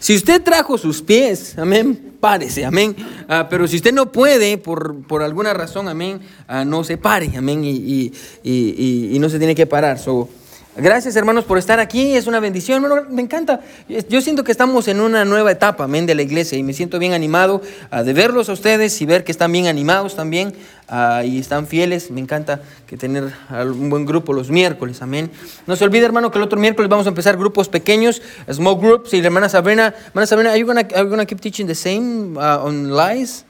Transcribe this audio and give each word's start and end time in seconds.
Si 0.00 0.14
usted 0.16 0.42
trajo 0.42 0.76
sus 0.78 1.02
pies, 1.02 1.56
amén, 1.58 2.14
párese, 2.20 2.64
amén. 2.64 2.96
Ah, 3.28 3.46
pero 3.50 3.68
si 3.68 3.76
usted 3.76 3.92
no 3.92 4.10
puede, 4.10 4.56
por, 4.58 5.02
por 5.06 5.22
alguna 5.22 5.52
razón, 5.54 5.88
amén, 5.88 6.20
ah, 6.48 6.64
no 6.64 6.82
se 6.84 6.96
pare, 6.96 7.30
amén, 7.36 7.62
y, 7.64 7.70
y- 7.70 8.12
y- 8.42 9.10
y 9.14 9.18
no 9.18 9.28
se 9.28 9.38
tiene 9.38 9.54
que 9.54 9.66
parar. 9.66 9.98
So, 9.98 10.28
gracias, 10.76 11.16
hermanos, 11.16 11.44
por 11.44 11.58
estar 11.58 11.80
aquí. 11.80 12.14
Es 12.16 12.26
una 12.26 12.40
bendición. 12.40 12.84
Me 13.10 13.22
encanta. 13.22 13.60
Yo 14.08 14.20
siento 14.20 14.44
que 14.44 14.52
estamos 14.52 14.88
en 14.88 15.00
una 15.00 15.24
nueva 15.24 15.50
etapa, 15.52 15.84
amén, 15.84 16.06
de 16.06 16.14
la 16.14 16.22
iglesia 16.22 16.56
y 16.58 16.62
me 16.62 16.72
siento 16.72 16.98
bien 16.98 17.12
animado 17.12 17.60
ah, 17.90 18.02
de 18.02 18.12
verlos 18.12 18.48
a 18.48 18.52
ustedes 18.52 19.00
y 19.00 19.06
ver 19.06 19.24
que 19.24 19.32
están 19.32 19.52
bien 19.52 19.66
animados 19.66 20.16
también 20.16 20.52
ah, 20.88 21.22
y 21.24 21.38
están 21.38 21.66
fieles. 21.66 22.10
Me 22.10 22.20
encanta 22.20 22.60
que 22.86 22.96
tener 22.96 23.32
un 23.50 23.90
buen 23.90 24.06
grupo 24.06 24.32
los 24.32 24.50
miércoles, 24.50 25.02
amén. 25.02 25.30
No 25.66 25.76
se 25.76 25.84
olvide, 25.84 26.04
hermano, 26.06 26.30
que 26.30 26.38
el 26.38 26.44
otro 26.44 26.58
miércoles 26.58 26.88
vamos 26.88 27.06
a 27.06 27.10
empezar 27.10 27.36
grupos 27.36 27.68
pequeños, 27.68 28.22
small 28.50 28.76
groups. 28.76 29.12
Y 29.14 29.20
la 29.20 29.26
hermana 29.26 29.48
Sabrina, 29.48 29.94
hermana 30.08 30.26
Sabrina, 30.26 30.50
are 30.50 30.58
you 30.60 30.66
gonna, 30.66 30.80
are 30.94 31.02
you 31.02 31.08
gonna 31.10 31.26
keep 31.26 31.40
teaching 31.40 31.66
the 31.66 31.74
same 31.74 32.36
uh, 32.36 32.64
on 32.64 32.90
lies? 32.96 33.44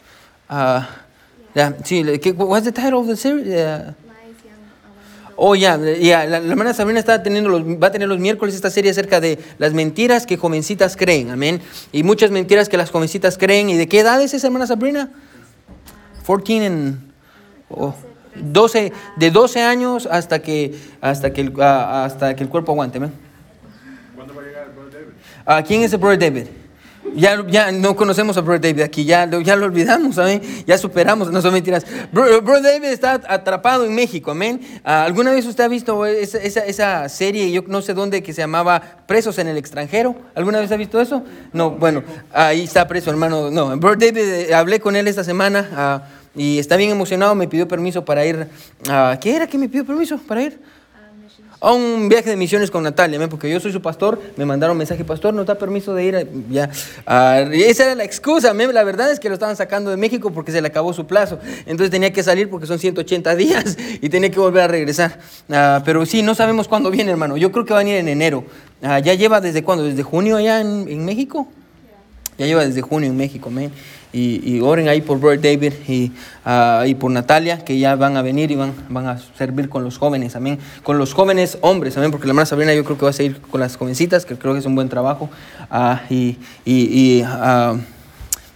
Yeah, 1.53 1.75
sí, 1.85 2.05
¿qué- 2.21 2.33
what's 2.33 2.65
the 2.65 2.73
title 2.73 3.01
of 3.01 3.07
the 3.09 3.17
series? 3.17 3.47
Yeah. 5.41 5.49
Oh, 5.49 5.55
ya, 5.55 5.79
ya, 5.79 6.27
la, 6.27 6.39
la 6.39 6.51
hermana 6.51 6.75
Sabrina 6.75 7.01
está 7.01 7.23
teniendo 7.23 7.49
los, 7.49 7.63
va 7.63 7.87
a 7.87 7.91
tener 7.91 8.09
los 8.09 8.19
miércoles 8.19 8.55
esta 8.55 8.69
serie 8.69 8.91
acerca 8.91 9.21
de 9.21 9.39
las 9.57 9.73
mentiras 9.73 10.27
que 10.27 10.37
jovencitas 10.37 10.97
creen, 10.97 11.31
amén. 11.31 11.63
Y 11.93 12.03
muchas 12.03 12.31
mentiras 12.31 12.69
que 12.69 12.77
las 12.77 12.91
jovencitas 12.91 13.39
creen. 13.39 13.71
¿Y 13.71 13.77
de 13.79 13.89
qué 13.89 14.01
edad 14.01 14.21
es 14.21 14.35
esa 14.35 14.49
hermana 14.49 14.67
Sabrina? 14.67 15.11
14 16.27 16.67
en... 16.67 17.13
oh, 17.71 17.95
12, 18.37 18.93
de 19.17 19.31
12 19.31 19.63
años 19.63 20.07
hasta 20.11 20.41
que, 20.41 20.79
hasta 21.01 21.33
que, 21.33 21.41
el, 21.41 21.55
ah, 21.59 22.05
hasta 22.05 22.37
que 22.37 22.43
el 22.43 22.51
cuerpo 22.51 22.73
aguante, 22.73 22.99
amén. 22.99 23.13
¿Cuándo 24.15 24.35
va 24.35 24.43
a 24.43 24.45
llegar 24.45 24.67
el 24.67 24.73
brother 24.73 24.93
David? 24.93 25.15
Ah, 25.47 25.63
¿Quién 25.67 25.83
es 25.83 25.93
el 25.93 25.99
brother 25.99 26.19
David? 26.19 26.47
Ya, 27.15 27.45
ya 27.49 27.73
no 27.73 27.97
conocemos 27.97 28.37
a 28.37 28.41
brother 28.41 28.61
David 28.73 28.83
aquí, 28.83 29.05
ya, 29.05 29.29
ya 29.43 29.57
lo 29.57 29.67
olvidamos, 29.67 30.19
amén. 30.19 30.41
Ya 30.67 30.79
superamos, 30.79 31.31
no 31.31 31.43
son 31.43 31.53
mentiras. 31.53 31.85
Bro- 32.13 32.43
brother 32.43 32.75
David 32.81 32.89
está 32.93 33.21
atrapado 33.29 33.85
en 33.85 33.95
México, 33.95 34.31
amén. 34.31 34.61
Ah, 34.85 35.05
¿Alguna 35.05 35.31
vez 35.33 35.45
usted 35.47 35.65
ha 35.65 35.69
visto 35.69 36.07
esa, 36.07 36.39
esa, 36.39 36.61
esa 36.67 37.09
serie, 37.09 37.51
yo 37.51 37.63
no 37.67 37.83
sé 37.83 37.95
dónde, 37.95 38.23
que 38.23 38.33
se 38.33 38.43
llamaba 38.43 38.81
Presos 39.07 39.39
en 39.39 39.49
el 39.49 39.57
extranjero? 39.57 40.15
¿Alguna 40.35 40.61
vez 40.61 40.71
ha 40.73 40.77
visto 40.77 41.01
eso? 41.01 41.25
No, 41.53 41.71
bueno, 41.73 42.03
ahí 42.33 42.63
está 42.63 42.87
preso, 42.87 43.11
hermano. 43.11 43.51
No, 43.51 43.77
brother 43.77 44.13
David, 44.13 44.29
eh, 44.51 44.55
hablé 44.55 44.81
con 44.81 44.95
él 44.97 45.09
esta 45.09 45.25
semana 45.25 45.69
ah, 45.75 46.03
y 46.35 46.59
está 46.59 46.77
bien 46.77 46.91
emocionado, 46.91 47.35
me 47.35 47.49
pidió 47.49 47.67
permiso 47.67 48.05
para 48.05 48.25
ir. 48.25 48.47
a 48.89 49.19
¿Qué 49.21 49.35
era 49.35 49.47
que 49.47 49.59
me 49.59 49.69
pidió 49.69 49.85
permiso 49.85 50.19
para 50.19 50.43
ir? 50.43 50.61
A 51.63 51.73
un 51.73 52.09
viaje 52.09 52.31
de 52.31 52.37
misiones 52.37 52.71
con 52.71 52.83
Natalia, 52.83 53.17
amén, 53.17 53.29
porque 53.29 53.51
yo 53.51 53.61
soy 53.61 53.71
su 53.71 53.83
pastor, 53.83 54.19
me 54.37 54.47
mandaron 54.47 54.77
mensaje, 54.79 55.05
pastor, 55.05 55.35
¿nos 55.35 55.45
da 55.47 55.57
permiso 55.57 55.95
de 55.95 56.05
ir? 56.05 56.17
a-?" 56.17 56.25
Ya, 56.51 56.71
Ah, 57.07 57.45
y 57.53 57.63
esa 57.63 57.85
era 57.85 57.95
la 57.95 58.05
excusa, 58.05 58.51
amén, 58.51 58.73
la 58.73 58.83
verdad 58.83 59.11
es 59.13 59.21
que 59.21 59.29
lo 59.29 59.35
estaban 59.35 59.57
sacando 59.57 59.91
de 59.91 59.97
México 59.99 60.31
porque 60.33 60.53
se 60.53 60.63
le 60.63 60.69
acabó 60.69 60.93
su 60.95 61.07
plazo, 61.07 61.39
entonces 61.67 61.91
tenía 61.91 62.13
que 62.13 62.23
salir 62.23 62.49
porque 62.49 62.67
son 62.67 62.79
180 62.79 63.35
días 63.37 63.77
y 64.01 64.09
tenía 64.09 64.31
que 64.31 64.41
volver 64.41 64.63
a 64.63 64.69
regresar, 64.69 65.19
Ah, 65.51 65.83
pero 65.85 66.07
sí, 66.07 66.23
no 66.23 66.35
sabemos 66.35 66.67
cuándo 66.67 66.91
viene, 66.91 67.11
hermano, 67.11 67.37
yo 67.37 67.53
creo 67.53 67.65
que 67.65 67.75
va 67.75 67.81
a 67.81 67.83
venir 67.85 67.97
en 67.99 68.09
enero, 68.09 68.45
Ah, 68.83 68.99
¿ya 68.99 69.13
lleva 69.13 69.43
desde 69.43 69.63
cuándo? 69.63 69.85
¿Desde 69.85 70.03
junio 70.03 70.37
allá 70.39 70.61
en, 70.63 70.89
en 70.89 71.05
México? 71.05 71.47
Ya 72.41 72.47
lleva 72.47 72.65
desde 72.65 72.81
junio 72.81 73.11
en 73.11 73.19
México, 73.19 73.51
amén. 73.51 73.71
Y, 74.15 74.41
y 74.51 74.61
oren 74.61 74.89
ahí 74.89 75.03
por 75.03 75.21
Brother 75.21 75.43
David 75.43 75.75
y, 75.87 76.11
y 76.87 76.95
por 76.95 77.11
Natalia, 77.11 77.63
que 77.67 77.79
ya 77.79 77.97
van 77.97 78.17
a 78.17 78.23
venir 78.23 78.51
y 78.51 78.57
van, 78.57 78.73
van 78.89 79.09
a 79.09 79.19
servir 79.37 79.69
con 79.69 79.85
los 79.85 79.99
jóvenes, 79.99 80.37
amén. 80.37 80.59
Con 80.83 80.97
los 80.97 81.13
jóvenes 81.13 81.59
hombres, 81.61 81.99
amén, 81.99 82.11
porque 82.11 82.27
la 82.27 82.31
hermana 82.31 82.47
Sabrina 82.47 82.73
yo 82.73 82.83
creo 82.83 82.97
que 82.97 83.05
va 83.05 83.11
a 83.11 83.13
seguir 83.13 83.43
con 83.43 83.61
las 83.61 83.77
jovencitas, 83.77 84.25
que 84.25 84.37
creo 84.37 84.55
que 84.55 84.61
es 84.61 84.65
un 84.65 84.75
buen 84.75 84.89
trabajo. 84.89 85.29
Ah, 85.71 86.01
y 86.09 86.39
y, 86.65 87.21
ah, 87.27 87.77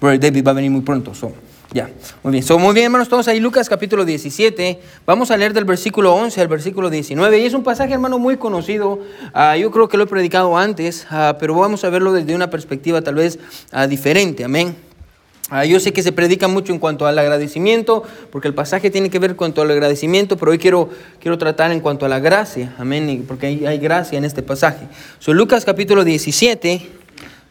Brother 0.01 0.19
David 0.19 0.47
va 0.47 0.53
a 0.53 0.55
venir 0.55 0.71
muy 0.71 0.81
pronto. 0.81 1.15
so, 1.15 1.35
ya, 1.75 1.91
muy 2.23 2.31
bien. 2.31 2.45
So, 2.45 2.57
muy 2.57 2.73
bien, 2.73 2.85
hermanos, 2.85 3.09
todos 3.09 3.27
ahí, 3.27 3.41
Lucas 3.41 3.69
capítulo 3.69 4.05
17. 4.05 4.79
Vamos 5.05 5.33
a 5.33 5.37
leer 5.37 5.53
del 5.53 5.65
versículo 5.65 6.15
11 6.15 6.41
al 6.41 6.47
versículo 6.47 6.89
19. 6.89 7.41
Y 7.41 7.47
es 7.47 7.53
un 7.53 7.65
pasaje, 7.65 7.93
hermano, 7.93 8.21
muy 8.21 8.37
conocido. 8.37 9.01
Ah, 9.33 9.57
yo 9.57 9.73
creo 9.73 9.89
que 9.89 9.97
lo 9.97 10.05
he 10.05 10.07
predicado 10.07 10.57
antes, 10.57 11.05
ah, 11.11 11.37
pero 11.41 11.53
vamos 11.57 11.83
a 11.83 11.91
verlo 11.91 12.13
desde 12.13 12.33
una 12.33 12.49
perspectiva 12.49 13.03
tal 13.03 13.17
vez 13.17 13.41
ah, 13.73 13.89
diferente. 13.89 14.45
Amén. 14.45 14.77
Yo 15.69 15.79
sé 15.79 15.93
que 15.93 16.03
se 16.03 16.11
predica 16.11 16.49
mucho 16.49 16.73
en 16.73 16.79
cuanto 16.79 17.07
al 17.07 17.19
agradecimiento, 17.19 18.03
porque 18.31 18.49
el 18.49 18.55
pasaje 18.55 18.91
tiene 18.91 19.11
que 19.11 19.19
ver 19.19 19.33
en 19.33 19.37
cuanto 19.37 19.61
al 19.61 19.71
agradecimiento, 19.71 20.37
pero 20.37 20.53
hoy 20.53 20.59
quiero, 20.59 20.89
quiero 21.21 21.37
tratar 21.39 21.71
en 21.71 21.81
cuanto 21.81 22.07
a 22.07 22.09
la 22.09 22.19
gracia, 22.19 22.75
amén, 22.79 23.25
porque 23.29 23.47
hay, 23.47 23.67
hay 23.67 23.79
gracia 23.79 24.17
en 24.17 24.25
este 24.25 24.43
pasaje. 24.43 24.87
So, 25.19 25.35
Lucas 25.35 25.67
capítulo 25.67 26.03
17, 26.03 26.89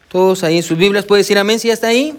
todos 0.08 0.42
ahí 0.42 0.56
en 0.56 0.64
sus 0.64 0.76
Biblias, 0.76 1.04
¿puede 1.04 1.20
decir 1.20 1.38
amén 1.38 1.60
si 1.60 1.68
ya 1.68 1.74
está 1.74 1.86
ahí? 1.86 2.18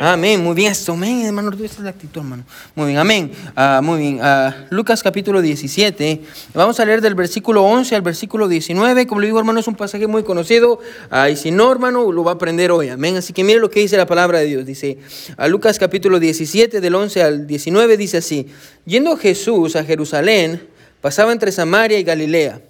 Amén, 0.00 0.42
muy 0.42 0.54
bien, 0.54 0.72
esto, 0.72 0.92
amén, 0.92 1.26
hermano, 1.26 1.50
esa 1.52 1.64
es 1.64 1.78
la 1.80 1.90
actitud, 1.90 2.20
hermano. 2.20 2.44
Muy 2.74 2.88
bien, 2.88 2.98
amén. 2.98 3.32
Ah, 3.54 3.80
muy 3.82 3.98
bien, 3.98 4.18
Ah, 4.22 4.66
Lucas 4.70 5.02
capítulo 5.02 5.40
17, 5.40 6.20
vamos 6.54 6.78
a 6.80 6.84
leer 6.84 7.00
del 7.00 7.14
versículo 7.14 7.62
11 7.64 7.96
al 7.96 8.02
versículo 8.02 8.48
19. 8.48 9.06
Como 9.06 9.20
le 9.20 9.26
digo, 9.28 9.38
hermano, 9.38 9.60
es 9.60 9.68
un 9.68 9.74
pasaje 9.74 10.06
muy 10.06 10.22
conocido. 10.22 10.80
Ah, 11.10 11.30
y 11.30 11.36
si 11.36 11.50
no, 11.50 11.70
hermano, 11.70 12.12
lo 12.12 12.24
va 12.24 12.32
a 12.32 12.34
aprender 12.34 12.70
hoy, 12.70 12.88
amén. 12.88 13.16
Así 13.16 13.32
que 13.32 13.44
mire 13.44 13.60
lo 13.60 13.70
que 13.70 13.80
dice 13.80 13.96
la 13.96 14.06
palabra 14.06 14.38
de 14.38 14.46
Dios. 14.46 14.66
Dice, 14.66 14.98
a 15.36 15.48
Lucas 15.48 15.78
capítulo 15.78 16.18
17, 16.18 16.80
del 16.80 16.94
11 16.94 17.22
al 17.22 17.46
19, 17.46 17.96
dice 17.96 18.18
así: 18.18 18.48
Yendo 18.84 19.16
Jesús 19.16 19.76
a 19.76 19.84
Jerusalén, 19.84 20.68
pasaba 21.00 21.32
entre 21.32 21.52
Samaria 21.52 21.98
y 21.98 22.04
Galilea. 22.04 22.60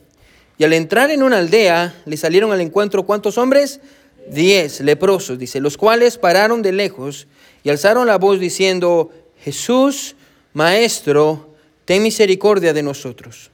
Y 0.59 0.65
al 0.65 0.72
entrar 0.75 1.11
en 1.11 1.22
una 1.22 1.39
aldea, 1.39 1.95
le 2.05 2.17
salieron 2.17 2.53
al 2.53 2.61
encuentro 2.61 3.05
¿cuántos 3.05 3.39
hombres? 3.39 3.81
Diez 4.28 4.81
leprosos, 4.81 5.38
dice, 5.38 5.60
los 5.60 5.77
cuales 5.77 6.19
pararon 6.19 6.62
de 6.62 6.72
lejos 6.72 7.27
y 7.65 7.71
alzaron 7.71 8.06
la 8.06 8.19
voz 8.19 8.41
diciendo, 8.41 9.10
Jesús, 9.43 10.16
Maestro, 10.53 11.50
ten 11.84 12.03
misericordia 12.03 12.72
de 12.72 12.83
nosotros. 12.83 13.50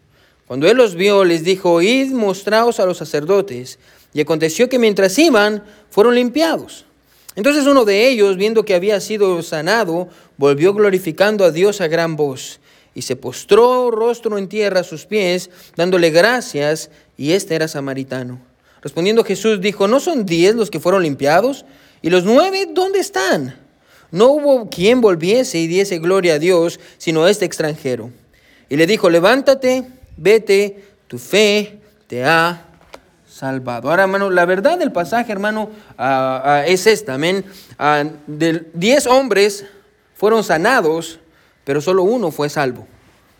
Cuando 0.47 0.69
él 0.69 0.77
los 0.77 0.95
vio, 0.95 1.25
les 1.25 1.45
dijo, 1.45 1.83
id, 1.83 2.13
mostraos 2.13 2.81
a 2.81 2.87
los 2.87 2.99
sacerdotes. 2.99 3.79
Y 4.15 4.21
aconteció 4.21 4.69
que 4.69 4.79
mientras 4.79 5.19
iban, 5.19 5.63
fueron 5.91 6.15
limpiados. 6.15 6.87
Entonces 7.37 7.67
uno 7.67 7.85
de 7.85 8.09
ellos, 8.09 8.37
viendo 8.37 8.65
que 8.65 8.75
había 8.75 8.99
sido 9.01 9.43
sanado, 9.43 10.09
volvió 10.39 10.73
glorificando 10.73 11.45
a 11.45 11.51
Dios 11.51 11.81
a 11.81 11.87
gran 11.87 12.17
voz 12.17 12.61
y 12.95 13.03
se 13.03 13.15
postró 13.15 13.93
rostro 13.93 14.39
en 14.39 14.49
tierra 14.49 14.81
a 14.81 14.85
sus 14.85 15.07
pies, 15.07 15.51
dándole 15.77 16.11
gracias, 16.11 16.91
y 17.17 17.31
este 17.31 17.55
era 17.55 17.69
samaritano. 17.69 18.41
Respondiendo 18.83 19.25
Jesús 19.25 19.61
dijo, 19.61 19.89
¿no 19.89 20.01
son 20.01 20.25
diez 20.25 20.55
los 20.55 20.71
que 20.71 20.81
fueron 20.81 21.03
limpiados? 21.03 21.65
¿Y 22.03 22.11
los 22.11 22.25
nueve 22.25 22.67
dónde 22.73 23.01
están? 23.01 23.57
No 24.11 24.29
hubo 24.29 24.71
quien 24.71 25.01
volviese 25.01 25.59
y 25.59 25.67
diese 25.67 25.99
gloria 25.99 26.35
a 26.35 26.39
Dios, 26.39 26.81
sino 26.97 27.27
este 27.27 27.45
extranjero. 27.45 28.11
Y 28.69 28.77
le 28.77 28.87
dijo, 28.87 29.11
levántate, 29.11 29.85
vete, 30.17 30.85
tu 31.09 31.19
fe 31.19 31.81
te 32.07 32.25
ha 32.25 32.65
salvado. 33.29 33.91
Ahora, 33.91 34.05
hermano, 34.05 34.31
la 34.31 34.47
verdad 34.47 34.79
del 34.79 34.93
pasaje, 34.93 35.31
hermano, 35.31 35.71
ah, 35.97 36.43
ah, 36.45 36.67
es 36.67 36.87
esta, 36.87 37.15
amén. 37.15 37.45
Ah, 37.79 38.05
de 38.27 38.67
diez 38.73 39.07
hombres 39.07 39.67
fueron 40.17 40.43
sanados, 40.43 41.21
pero 41.65 41.81
solo 41.81 42.03
uno 42.03 42.31
fue 42.31 42.49
salvo. 42.49 42.87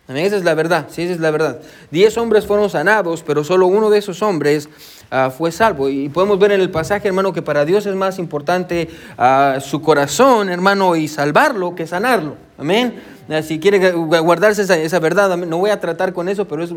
Amén, 0.07 0.25
esa 0.25 0.37
es 0.37 0.43
la 0.43 0.55
verdad, 0.55 0.87
sí, 0.89 1.03
esa 1.03 1.13
es 1.13 1.19
la 1.19 1.29
verdad. 1.29 1.61
Diez 1.91 2.17
hombres 2.17 2.45
fueron 2.45 2.69
sanados, 2.69 3.23
pero 3.23 3.43
solo 3.43 3.67
uno 3.67 3.89
de 3.89 3.99
esos 3.99 4.21
hombres 4.23 4.69
ah, 5.11 5.29
fue 5.29 5.51
salvo. 5.51 5.89
Y 5.89 6.09
podemos 6.09 6.39
ver 6.39 6.51
en 6.53 6.61
el 6.61 6.69
pasaje, 6.71 7.07
hermano, 7.07 7.33
que 7.33 7.41
para 7.41 7.65
Dios 7.65 7.85
es 7.85 7.95
más 7.95 8.19
importante 8.19 8.89
ah, 9.17 9.57
su 9.61 9.81
corazón, 9.81 10.49
hermano, 10.49 10.95
y 10.95 11.07
salvarlo 11.07 11.75
que 11.75 11.87
sanarlo. 11.87 12.35
Amén. 12.57 13.01
Ah, 13.29 13.41
Si 13.41 13.59
quiere 13.59 13.93
gu- 13.93 14.21
guardarse 14.23 14.63
esa, 14.63 14.99
verdad, 14.99 15.37
no 15.37 15.57
voy 15.59 15.69
a 15.69 15.79
tratar 15.79 16.13
con 16.13 16.27
eso, 16.29 16.47
pero 16.47 16.63
es, 16.63 16.71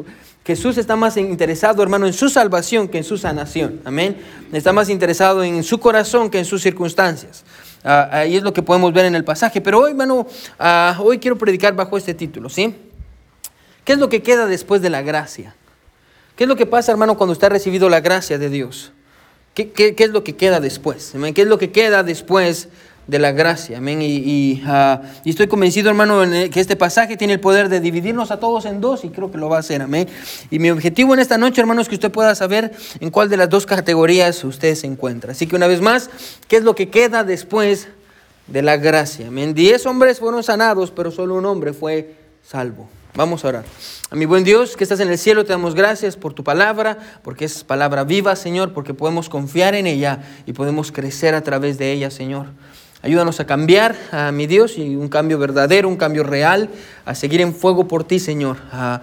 Jesús 0.44 0.76
está 0.78 0.96
más 0.96 1.16
interesado, 1.16 1.82
hermano, 1.82 2.06
en 2.06 2.12
su 2.12 2.28
salvación 2.28 2.88
que 2.88 2.98
en 2.98 3.04
su 3.04 3.16
sanación. 3.16 3.80
Amén. 3.84 4.16
Está 4.52 4.72
más 4.72 4.88
interesado 4.90 5.42
en 5.42 5.62
su 5.62 5.78
corazón 5.80 6.28
que 6.30 6.38
en 6.38 6.44
sus 6.44 6.62
circunstancias. 6.62 7.44
Ah, 7.84 8.08
ahí 8.12 8.36
es 8.36 8.42
lo 8.42 8.52
que 8.52 8.62
podemos 8.62 8.92
ver 8.92 9.06
en 9.06 9.14
el 9.16 9.24
pasaje. 9.24 9.60
Pero 9.60 9.80
hoy, 9.80 9.90
hermano, 9.92 10.26
hoy 11.00 11.18
quiero 11.18 11.36
predicar 11.38 11.74
bajo 11.74 11.96
este 11.96 12.14
título, 12.14 12.48
¿sí? 12.48 12.76
¿Qué 13.84 13.94
es 13.94 13.98
lo 13.98 14.08
que 14.08 14.22
queda 14.22 14.46
después 14.46 14.80
de 14.82 14.90
la 14.90 15.02
gracia? 15.02 15.56
¿Qué 16.36 16.44
es 16.44 16.48
lo 16.48 16.56
que 16.56 16.66
pasa, 16.66 16.92
hermano, 16.92 17.16
cuando 17.16 17.32
usted 17.32 17.46
ha 17.46 17.50
recibido 17.50 17.88
la 17.88 18.00
gracia 18.00 18.38
de 18.38 18.48
Dios? 18.48 18.92
¿Qué, 19.54 19.70
qué- 19.70 19.94
qué 19.94 20.04
es 20.04 20.10
lo 20.10 20.24
que 20.24 20.34
queda 20.34 20.60
después? 20.60 21.14
Amén. 21.14 21.34
¿Qué 21.34 21.42
es 21.42 21.48
lo 21.48 21.58
que 21.58 21.70
queda 21.72 22.02
después 22.02 22.68
de 23.06 23.18
la 23.18 23.32
gracia? 23.32 23.78
Amén. 23.78 24.00
Y, 24.00 24.06
y, 24.16 24.62
ah, 24.66 25.02
y 25.24 25.30
estoy 25.30 25.46
convencido, 25.46 25.90
hermano, 25.90 26.22
el- 26.22 26.48
que 26.48 26.58
este 26.60 26.74
pasaje 26.74 27.18
tiene 27.18 27.34
el 27.34 27.40
poder 27.40 27.68
de 27.68 27.80
dividirnos 27.80 28.30
a 28.30 28.40
todos 28.40 28.64
en 28.64 28.80
dos 28.80 29.04
y 29.04 29.10
creo 29.10 29.30
que 29.30 29.36
lo 29.36 29.50
va 29.50 29.58
a 29.58 29.60
hacer. 29.60 29.82
Amén. 29.82 30.08
Y 30.50 30.58
mi 30.58 30.70
objetivo 30.70 31.12
en 31.12 31.20
esta 31.20 31.36
noche, 31.36 31.60
hermano, 31.60 31.82
es 31.82 31.88
que 31.90 31.96
usted 31.96 32.10
pueda 32.10 32.34
saber 32.34 32.72
en 33.00 33.10
cuál 33.10 33.28
de 33.28 33.36
las 33.36 33.50
dos 33.50 33.66
categorías 33.66 34.42
usted 34.42 34.74
se 34.74 34.86
encuentra. 34.86 35.32
Así 35.32 35.46
que 35.46 35.54
una 35.56 35.66
vez 35.66 35.82
más, 35.82 36.08
¿qué 36.48 36.56
es 36.56 36.64
lo 36.64 36.74
que 36.74 36.88
queda 36.88 37.22
después 37.24 37.88
de 38.46 38.62
la 38.62 38.78
gracia? 38.78 39.28
Amén. 39.28 39.52
Diez 39.52 39.84
hombres 39.84 40.18
fueron 40.18 40.42
sanados, 40.42 40.90
pero 40.90 41.10
solo 41.10 41.34
un 41.34 41.44
hombre 41.44 41.74
fue 41.74 42.14
salvo. 42.42 42.88
Vamos 43.14 43.44
a 43.44 43.48
orar. 43.48 43.64
A 44.10 44.16
mi 44.16 44.24
buen 44.24 44.42
Dios 44.42 44.74
que 44.74 44.84
estás 44.84 45.00
en 45.00 45.10
el 45.10 45.18
cielo, 45.18 45.44
te 45.44 45.52
damos 45.52 45.74
gracias 45.74 46.16
por 46.16 46.32
tu 46.32 46.42
palabra, 46.42 46.96
porque 47.22 47.44
es 47.44 47.62
palabra 47.62 48.04
viva, 48.04 48.34
Señor, 48.36 48.72
porque 48.72 48.94
podemos 48.94 49.28
confiar 49.28 49.74
en 49.74 49.86
ella 49.86 50.20
y 50.46 50.54
podemos 50.54 50.92
crecer 50.92 51.34
a 51.34 51.42
través 51.42 51.76
de 51.76 51.92
ella, 51.92 52.10
Señor. 52.10 52.46
Ayúdanos 53.02 53.38
a 53.38 53.46
cambiar, 53.46 53.96
a 54.12 54.32
mi 54.32 54.46
Dios, 54.46 54.78
y 54.78 54.96
un 54.96 55.08
cambio 55.08 55.38
verdadero, 55.38 55.90
un 55.90 55.96
cambio 55.96 56.22
real, 56.22 56.70
a 57.04 57.14
seguir 57.14 57.42
en 57.42 57.54
fuego 57.54 57.86
por 57.86 58.04
ti, 58.04 58.18
Señor. 58.18 58.56
A, 58.72 59.02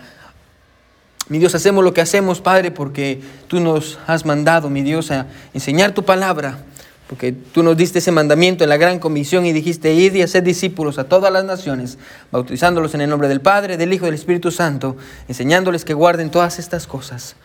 mi 1.28 1.38
Dios, 1.38 1.54
hacemos 1.54 1.84
lo 1.84 1.94
que 1.94 2.02
hacemos, 2.02 2.42
Padre, 2.42 2.72
porque 2.72 3.22
tú 3.48 3.60
nos 3.60 4.00
has 4.08 4.26
mandado, 4.26 4.72
mi 4.72 4.82
Dios, 4.82 5.12
a 5.12 5.28
enseñar 5.54 5.94
tu 5.94 6.04
palabra 6.04 6.64
porque 7.10 7.32
tú 7.32 7.64
nos 7.64 7.76
diste 7.76 7.98
ese 7.98 8.12
mandamiento 8.12 8.64
en 8.64 8.70
la 8.70 8.78
gran 8.78 9.00
comisión 9.00 9.44
y 9.48 9.52
dijiste, 9.52 9.96
id 9.96 10.14
y 10.14 10.22
hacer 10.22 10.44
discípulos 10.44 11.00
a 11.00 11.06
todas 11.06 11.34
las 11.34 11.44
naciones, 11.44 11.98
bautizándolos 12.32 12.94
en 12.94 13.02
el 13.02 13.10
nombre 13.10 13.28
del 13.28 13.42
Padre, 13.42 13.78
del 13.78 13.92
Hijo 13.92 14.06
y 14.06 14.10
del 14.10 14.14
Espíritu 14.14 14.52
Santo, 14.52 14.96
enseñándoles 15.28 15.86
que 15.86 15.96
guarden 15.96 16.30
todas 16.30 16.60
estas 16.60 16.86
cosas. 16.86 17.36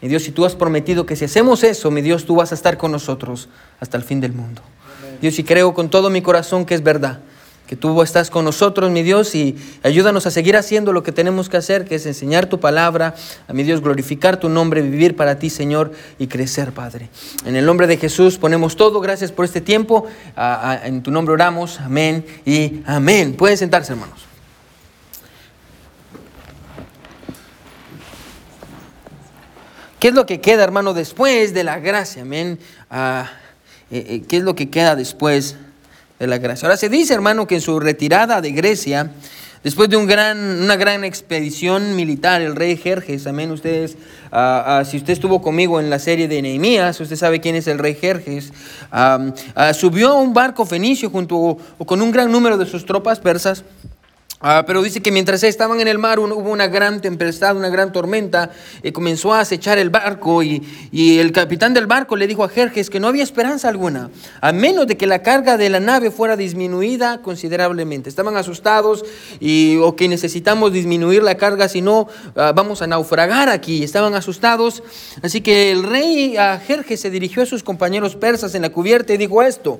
Mi 0.00 0.08
Dios, 0.08 0.24
si 0.24 0.32
tú 0.32 0.44
has 0.44 0.56
prometido 0.56 1.06
que 1.06 1.14
si 1.14 1.24
hacemos 1.24 1.62
eso, 1.62 1.92
mi 1.92 2.02
Dios, 2.02 2.24
tú 2.24 2.34
vas 2.34 2.50
a 2.50 2.56
estar 2.56 2.76
con 2.76 2.90
nosotros 2.90 3.48
hasta 3.78 3.96
el 3.96 4.02
fin 4.02 4.20
del 4.20 4.32
mundo. 4.32 4.60
Dios, 5.20 5.38
y 5.38 5.44
creo 5.44 5.72
con 5.72 5.88
todo 5.88 6.10
mi 6.10 6.20
corazón 6.20 6.66
que 6.66 6.74
es 6.74 6.82
verdad 6.82 7.20
que 7.72 7.76
tú 7.76 8.02
estás 8.02 8.28
con 8.28 8.44
nosotros, 8.44 8.90
mi 8.90 9.02
Dios, 9.02 9.34
y 9.34 9.56
ayúdanos 9.82 10.26
a 10.26 10.30
seguir 10.30 10.58
haciendo 10.58 10.92
lo 10.92 11.02
que 11.02 11.10
tenemos 11.10 11.48
que 11.48 11.56
hacer, 11.56 11.86
que 11.86 11.94
es 11.94 12.04
enseñar 12.04 12.44
tu 12.44 12.60
palabra, 12.60 13.14
a 13.48 13.54
mi 13.54 13.62
Dios, 13.62 13.80
glorificar 13.80 14.36
tu 14.36 14.50
nombre, 14.50 14.82
vivir 14.82 15.16
para 15.16 15.38
ti, 15.38 15.48
Señor, 15.48 15.90
y 16.18 16.26
crecer, 16.26 16.72
Padre. 16.72 17.08
En 17.46 17.56
el 17.56 17.64
nombre 17.64 17.86
de 17.86 17.96
Jesús 17.96 18.36
ponemos 18.36 18.76
todo, 18.76 19.00
gracias 19.00 19.32
por 19.32 19.46
este 19.46 19.62
tiempo, 19.62 20.06
en 20.84 21.02
tu 21.02 21.10
nombre 21.10 21.32
oramos, 21.32 21.80
amén 21.80 22.26
y 22.44 22.82
amén. 22.84 23.32
Pueden 23.38 23.56
sentarse, 23.56 23.94
hermanos. 23.94 24.20
¿Qué 29.98 30.08
es 30.08 30.14
lo 30.14 30.26
que 30.26 30.42
queda, 30.42 30.62
hermano, 30.62 30.92
después 30.92 31.54
de 31.54 31.64
la 31.64 31.78
gracia? 31.78 32.20
Amén. 32.20 32.58
Ah, 32.90 33.30
eh, 33.90 34.04
eh, 34.06 34.22
¿Qué 34.28 34.36
es 34.36 34.42
lo 34.42 34.54
que 34.54 34.68
queda 34.68 34.94
después 34.94 35.56
Ahora 36.22 36.76
se 36.76 36.88
dice, 36.88 37.14
hermano, 37.14 37.48
que 37.48 37.56
en 37.56 37.60
su 37.60 37.80
retirada 37.80 38.40
de 38.40 38.52
Grecia, 38.52 39.10
después 39.64 39.88
de 39.90 39.96
un 39.96 40.06
gran, 40.06 40.38
una 40.38 40.76
gran 40.76 41.02
expedición 41.02 41.96
militar, 41.96 42.40
el 42.42 42.54
rey 42.54 42.76
Jerjes, 42.76 43.26
amén, 43.26 43.50
ustedes, 43.50 43.96
ah, 44.30 44.78
ah, 44.78 44.84
si 44.84 44.98
usted 44.98 45.14
estuvo 45.14 45.42
conmigo 45.42 45.80
en 45.80 45.90
la 45.90 45.98
serie 45.98 46.28
de 46.28 46.40
Nehemías, 46.40 47.00
usted 47.00 47.16
sabe 47.16 47.40
quién 47.40 47.56
es 47.56 47.66
el 47.66 47.78
rey 47.78 47.96
Jerjes, 47.96 48.52
ah, 48.92 49.32
subió 49.74 50.10
a 50.10 50.14
un 50.14 50.32
barco 50.32 50.64
fenicio 50.64 51.10
junto 51.10 51.58
con 51.84 52.00
un 52.00 52.12
gran 52.12 52.30
número 52.30 52.56
de 52.56 52.66
sus 52.66 52.86
tropas 52.86 53.18
persas, 53.18 53.64
Ah, 54.44 54.64
pero 54.66 54.82
dice 54.82 55.00
que 55.00 55.12
mientras 55.12 55.44
estaban 55.44 55.80
en 55.80 55.86
el 55.86 55.98
mar 55.98 56.18
hubo 56.18 56.50
una 56.50 56.66
gran 56.66 57.00
tempestad, 57.00 57.56
una 57.56 57.68
gran 57.68 57.92
tormenta, 57.92 58.50
y 58.82 58.90
comenzó 58.90 59.32
a 59.32 59.38
acechar 59.38 59.78
el 59.78 59.88
barco 59.88 60.42
y, 60.42 60.60
el 60.92 61.30
capitán 61.30 61.74
del 61.74 61.86
barco 61.86 62.16
le 62.16 62.26
dijo 62.26 62.42
a 62.42 62.48
Jerjes 62.48 62.90
que 62.90 62.98
no 62.98 63.06
había 63.06 63.22
esperanza 63.22 63.68
alguna, 63.68 64.10
a 64.40 64.50
menos 64.50 64.88
de 64.88 64.96
que 64.96 65.06
la 65.06 65.22
carga 65.22 65.56
de 65.56 65.70
la 65.70 65.78
nave 65.78 66.10
fuera 66.10 66.36
disminuida 66.36 67.22
considerablemente. 67.22 68.08
Estaban 68.08 68.36
asustados 68.36 69.04
o 69.80 69.96
que 69.96 70.08
necesitamos 70.08 70.72
disminuir 70.72 71.22
la 71.22 71.36
carga, 71.36 71.68
si 71.68 71.80
no 71.80 72.08
ah, 72.34 72.52
vamos 72.52 72.82
a 72.82 72.88
naufragar 72.88 73.48
aquí. 73.48 73.84
Estaban 73.84 74.14
asustados, 74.16 74.82
así 75.22 75.40
que 75.40 75.70
el 75.70 75.84
rey 75.84 76.36
a 76.36 76.58
Jerjes 76.58 76.98
se 76.98 77.10
dirigió 77.10 77.44
a 77.44 77.46
sus 77.46 77.62
compañeros 77.62 78.16
persas 78.16 78.56
en 78.56 78.62
la 78.62 78.70
cubierta 78.70 79.14
y 79.14 79.18
dijo 79.18 79.40
esto, 79.40 79.78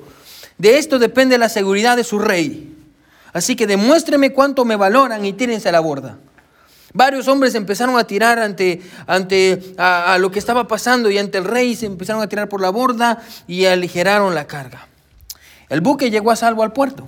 de 0.57 0.77
esto 0.77 0.99
depende 0.99 1.37
la 1.37 1.49
seguridad 1.49 1.97
de 1.97 2.05
su 2.05 2.17
rey. 2.19 2.72
Así 3.33 3.55
que 3.55 3.67
demuéstreme 3.67 4.31
cuánto 4.31 4.63
me 4.63 4.75
valoran 4.75 5.25
y 5.25 5.33
tírense 5.33 5.69
a 5.69 5.71
la 5.71 5.79
borda. 5.79 6.17
Varios 6.93 7.27
hombres 7.27 7.55
empezaron 7.55 7.97
a 7.97 8.03
tirar 8.03 8.37
ante, 8.37 8.81
ante 9.07 9.73
a, 9.77 10.15
lo 10.19 10.29
que 10.29 10.37
estaba 10.37 10.67
pasando 10.67 11.09
y 11.09 11.17
ante 11.17 11.39
el 11.39 11.45
rey 11.45 11.75
se 11.75 11.87
empezaron 11.87 12.21
a 12.21 12.29
tirar 12.29 12.49
por 12.49 12.61
la 12.61 12.69
borda 12.69 13.23
y 13.47 13.65
aligeraron 13.65 14.35
la 14.35 14.45
carga. 14.45 14.87
El 15.69 15.81
buque 15.81 16.11
llegó 16.11 16.29
a 16.29 16.35
salvo 16.35 16.61
al 16.61 16.71
puerto. 16.71 17.07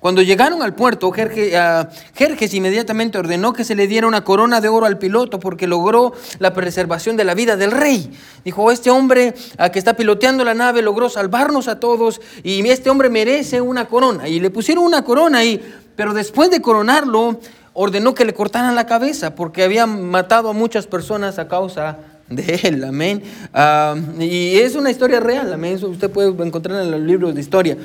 Cuando 0.00 0.22
llegaron 0.22 0.62
al 0.62 0.76
puerto, 0.76 1.10
Jerjes, 1.10 2.54
inmediatamente 2.54 3.18
ordenó 3.18 3.52
que 3.52 3.64
se 3.64 3.74
le 3.74 3.88
diera 3.88 4.06
una 4.06 4.22
corona 4.22 4.60
de 4.60 4.68
oro 4.68 4.86
al 4.86 4.96
piloto 4.96 5.40
porque 5.40 5.66
logró 5.66 6.12
la 6.38 6.54
preservación 6.54 7.16
de 7.16 7.24
la 7.24 7.34
vida 7.34 7.56
del 7.56 7.72
rey. 7.72 8.12
Dijo, 8.44 8.70
este 8.70 8.90
hombre 8.90 9.34
que 9.72 9.78
está 9.78 9.94
piloteando 9.94 10.44
la 10.44 10.54
nave 10.54 10.82
logró 10.82 11.08
salvarnos 11.08 11.66
a 11.66 11.80
todos 11.80 12.20
y 12.44 12.64
este 12.68 12.90
hombre 12.90 13.10
merece 13.10 13.60
una 13.60 13.86
corona. 13.86 14.28
Y 14.28 14.38
le 14.38 14.50
pusieron 14.50 14.84
una 14.84 15.02
corona 15.04 15.38
ahí, 15.38 15.60
pero 15.96 16.14
después 16.14 16.48
de 16.50 16.62
coronarlo, 16.62 17.40
ordenó 17.72 18.14
que 18.14 18.24
le 18.24 18.34
cortaran 18.34 18.76
la 18.76 18.86
cabeza 18.86 19.34
porque 19.34 19.64
había 19.64 19.86
matado 19.86 20.50
a 20.50 20.52
muchas 20.52 20.86
personas 20.86 21.40
a 21.40 21.48
causa 21.48 21.98
de 22.28 22.60
él, 22.62 22.84
amén. 22.84 23.22
Ah, 23.52 23.96
y 24.20 24.58
es 24.58 24.76
una 24.76 24.92
historia 24.92 25.18
real, 25.18 25.52
amén. 25.52 25.74
Eso 25.74 25.88
usted 25.88 26.08
puede 26.08 26.28
encontrar 26.44 26.82
en 26.82 26.92
los 26.92 27.00
libros 27.00 27.34
de 27.34 27.40
historia. 27.40 27.76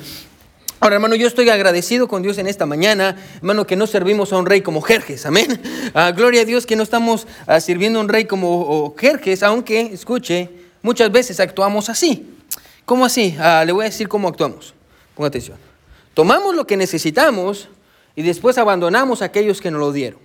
Ahora, 0.84 0.96
hermano, 0.96 1.14
yo 1.14 1.26
estoy 1.26 1.48
agradecido 1.48 2.08
con 2.08 2.22
Dios 2.22 2.36
en 2.36 2.46
esta 2.46 2.66
mañana, 2.66 3.16
hermano, 3.36 3.66
que 3.66 3.74
no 3.74 3.86
servimos 3.86 4.34
a 4.34 4.36
un 4.36 4.44
rey 4.44 4.60
como 4.60 4.82
Jerjes, 4.82 5.24
amén. 5.24 5.58
Ah, 5.94 6.12
gloria 6.12 6.42
a 6.42 6.44
Dios 6.44 6.66
que 6.66 6.76
no 6.76 6.82
estamos 6.82 7.26
ah, 7.46 7.58
sirviendo 7.58 8.00
a 8.00 8.02
un 8.02 8.10
rey 8.10 8.26
como 8.26 8.94
Jerjes, 8.98 9.42
aunque, 9.42 9.80
escuche, 9.80 10.50
muchas 10.82 11.10
veces 11.10 11.40
actuamos 11.40 11.88
así. 11.88 12.36
¿Cómo 12.84 13.06
así? 13.06 13.34
Ah, 13.40 13.64
le 13.64 13.72
voy 13.72 13.86
a 13.86 13.88
decir 13.88 14.08
cómo 14.08 14.28
actuamos. 14.28 14.74
Ponga 15.14 15.28
atención. 15.28 15.56
Tomamos 16.12 16.54
lo 16.54 16.66
que 16.66 16.76
necesitamos 16.76 17.70
y 18.14 18.20
después 18.20 18.58
abandonamos 18.58 19.22
a 19.22 19.24
aquellos 19.24 19.62
que 19.62 19.70
nos 19.70 19.80
lo 19.80 19.90
dieron. 19.90 20.20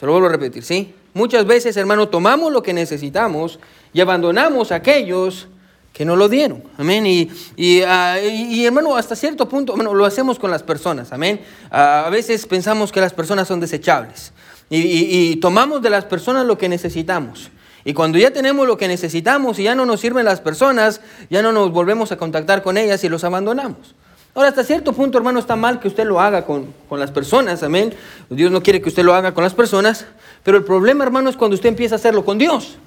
Se 0.00 0.04
lo 0.04 0.10
vuelvo 0.10 0.26
a 0.26 0.32
repetir, 0.32 0.64
¿sí? 0.64 0.92
Muchas 1.12 1.46
veces, 1.46 1.76
hermano, 1.76 2.08
tomamos 2.08 2.52
lo 2.52 2.64
que 2.64 2.72
necesitamos 2.72 3.60
y 3.92 4.00
abandonamos 4.00 4.72
a 4.72 4.74
aquellos 4.74 5.46
que 5.94 6.04
no 6.04 6.16
lo 6.16 6.28
dieron. 6.28 6.62
Amén. 6.76 7.06
Y, 7.06 7.82
ah, 7.82 8.18
hermano, 8.18 8.96
hasta 8.96 9.14
cierto 9.14 9.48
punto, 9.48 9.76
bueno, 9.76 9.94
lo 9.94 10.04
hacemos 10.04 10.40
con 10.40 10.50
las 10.50 10.64
personas. 10.64 11.12
Amén. 11.12 11.40
Ah, 11.70 12.04
a 12.06 12.10
veces 12.10 12.44
pensamos 12.46 12.90
que 12.90 13.00
las 13.00 13.14
personas 13.14 13.46
son 13.46 13.60
desechables. 13.60 14.32
Y, 14.68 15.36
tomamos 15.36 15.82
de 15.82 15.90
las 15.90 16.04
personas 16.04 16.46
lo 16.46 16.58
que 16.58 16.68
necesitamos. 16.68 17.50
Y 17.84 17.92
cuando 17.94 18.18
ya 18.18 18.32
tenemos 18.32 18.66
lo 18.66 18.76
que 18.76 18.88
necesitamos 18.88 19.58
y 19.60 19.64
ya 19.64 19.76
no 19.76 19.86
nos 19.86 20.00
sirven 20.00 20.24
las 20.24 20.40
personas, 20.40 21.00
ya 21.30 21.42
no 21.42 21.52
nos 21.52 21.70
volvemos 21.70 22.10
a 22.10 22.16
contactar 22.16 22.62
con 22.62 22.76
ellas 22.76 23.04
y 23.04 23.08
los 23.08 23.22
abandonamos. 23.22 23.94
Ahora, 24.34 24.48
hasta 24.48 24.64
cierto 24.64 24.94
punto, 24.94 25.18
hermano, 25.18 25.38
está 25.38 25.54
mal 25.54 25.78
que 25.78 25.86
usted 25.86 26.04
lo 26.06 26.20
haga 26.20 26.44
con, 26.44 26.74
con 26.88 26.98
las 26.98 27.12
personas, 27.12 27.62
amén. 27.62 27.94
Dios 28.30 28.50
no 28.50 28.64
quiere 28.64 28.82
que 28.82 28.88
usted 28.88 29.04
lo 29.04 29.14
haga 29.14 29.32
con 29.32 29.44
las 29.44 29.54
personas, 29.54 30.06
pero 30.42 30.56
el 30.56 30.64
problema, 30.64 31.04
hermano, 31.04 31.30
es 31.30 31.36
cuando 31.36 31.54
usted 31.54 31.68
empieza 31.68 31.94
a 31.94 31.98
hacerlo 31.98 32.24
con 32.24 32.36
Dios. 32.36 32.78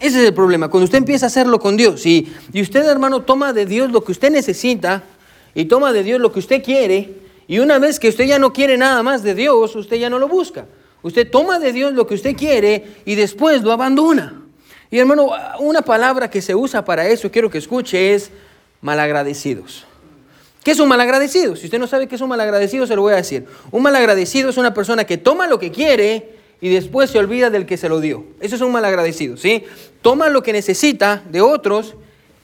Ese 0.00 0.22
es 0.22 0.28
el 0.28 0.34
problema, 0.34 0.68
cuando 0.68 0.84
usted 0.84 0.98
empieza 0.98 1.26
a 1.26 1.28
hacerlo 1.28 1.60
con 1.60 1.76
Dios 1.76 2.06
y, 2.06 2.32
y 2.54 2.62
usted, 2.62 2.84
hermano, 2.86 3.20
toma 3.20 3.52
de 3.52 3.66
Dios 3.66 3.92
lo 3.92 4.02
que 4.02 4.12
usted 4.12 4.30
necesita 4.30 5.02
y 5.54 5.66
toma 5.66 5.92
de 5.92 6.02
Dios 6.02 6.18
lo 6.20 6.32
que 6.32 6.38
usted 6.38 6.62
quiere 6.62 7.20
y 7.46 7.58
una 7.58 7.78
vez 7.78 8.00
que 8.00 8.08
usted 8.08 8.24
ya 8.24 8.38
no 8.38 8.52
quiere 8.52 8.78
nada 8.78 9.02
más 9.02 9.22
de 9.22 9.34
Dios, 9.34 9.76
usted 9.76 9.96
ya 9.96 10.08
no 10.08 10.18
lo 10.18 10.28
busca. 10.28 10.66
Usted 11.02 11.30
toma 11.30 11.58
de 11.58 11.72
Dios 11.72 11.92
lo 11.92 12.06
que 12.06 12.14
usted 12.14 12.36
quiere 12.36 12.84
y 13.04 13.14
después 13.14 13.62
lo 13.62 13.72
abandona. 13.72 14.42
Y 14.90 14.98
hermano, 14.98 15.30
una 15.58 15.82
palabra 15.82 16.30
que 16.30 16.42
se 16.42 16.54
usa 16.54 16.84
para 16.84 17.06
eso, 17.08 17.30
quiero 17.30 17.50
que 17.50 17.58
escuche, 17.58 18.14
es 18.14 18.30
malagradecidos. 18.80 19.84
¿Qué 20.62 20.70
es 20.70 20.80
un 20.80 20.88
malagradecido? 20.88 21.56
Si 21.56 21.66
usted 21.66 21.78
no 21.78 21.86
sabe 21.86 22.06
qué 22.06 22.14
es 22.14 22.20
un 22.20 22.28
malagradecido, 22.28 22.86
se 22.86 22.96
lo 22.96 23.02
voy 23.02 23.14
a 23.14 23.16
decir. 23.16 23.46
Un 23.70 23.82
malagradecido 23.82 24.50
es 24.50 24.56
una 24.56 24.72
persona 24.72 25.04
que 25.04 25.18
toma 25.18 25.46
lo 25.46 25.58
que 25.58 25.70
quiere 25.70 26.38
y 26.60 26.68
después 26.68 27.10
se 27.10 27.18
olvida 27.18 27.50
del 27.50 27.66
que 27.66 27.76
se 27.76 27.88
lo 27.88 28.00
dio. 28.00 28.24
Eso 28.40 28.56
es 28.56 28.60
un 28.62 28.72
malagradecido, 28.72 29.36
¿sí? 29.36 29.64
Toma 30.02 30.28
lo 30.28 30.42
que 30.42 30.52
necesita 30.52 31.22
de 31.30 31.40
otros 31.40 31.94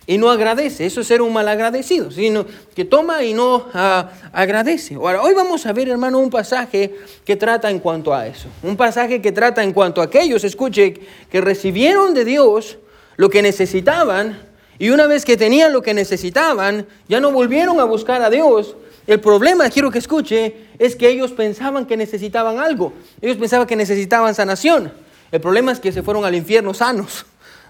y 0.07 0.19
no 0.19 0.31
agradece. 0.31 0.87
Eso 0.87 1.01
es 1.01 1.07
ser 1.07 1.23
un 1.23 1.33
malagradecido, 1.33 2.11
sino 2.11 2.47
que 2.75 2.85
toma 2.85 3.25
y 3.25 3.35
no 3.35 3.67
ah, 3.75 4.11
agradece. 4.33 4.95
Ahora, 4.95 5.23
hoy 5.23 5.35
vamos 5.35 5.67
a 5.67 5.73
ver, 5.73 5.89
hermano, 5.89 6.19
un 6.19 6.31
pasaje 6.31 6.95
que 7.25 7.37
trata 7.37 7.71
en 7.71 7.81
cuanto 7.81 8.15
a 8.15 8.27
eso. 8.27 8.49
Un 8.63 8.77
pasaje 8.77 9.21
que 9.21 9.33
trata 9.33 9.63
en 9.63 9.73
cuanto 9.73 10.01
a 10.01 10.05
aquellos, 10.05 10.45
escuche, 10.45 10.95
que 11.31 11.41
recibieron 11.41 12.15
de 12.15 12.25
Dios 12.25 12.79
lo 13.17 13.31
que 13.31 13.43
necesitaban 13.43 14.39
y 14.79 14.91
una 14.91 15.07
vez 15.07 15.25
que 15.25 15.37
tenían 15.37 15.73
lo 15.73 15.83
que 15.83 15.95
necesitaban, 15.95 16.87
ya 17.09 17.21
no 17.21 17.33
volvieron 17.33 17.81
a 17.81 17.85
buscar 17.85 18.23
a 18.23 18.29
Dios, 18.29 18.77
el 19.07 19.21
problema, 19.21 19.71
quiero 19.71 19.91
que 19.91 19.99
escuche, 19.99 20.55
es 20.79 20.97
que 20.97 21.09
ellos 21.09 21.31
pensaban 21.33 21.87
que 21.87 21.97
necesitaban 21.97 22.59
algo. 22.59 22.93
Ellos 23.21 23.37
pensaban 23.37 23.67
que 23.67 23.77
necesitaban 23.77 24.35
sanación. 24.35 24.93
El 25.31 25.41
problema 25.41 25.73
es 25.73 25.81
que 25.81 25.93
se 25.93 26.03
fueron 26.03 26.25
al 26.25 26.35
infierno 26.35 26.75
sanos. 26.75 27.25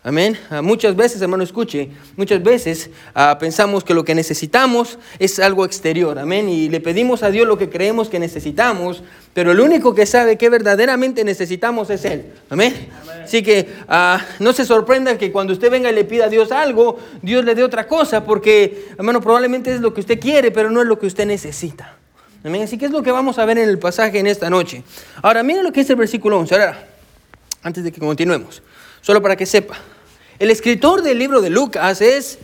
Amén. 0.06 0.38
Ah, 0.50 0.62
muchas 0.62 0.94
veces, 0.94 1.20
hermano, 1.20 1.42
escuche, 1.42 1.90
muchas 2.16 2.40
veces 2.40 2.90
ah, 3.12 3.38
pensamos 3.40 3.82
que 3.82 3.92
lo 3.92 4.04
que 4.04 4.14
necesitamos 4.14 5.00
es 5.18 5.40
algo 5.40 5.64
exterior. 5.64 6.16
Amén. 6.20 6.48
Y 6.48 6.68
le 6.68 6.78
pedimos 6.78 7.24
a 7.24 7.32
Dios 7.32 7.44
lo 7.44 7.58
que 7.58 7.68
creemos 7.68 8.08
que 8.08 8.20
necesitamos, 8.20 9.02
pero 9.34 9.50
el 9.50 9.58
único 9.58 9.96
que 9.96 10.06
sabe 10.06 10.38
que 10.38 10.48
verdaderamente 10.48 11.24
necesitamos 11.24 11.90
es 11.90 12.04
Él. 12.04 12.26
Amén. 12.50 12.88
Así 13.24 13.42
que 13.42 13.68
ah, 13.88 14.24
no 14.38 14.52
se 14.52 14.64
sorprenda 14.64 15.18
que 15.18 15.32
cuando 15.32 15.52
usted 15.52 15.72
venga 15.72 15.90
y 15.90 15.94
le 15.96 16.04
pida 16.04 16.26
a 16.26 16.28
Dios 16.28 16.52
algo, 16.52 17.00
Dios 17.20 17.44
le 17.44 17.56
dé 17.56 17.64
otra 17.64 17.88
cosa, 17.88 18.24
porque, 18.24 18.90
hermano, 18.96 19.20
probablemente 19.20 19.74
es 19.74 19.80
lo 19.80 19.92
que 19.92 20.02
usted 20.02 20.20
quiere, 20.20 20.52
pero 20.52 20.70
no 20.70 20.82
es 20.82 20.86
lo 20.86 21.00
que 21.00 21.06
usted 21.06 21.26
necesita. 21.26 21.96
Amén. 22.44 22.62
Así 22.62 22.78
que 22.78 22.86
es 22.86 22.92
lo 22.92 23.02
que 23.02 23.10
vamos 23.10 23.40
a 23.40 23.44
ver 23.44 23.58
en 23.58 23.68
el 23.68 23.80
pasaje 23.80 24.20
en 24.20 24.28
esta 24.28 24.50
noche. 24.50 24.84
Ahora, 25.20 25.42
miren 25.42 25.64
lo 25.64 25.72
que 25.72 25.80
es 25.80 25.90
el 25.90 25.96
versículo 25.96 26.38
11. 26.38 26.54
Ahora, 26.54 26.86
antes 27.64 27.82
de 27.82 27.90
que 27.90 27.98
continuemos, 27.98 28.62
solo 29.00 29.20
para 29.20 29.34
que 29.34 29.46
sepa. 29.46 29.76
El 30.38 30.50
escritor 30.50 31.02
del 31.02 31.18
libro 31.18 31.40
de 31.40 31.50
Lucas 31.50 32.00
es 32.00 32.38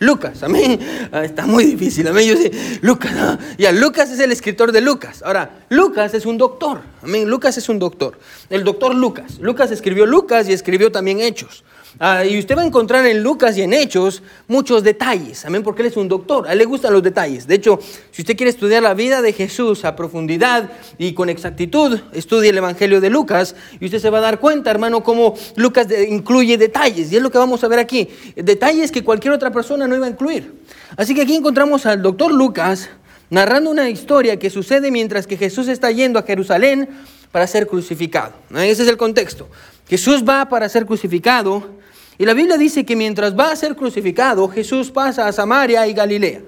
Lucas, 0.00 0.42
amén. 0.42 0.78
Ah, 1.12 1.24
está 1.24 1.46
muy 1.46 1.64
difícil, 1.64 2.06
amén. 2.08 2.26
Yo 2.26 2.36
sé, 2.36 2.50
Lucas, 2.82 3.12
ah, 3.16 3.38
ya, 3.58 3.72
Lucas 3.72 4.10
es 4.10 4.18
el 4.20 4.32
escritor 4.32 4.72
de 4.72 4.80
Lucas. 4.80 5.22
Ahora, 5.22 5.64
Lucas 5.68 6.14
es 6.14 6.26
un 6.26 6.36
doctor, 6.36 6.80
amén. 7.02 7.28
Lucas 7.28 7.56
es 7.56 7.68
un 7.68 7.78
doctor. 7.78 8.18
El 8.50 8.64
doctor 8.64 8.94
Lucas. 8.94 9.38
Lucas 9.38 9.70
escribió 9.70 10.06
Lucas 10.06 10.48
y 10.48 10.52
escribió 10.52 10.90
también 10.90 11.20
Hechos. 11.20 11.64
Ah, 12.00 12.24
y 12.24 12.38
usted 12.38 12.56
va 12.56 12.62
a 12.62 12.66
encontrar 12.66 13.06
en 13.06 13.22
Lucas 13.22 13.56
y 13.56 13.62
en 13.62 13.72
Hechos 13.72 14.22
muchos 14.48 14.82
detalles, 14.82 15.44
amén, 15.44 15.62
porque 15.62 15.82
él 15.82 15.88
es 15.88 15.96
un 15.96 16.08
doctor, 16.08 16.48
a 16.48 16.52
él 16.52 16.58
le 16.58 16.64
gustan 16.64 16.92
los 16.92 17.04
detalles. 17.04 17.46
De 17.46 17.54
hecho, 17.54 17.78
si 18.10 18.22
usted 18.22 18.36
quiere 18.36 18.50
estudiar 18.50 18.82
la 18.82 18.94
vida 18.94 19.22
de 19.22 19.32
Jesús 19.32 19.84
a 19.84 19.94
profundidad 19.94 20.70
y 20.98 21.14
con 21.14 21.28
exactitud, 21.28 22.00
estudie 22.12 22.50
el 22.50 22.58
Evangelio 22.58 23.00
de 23.00 23.10
Lucas 23.10 23.54
y 23.78 23.84
usted 23.84 24.00
se 24.00 24.10
va 24.10 24.18
a 24.18 24.22
dar 24.22 24.40
cuenta, 24.40 24.72
hermano, 24.72 25.04
cómo 25.04 25.34
Lucas 25.54 25.86
incluye 26.08 26.58
detalles. 26.58 27.12
Y 27.12 27.16
es 27.16 27.22
lo 27.22 27.30
que 27.30 27.38
vamos 27.38 27.62
a 27.62 27.68
ver 27.68 27.78
aquí, 27.78 28.08
detalles 28.34 28.90
que 28.90 29.04
cualquier 29.04 29.32
otra 29.32 29.52
persona 29.52 29.86
no 29.86 29.94
iba 29.94 30.06
a 30.06 30.10
incluir. 30.10 30.52
Así 30.96 31.14
que 31.14 31.22
aquí 31.22 31.36
encontramos 31.36 31.86
al 31.86 32.02
doctor 32.02 32.32
Lucas 32.32 32.90
narrando 33.30 33.70
una 33.70 33.88
historia 33.88 34.36
que 34.38 34.50
sucede 34.50 34.90
mientras 34.90 35.28
que 35.28 35.36
Jesús 35.36 35.68
está 35.68 35.92
yendo 35.92 36.18
a 36.18 36.22
Jerusalén 36.22 36.88
para 37.30 37.46
ser 37.46 37.68
crucificado. 37.68 38.32
Ese 38.50 38.82
es 38.82 38.88
el 38.88 38.96
contexto. 38.96 39.48
Jesús 39.88 40.24
va 40.28 40.48
para 40.48 40.68
ser 40.68 40.86
crucificado 40.86 41.83
y 42.18 42.24
la 42.24 42.34
Biblia 42.34 42.56
dice 42.56 42.84
que 42.84 42.96
mientras 42.96 43.38
va 43.38 43.50
a 43.50 43.56
ser 43.56 43.74
crucificado, 43.74 44.48
Jesús 44.48 44.90
pasa 44.90 45.26
a 45.26 45.32
Samaria 45.32 45.86
y 45.86 45.92
Galilea. 45.92 46.40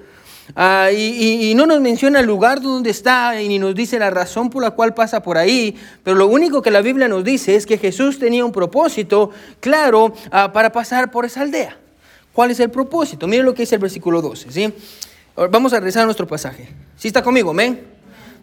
Ah, 0.55 0.91
y, 0.91 1.53
no 1.55 1.65
nos 1.65 1.81
menciona 1.81 2.21
el 2.21 2.25
lugar 2.25 2.61
donde 2.61 2.89
está 2.89 3.41
y 3.41 3.49
ni 3.49 3.59
nos 3.59 3.75
dice 3.75 3.99
la 3.99 4.09
razón 4.09 4.49
por 4.49 4.63
la 4.63 4.71
cual 4.71 4.93
pasa 4.93 5.21
por 5.21 5.37
ahí, 5.37 5.75
pero 6.03 6.15
lo 6.15 6.27
único 6.27 6.61
que 6.61 6.71
la 6.71 6.81
Biblia 6.81 7.09
nos 7.09 7.23
dice 7.23 7.55
es 7.55 7.65
que 7.65 7.77
Jesús 7.77 8.17
tenía 8.17 8.45
un 8.45 8.53
propósito 8.53 9.31
claro 9.59 10.13
ah, 10.31 10.53
para 10.53 10.71
pasar 10.71 11.11
por 11.11 11.25
esa 11.25 11.41
aldea. 11.41 11.77
¿Cuál 12.31 12.51
es 12.51 12.59
el 12.59 12.69
propósito? 12.69 13.27
Miren 13.27 13.45
lo 13.45 13.53
que 13.53 13.63
dice 13.63 13.75
el 13.75 13.81
versículo 13.81 14.21
12. 14.21 14.51
¿sí? 14.51 14.73
Vamos 15.35 15.73
a 15.73 15.77
regresar 15.77 16.03
a 16.03 16.05
nuestro 16.05 16.27
pasaje. 16.27 16.69
¿Sí 16.95 17.07
está 17.09 17.21
conmigo? 17.21 17.49
Amén. 17.49 17.81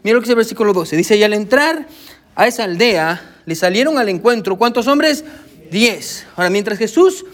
Miren 0.02 0.16
lo 0.16 0.20
que 0.20 0.24
dice 0.24 0.32
el 0.32 0.36
versículo 0.36 0.72
12. 0.72 0.96
Dice, 0.96 1.16
y 1.16 1.22
al 1.22 1.32
entrar 1.32 1.86
a 2.34 2.46
esa 2.46 2.64
aldea, 2.64 3.36
le 3.46 3.54
salieron 3.54 3.96
al 3.98 4.08
encuentro, 4.08 4.56
¿cuántos 4.56 4.88
hombres? 4.88 5.24
Diez. 5.70 6.26
Ahora, 6.36 6.50
mientras 6.50 6.78
Jesús 6.78 7.24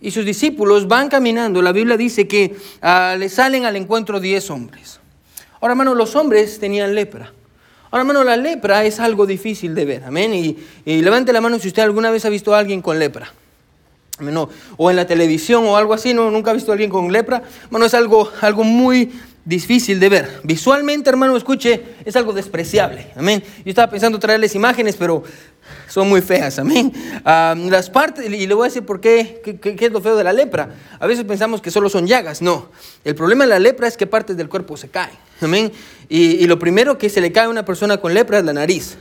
y 0.00 0.10
sus 0.10 0.24
discípulos 0.24 0.88
van 0.88 1.08
caminando, 1.08 1.62
la 1.62 1.72
Biblia 1.72 1.96
dice 1.96 2.28
que 2.28 2.56
ah, 2.82 3.16
le 3.18 3.28
salen 3.28 3.64
al 3.64 3.76
encuentro 3.76 4.20
diez 4.20 4.50
hombres. 4.50 5.00
Ahora, 5.60 5.72
hermano, 5.72 5.94
los 5.94 6.14
hombres 6.14 6.58
tenían 6.58 6.94
lepra. 6.94 7.32
Ahora, 7.90 8.02
hermano, 8.02 8.22
la 8.22 8.36
lepra 8.36 8.84
es 8.84 9.00
algo 9.00 9.26
difícil 9.26 9.74
de 9.74 9.84
ver. 9.84 10.04
Amén. 10.04 10.34
Y, 10.34 10.56
levante 11.02 11.32
la 11.32 11.40
mano 11.40 11.58
si 11.58 11.68
usted 11.68 11.82
alguna 11.82 12.10
vez 12.10 12.24
ha 12.24 12.28
visto 12.28 12.54
a 12.54 12.58
alguien 12.58 12.82
con 12.82 12.98
lepra. 12.98 13.32
o 14.76 14.90
en 14.90 14.96
la 14.96 15.06
televisión 15.06 15.64
o 15.66 15.76
algo 15.76 15.94
así, 15.94 16.12
no, 16.12 16.30
nunca 16.30 16.50
ha 16.50 16.54
visto 16.54 16.70
a 16.70 16.74
alguien 16.74 16.90
con 16.90 17.10
lepra. 17.10 17.42
Bueno, 17.70 17.86
es 17.86 17.94
algo, 17.94 18.30
algo 18.40 18.62
muy 18.62 19.10
difícil 19.44 19.98
de 19.98 20.08
ver. 20.10 20.40
Visualmente, 20.44 21.08
hermano, 21.08 21.34
escuche, 21.34 21.82
es 22.04 22.14
algo 22.16 22.34
despreciable. 22.34 23.06
Amén. 23.16 23.42
Yo 23.64 23.70
estaba 23.70 23.90
pensando 23.90 24.18
traerles 24.18 24.54
imágenes, 24.54 24.94
pero 24.96 25.24
son 25.88 26.08
muy 26.08 26.20
feas. 26.20 26.58
Amén. 26.58 26.92
las 27.24 27.90
partes, 27.90 28.26
y 28.26 28.46
le 28.46 28.54
voy 28.54 28.64
a 28.64 28.68
decir 28.68 28.84
por 28.84 29.00
qué, 29.00 29.40
qué, 29.60 29.86
es 29.86 29.92
lo 29.92 30.00
feo 30.00 30.16
de 30.16 30.24
la 30.24 30.32
lepra. 30.32 30.70
A 30.98 31.06
veces 31.06 31.24
pensamos 31.24 31.60
que 31.60 31.70
solo 31.70 31.88
son 31.88 32.06
llagas. 32.06 32.42
No. 32.42 32.70
El 33.04 33.14
problema 33.14 33.44
de 33.44 33.50
la 33.50 33.58
lepra 33.58 33.88
es 33.88 33.96
que 33.96 34.06
partes 34.06 34.36
del 34.36 34.48
cuerpo 34.48 34.76
se 34.76 34.88
caen. 34.88 35.16
Amén. 35.40 35.72
Y, 36.08 36.42
y 36.42 36.46
lo 36.46 36.58
primero 36.58 36.98
que 36.98 37.08
se 37.10 37.20
le 37.20 37.32
cae 37.32 37.44
a 37.44 37.48
una 37.48 37.64
persona 37.64 37.98
con 37.98 38.14
lepra 38.14 38.38
es 38.38 38.44
la 38.44 38.52
nariz. 38.52 38.98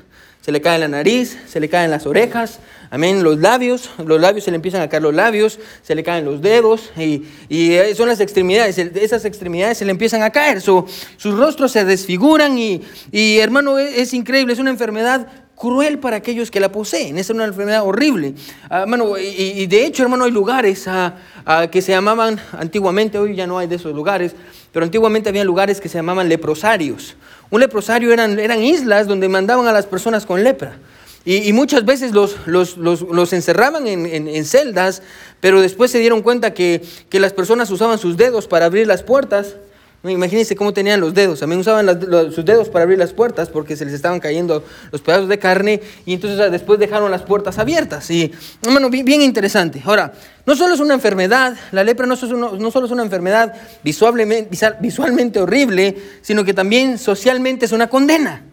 Se 0.47 0.53
le 0.53 0.61
cae 0.61 0.79
la 0.79 0.87
nariz, 0.87 1.37
se 1.45 1.59
le 1.59 1.67
caen 1.67 1.91
las 1.91 2.05
orejas, 2.05 2.59
amén, 2.89 3.21
los 3.21 3.37
labios, 3.37 3.89
los 3.97 4.21
labios 4.21 4.45
se 4.45 4.51
le 4.51 4.55
empiezan 4.55 4.81
a 4.81 4.87
caer 4.87 5.03
los 5.03 5.13
labios, 5.13 5.59
se 5.81 5.93
le 5.93 6.03
caen 6.03 6.23
los 6.23 6.41
dedos 6.41 6.89
y, 6.95 7.25
y 7.49 7.77
son 7.97 8.07
las 8.07 8.21
extremidades, 8.21 8.77
esas 8.77 9.25
extremidades 9.25 9.77
se 9.77 9.83
le 9.83 9.91
empiezan 9.91 10.23
a 10.23 10.29
caer, 10.29 10.61
sus 10.61 10.85
rostros 11.21 11.73
se 11.73 11.83
desfiguran 11.83 12.57
y, 12.57 12.81
y 13.11 13.39
hermano, 13.39 13.77
es, 13.77 13.97
es 13.97 14.13
increíble, 14.13 14.53
es 14.53 14.59
una 14.59 14.69
enfermedad 14.69 15.27
cruel 15.57 15.97
para 15.97 16.17
aquellos 16.17 16.51
que 16.51 16.59
la 16.59 16.71
poseen. 16.71 17.17
Es 17.17 17.29
una 17.29 17.45
enfermedad 17.45 17.83
horrible. 17.83 18.35
Ah, 18.69 18.85
y, 19.19 19.65
de 19.65 19.85
hecho, 19.85 20.03
hermano, 20.03 20.25
hay 20.25 20.31
lugares 20.31 20.87
ah, 20.87 21.15
ah, 21.45 21.67
que 21.67 21.81
se 21.81 21.91
llamaban 21.91 22.39
antiguamente, 22.53 23.17
hoy 23.17 23.35
ya 23.35 23.47
no 23.47 23.57
hay 23.57 23.67
de 23.67 23.75
esos 23.75 23.93
lugares, 23.93 24.35
pero 24.71 24.85
antiguamente 24.85 25.29
había 25.29 25.43
lugares 25.43 25.81
que 25.81 25.89
se 25.89 25.97
llamaban 25.97 26.29
leprosarios. 26.29 27.15
Un 27.49 27.61
leprosario 27.61 28.11
eran, 28.11 28.39
eran 28.39 28.61
islas 28.63 29.07
donde 29.07 29.29
mandaban 29.29 29.67
a 29.67 29.71
las 29.71 29.85
personas 29.85 30.25
con 30.25 30.43
lepra. 30.43 30.77
Y, 31.25 31.51
muchas 31.51 31.83
veces 31.83 32.13
los, 32.13 32.37
los, 32.47 33.33
encerraban 33.33 33.85
en, 33.85 34.05
en, 34.05 34.45
celdas, 34.45 35.01
pero 35.41 35.59
después 35.59 35.91
se 35.91 35.99
dieron 35.99 36.21
cuenta 36.21 36.53
que, 36.53 36.81
que 37.09 37.19
las 37.19 37.33
personas 37.33 37.69
usaban 37.69 37.99
sus 37.99 38.15
dedos 38.15 38.47
para 38.47 38.67
abrir 38.67 38.87
las 38.87 39.03
puertas 39.03 39.57
Imagínense 40.03 40.55
cómo 40.55 40.73
tenían 40.73 41.01
los 41.01 41.13
dedos. 41.13 41.39
También 41.39 41.59
usaban 41.59 41.99
sus 42.31 42.45
dedos 42.45 42.69
para 42.69 42.83
abrir 42.83 42.99
las 42.99 43.13
puertas 43.13 43.49
porque 43.49 43.75
se 43.75 43.83
les 43.83 43.93
estaban 43.93 44.19
cayendo 44.19 44.63
los 44.91 45.01
pedazos 45.01 45.27
de 45.27 45.39
carne 45.39 45.81
y 46.05 46.13
entonces 46.13 46.51
después 46.51 46.79
dejaron 46.79 47.09
las 47.09 47.23
puertas 47.23 47.57
abiertas. 47.57 48.09
Y, 48.11 48.31
bueno, 48.63 48.89
bien, 48.89 49.21
interesante. 49.21 49.81
Ahora, 49.83 50.13
no 50.45 50.55
solo 50.55 50.75
es 50.75 50.79
una 50.79 50.93
enfermedad, 50.93 51.57
la 51.71 51.83
lepra 51.83 52.05
no, 52.05 52.15
no 52.15 52.71
solo 52.71 52.85
es 52.85 52.91
una 52.91 53.03
enfermedad 53.03 53.53
visualmente, 53.83 54.49
visualmente 54.79 55.39
horrible, 55.39 55.97
sino 56.21 56.45
que 56.45 56.53
también 56.53 56.97
socialmente 56.97 57.65
es 57.65 57.71
una 57.71 57.89
condena. 57.89 58.43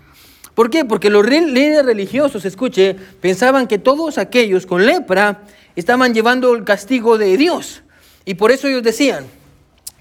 ¿Por 0.54 0.70
qué? 0.70 0.84
Porque 0.84 1.10
los 1.10 1.26
líderes 1.26 1.84
religiosos, 1.84 2.44
escuche, 2.44 2.96
pensaban 3.20 3.66
que 3.66 3.78
todos 3.78 4.18
aquellos 4.18 4.66
con 4.66 4.86
lepra 4.86 5.42
estaban 5.76 6.14
llevando 6.14 6.54
el 6.54 6.64
castigo 6.64 7.18
de 7.18 7.36
Dios. 7.36 7.82
Y 8.24 8.34
por 8.34 8.52
eso 8.52 8.68
ellos 8.68 8.82
decían, 8.82 9.26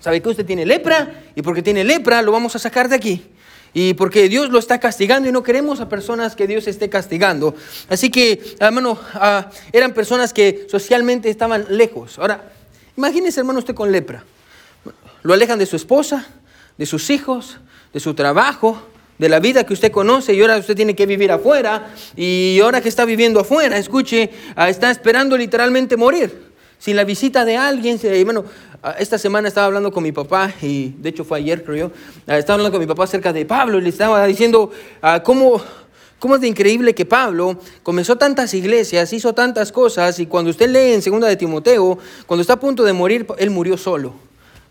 sabe 0.04 0.22
que 0.22 0.28
usted 0.28 0.46
tiene 0.46 0.66
lepra 0.66 1.24
y 1.34 1.42
porque 1.42 1.62
tiene 1.62 1.86
lepra 1.86 2.22
lo 2.22 2.34
vamos 2.34 2.54
a 2.58 2.60
sacar 2.60 2.90
de 2.90 2.96
aquí. 2.98 3.24
Y 3.74 3.94
porque 3.94 4.28
Dios 4.28 4.50
lo 4.50 4.60
está 4.60 4.78
castigando 4.78 5.30
y 5.30 5.32
no 5.32 5.44
queremos 5.44 5.80
a 5.80 5.88
personas 5.88 6.36
que 6.36 6.46
Dios 6.46 6.68
esté 6.68 6.90
castigando. 6.90 7.56
Así 7.90 8.12
que, 8.12 8.56
hermano, 8.60 9.00
ah, 9.14 9.50
eran 9.72 9.94
personas 9.94 10.34
que 10.34 10.68
socialmente 10.70 11.30
estaban 11.30 11.66
lejos. 11.70 12.20
Ahora, 12.20 12.52
imagínese, 12.98 13.40
hermano, 13.40 13.60
usted 13.60 13.74
con 13.74 13.94
lepra. 13.94 14.26
Lo 15.24 15.34
alejan 15.34 15.58
de 15.58 15.66
su 15.66 15.78
esposa, 15.78 16.28
de 16.78 16.86
sus 16.86 17.10
hijos, 17.10 17.60
de 17.94 18.02
su 18.02 18.14
trabajo, 18.14 18.80
de 19.18 19.30
la 19.30 19.40
vida 19.40 19.66
que 19.66 19.74
usted 19.74 19.92
conoce 19.92 20.34
y 20.34 20.42
ahora 20.42 20.58
usted 20.58 20.76
tiene 20.76 20.96
que 20.96 21.06
vivir 21.06 21.32
afuera. 21.32 21.94
Y 22.18 22.60
ahora 22.62 22.82
que 22.82 22.90
está 22.90 23.06
viviendo 23.06 23.40
afuera, 23.40 23.78
escuche, 23.78 24.30
ah, 24.58 24.68
está 24.68 24.92
esperando 24.92 25.38
literalmente 25.38 25.96
morir. 25.96 26.53
Sin 26.84 26.98
la 26.98 27.06
visita 27.06 27.46
de 27.46 27.56
alguien, 27.56 28.00
bueno, 28.26 28.44
Ah, 28.86 28.98
esta 29.00 29.18
semana 29.18 29.48
estaba 29.48 29.68
hablando 29.68 29.94
con 29.94 30.04
mi 30.04 30.12
papá, 30.12 30.54
y 30.62 30.90
de 30.98 31.08
hecho 31.08 31.24
fue 31.24 31.38
ayer, 31.38 31.64
creo 31.64 31.88
yo, 31.88 31.92
ah, 32.28 32.38
estaba 32.38 32.56
hablando 32.56 32.70
con 32.70 32.82
mi 32.82 32.86
papá 32.86 33.06
acerca 33.06 33.32
de 33.32 33.46
Pablo 33.46 33.78
y 33.78 33.82
le 33.82 33.88
estaba 33.88 34.26
diciendo 34.28 34.72
ah, 35.02 35.24
cómo, 35.24 35.62
cómo 36.20 36.36
es 36.36 36.42
de 36.42 36.50
increíble 36.50 36.94
que 36.94 37.06
Pablo 37.06 37.58
comenzó 37.82 38.18
tantas 38.18 38.54
iglesias, 38.54 39.14
hizo 39.14 39.34
tantas 39.34 39.72
cosas, 39.72 40.20
y 40.20 40.26
cuando 40.26 40.52
usted 40.52 40.70
lee 40.70 40.92
en 40.92 41.02
segunda 41.02 41.30
de 41.30 41.38
Timoteo, 41.38 41.98
cuando 42.26 42.42
está 42.42 42.56
a 42.56 42.60
punto 42.60 42.84
de 42.84 42.92
morir, 42.92 43.26
él 43.38 43.52
murió 43.52 43.78
solo. 43.78 44.16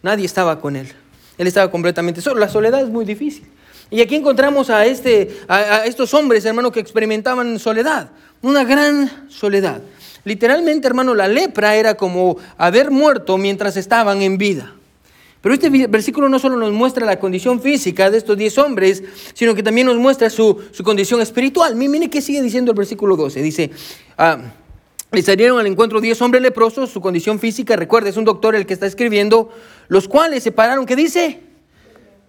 Nadie 0.02 0.26
estaba 0.26 0.60
con 0.60 0.76
él. 0.76 0.92
Él 1.38 1.46
estaba 1.46 1.70
completamente 1.70 2.20
solo. 2.20 2.38
La 2.38 2.50
soledad 2.50 2.82
es 2.82 2.90
muy 2.90 3.06
difícil. 3.06 3.46
Y 3.88 4.02
aquí 4.02 4.16
encontramos 4.16 4.68
a, 4.68 4.84
este, 4.84 5.40
a 5.48 5.86
estos 5.86 6.12
hombres, 6.12 6.44
hermano, 6.44 6.70
que 6.70 6.80
experimentaban 6.80 7.58
soledad, 7.58 8.10
una 8.42 8.62
gran 8.64 9.30
soledad. 9.30 9.80
Literalmente, 10.24 10.86
hermano, 10.86 11.14
la 11.14 11.28
lepra 11.28 11.74
era 11.76 11.94
como 11.94 12.36
haber 12.56 12.90
muerto 12.90 13.38
mientras 13.38 13.76
estaban 13.76 14.22
en 14.22 14.38
vida. 14.38 14.74
Pero 15.40 15.54
este 15.54 15.70
versículo 15.88 16.28
no 16.28 16.38
solo 16.38 16.56
nos 16.56 16.70
muestra 16.70 17.04
la 17.04 17.18
condición 17.18 17.60
física 17.60 18.10
de 18.10 18.18
estos 18.18 18.38
diez 18.38 18.56
hombres, 18.58 19.02
sino 19.34 19.56
que 19.56 19.62
también 19.64 19.88
nos 19.88 19.96
muestra 19.96 20.30
su, 20.30 20.62
condición 20.84 21.20
espiritual. 21.20 21.74
Mire 21.74 22.08
qué 22.08 22.22
sigue 22.22 22.40
diciendo 22.40 22.70
el 22.70 22.76
versículo 22.76 23.16
12. 23.16 23.42
Dice, 23.42 23.70
ah, 24.16 24.38
le 25.10 25.22
salieron 25.22 25.58
al 25.58 25.66
encuentro 25.66 26.00
diez 26.00 26.22
hombres 26.22 26.42
leprosos, 26.42 26.90
su 26.90 27.00
condición 27.00 27.40
física, 27.40 27.74
recuerda, 27.74 28.08
es 28.08 28.16
un 28.16 28.24
doctor 28.24 28.54
el 28.54 28.66
que 28.66 28.72
está 28.72 28.86
escribiendo, 28.86 29.50
los 29.88 30.06
cuales 30.06 30.44
se 30.44 30.52
pararon, 30.52 30.86
¿qué 30.86 30.94
dice? 30.94 31.40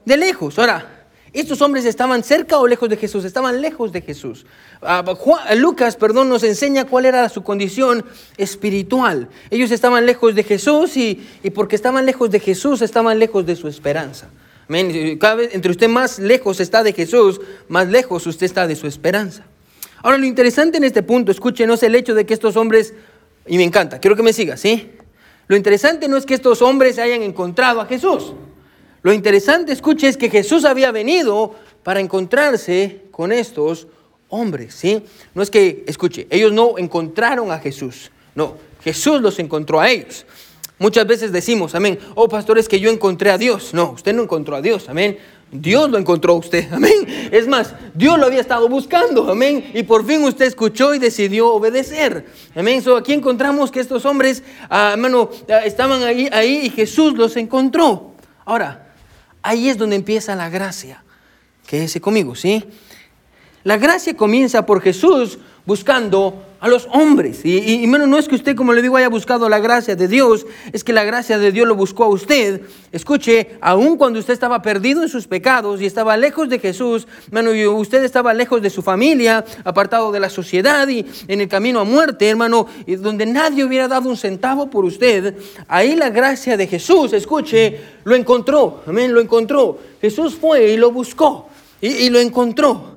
De 0.05 0.17
lejos. 0.17 0.57
Ahora, 0.57 0.92
estos 1.33 1.61
hombres 1.61 1.83
estaban 1.85 2.23
cerca 2.23 2.59
o 2.59 2.67
lejos 2.67 2.87
de 2.89 2.95
Jesús, 2.95 3.25
estaban 3.25 3.59
lejos 3.59 3.91
de 3.91 4.01
Jesús. 4.01 4.45
Ah, 4.83 5.03
Lucas, 5.55 5.95
perdón, 5.95 6.29
nos 6.29 6.43
enseña 6.43 6.85
cuál 6.85 7.05
era 7.05 7.27
su 7.27 7.41
condición 7.41 8.05
espiritual. 8.37 9.29
Ellos 9.49 9.71
estaban 9.71 10.05
lejos 10.05 10.35
de 10.35 10.43
Jesús 10.43 10.95
y, 10.95 11.25
porque 11.55 11.75
estaban 11.75 12.05
lejos 12.05 12.29
de 12.29 12.39
Jesús, 12.39 12.83
estaban 12.83 13.17
lejos 13.17 13.47
de 13.47 13.55
su 13.55 13.67
esperanza. 13.67 14.29
Cada 15.19 15.35
vez 15.35 15.55
entre 15.55 15.71
usted 15.71 15.89
más 15.89 16.19
lejos 16.19 16.59
está 16.59 16.83
de 16.83 16.93
Jesús, 16.93 17.41
más 17.67 17.87
lejos 17.87 18.27
usted 18.27 18.45
está 18.45 18.67
de 18.67 18.75
su 18.75 18.85
esperanza. 18.85 19.43
Ahora, 20.03 20.17
lo 20.17 20.25
interesante 20.25 20.77
en 20.77 20.83
este 20.83 21.01
punto, 21.01 21.31
escúchenos 21.31 21.81
el 21.81 21.95
hecho 21.95 22.13
de 22.13 22.25
que 22.25 22.33
estos 22.33 22.55
hombres, 22.57 22.93
y 23.47 23.57
me 23.57 23.63
encanta, 23.63 23.99
quiero 23.99 24.15
que 24.15 24.23
me 24.23 24.33
siga, 24.33 24.55
¿sí? 24.55 24.91
Lo 25.47 25.55
interesante 25.55 26.07
no 26.07 26.17
es 26.17 26.25
que 26.25 26.35
estos 26.35 26.61
hombres 26.61 26.99
hayan 26.99 27.23
encontrado 27.23 27.81
a 27.81 27.85
Jesús. 27.85 28.33
Lo 29.03 29.11
interesante, 29.13 29.73
escuche, 29.73 30.07
es 30.07 30.17
que 30.17 30.29
Jesús 30.29 30.65
había 30.65 30.91
venido 30.91 31.53
para 31.83 31.99
encontrarse 31.99 33.01
con 33.11 33.31
estos 33.31 33.87
hombres, 34.29 34.73
¿sí? 34.73 35.03
No 35.35 35.43
es 35.43 35.51
que, 35.51 35.83
escuche, 35.87 36.25
ellos 36.29 36.53
no 36.53 36.77
encontraron 36.77 37.51
a 37.51 37.59
Jesús, 37.59 38.11
no, 38.33 38.55
Jesús 38.81 39.21
los 39.21 39.37
encontró 39.39 39.79
a 39.79 39.89
ellos. 39.89 40.25
Muchas 40.79 41.05
veces 41.05 41.31
decimos, 41.31 41.75
amén, 41.75 41.99
oh 42.15 42.27
pastor, 42.27 42.57
es 42.57 42.67
que 42.67 42.79
yo 42.79 42.89
encontré 42.89 43.29
a 43.29 43.37
Dios. 43.37 43.73
No, 43.73 43.91
usted 43.91 44.13
no 44.13 44.23
encontró 44.23 44.55
a 44.55 44.61
Dios, 44.61 44.89
amén. 44.89 45.17
Dios 45.51 45.89
lo 45.89 45.99
encontró 45.99 46.33
a 46.33 46.37
usted, 46.37 46.67
amén. 46.73 47.29
Es 47.31 47.47
más, 47.47 47.75
Dios 47.93 48.17
lo 48.17 48.25
había 48.25 48.41
estado 48.41 48.67
buscando, 48.67 49.29
amén. 49.29 49.71
Y 49.73 49.83
por 49.83 50.05
fin 50.05 50.23
usted 50.23 50.45
escuchó 50.45 50.95
y 50.95 50.99
decidió 50.99 51.53
obedecer, 51.53 52.25
amén. 52.55 52.81
So, 52.81 52.97
aquí 52.97 53.13
encontramos 53.13 53.69
que 53.69 53.79
estos 53.79 54.05
hombres, 54.05 54.43
ah, 54.69 54.91
hermano, 54.93 55.29
ah, 55.47 55.59
estaban 55.59 56.03
ahí, 56.03 56.27
ahí 56.31 56.61
y 56.63 56.69
Jesús 56.69 57.13
los 57.13 57.37
encontró. 57.37 58.13
Ahora, 58.43 58.82
ahí 59.43 59.69
es 59.69 59.77
donde 59.77 59.95
empieza 59.95 60.35
la 60.35 60.49
gracia. 60.49 61.03
Quédese 61.67 62.01
conmigo, 62.01 62.35
¿sí? 62.35 62.65
La 63.63 63.77
gracia 63.77 64.15
comienza 64.15 64.65
por 64.65 64.81
Jesús 64.81 65.39
buscando 65.65 66.43
a 66.59 66.67
los 66.67 66.87
hombres. 66.91 67.45
Y, 67.45 67.83
y, 67.83 67.87
no 67.87 68.17
es 68.17 68.27
que 68.27 68.35
usted, 68.35 68.55
como 68.55 68.73
le 68.73 68.81
digo, 68.81 68.97
haya 68.97 69.09
buscado 69.09 69.47
la 69.49 69.59
gracia 69.59 69.95
de 69.95 70.07
Dios, 70.07 70.45
es 70.71 70.83
que 70.83 70.93
la 70.93 71.03
gracia 71.03 71.37
de 71.37 71.51
Dios 71.51 71.67
lo 71.67 71.75
buscó 71.75 72.05
a 72.05 72.07
usted. 72.07 72.61
Escuche, 72.91 73.57
aun 73.61 73.97
cuando 73.97 74.19
usted 74.19 74.33
estaba 74.33 74.61
perdido 74.61 75.03
en 75.03 75.09
sus 75.09 75.27
pecados 75.27 75.81
y 75.81 75.85
estaba 75.85 76.15
lejos 76.17 76.49
de 76.49 76.59
Jesús, 76.59 77.07
hermano, 77.27 77.53
y 77.53 77.65
usted 77.65 78.03
estaba 78.03 78.33
lejos 78.33 78.61
de 78.61 78.69
su 78.69 78.81
familia, 78.81 79.43
apartado 79.63 80.11
de 80.11 80.19
la 80.19 80.29
sociedad 80.29 80.87
y 80.87 81.05
en 81.27 81.41
el 81.41 81.47
camino 81.47 81.79
a 81.79 81.85
muerte, 81.85 82.29
hermano, 82.29 82.67
y 82.85 82.95
donde 82.95 83.25
nadie 83.25 83.63
hubiera 83.63 83.87
dado 83.87 84.09
un 84.09 84.17
centavo 84.17 84.69
por 84.69 84.85
usted, 84.85 85.35
ahí 85.67 85.95
la 85.95 86.09
gracia 86.09 86.57
de 86.57 86.67
Jesús, 86.67 87.13
escuche, 87.13 87.79
lo 88.03 88.15
encontró, 88.15 88.83
amén, 88.87 89.13
lo 89.13 89.21
encontró. 89.21 89.79
Jesús 90.01 90.35
fue 90.35 90.71
y 90.71 90.77
lo 90.77 90.91
buscó 90.91 91.47
y, 91.81 91.87
y 91.87 92.09
lo 92.09 92.19
encontró. 92.19 92.93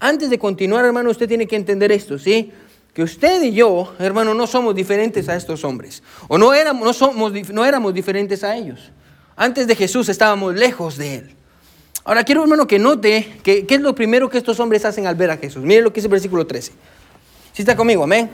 Antes 0.00 0.30
de 0.30 0.38
continuar, 0.38 0.84
hermano, 0.84 1.10
usted 1.10 1.26
tiene 1.26 1.46
que 1.46 1.56
entender 1.56 1.90
esto, 1.90 2.18
¿sí? 2.18 2.52
Que 2.94 3.02
usted 3.02 3.42
y 3.42 3.52
yo, 3.52 3.94
hermano, 3.98 4.34
no 4.34 4.46
somos 4.46 4.74
diferentes 4.74 5.28
a 5.28 5.36
estos 5.36 5.64
hombres. 5.64 6.02
O 6.28 6.38
no 6.38 6.54
éramos, 6.54 6.84
no 6.84 6.92
somos, 6.92 7.32
no 7.50 7.64
éramos 7.64 7.94
diferentes 7.94 8.44
a 8.44 8.56
ellos. 8.56 8.92
Antes 9.36 9.66
de 9.66 9.76
Jesús 9.76 10.08
estábamos 10.08 10.54
lejos 10.54 10.96
de 10.96 11.14
Él. 11.16 11.34
Ahora 12.04 12.24
quiero, 12.24 12.42
hermano, 12.42 12.66
que 12.66 12.78
note 12.78 13.38
que, 13.42 13.66
qué 13.66 13.74
es 13.74 13.80
lo 13.80 13.94
primero 13.94 14.30
que 14.30 14.38
estos 14.38 14.58
hombres 14.60 14.84
hacen 14.84 15.06
al 15.06 15.14
ver 15.14 15.30
a 15.30 15.36
Jesús. 15.36 15.62
Mire 15.62 15.82
lo 15.82 15.92
que 15.92 15.96
dice 15.96 16.06
el 16.06 16.12
versículo 16.12 16.46
13. 16.46 16.72
¿Sí 17.52 17.62
está 17.62 17.76
conmigo? 17.76 18.04
Amén. 18.04 18.30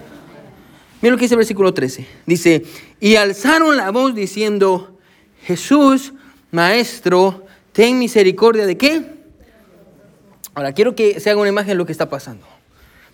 Mire 1.01 1.11
lo 1.11 1.17
que 1.19 1.25
dice 1.25 1.35
el 1.35 1.39
versículo 1.39 1.75
13. 1.75 2.07
Dice, 2.25 2.63
y 3.01 3.17
alzaron 3.17 3.77
la 3.77 3.91
voz 3.91 4.15
diciendo, 4.15 4.99
Jesús, 5.43 6.13
Maestro, 6.51 7.45
ten 7.73 7.99
misericordia 7.99 8.65
de 8.65 8.77
qué? 8.77 9.24
Ahora, 10.55 10.73
quiero 10.73 10.95
que 10.95 11.21
se 11.21 11.31
haga 11.31 11.41
una 11.41 11.49
imagen 11.49 11.69
de 11.69 11.75
lo 11.75 11.87
que 11.87 11.93
está 11.93 12.09
pasando. 12.09 12.47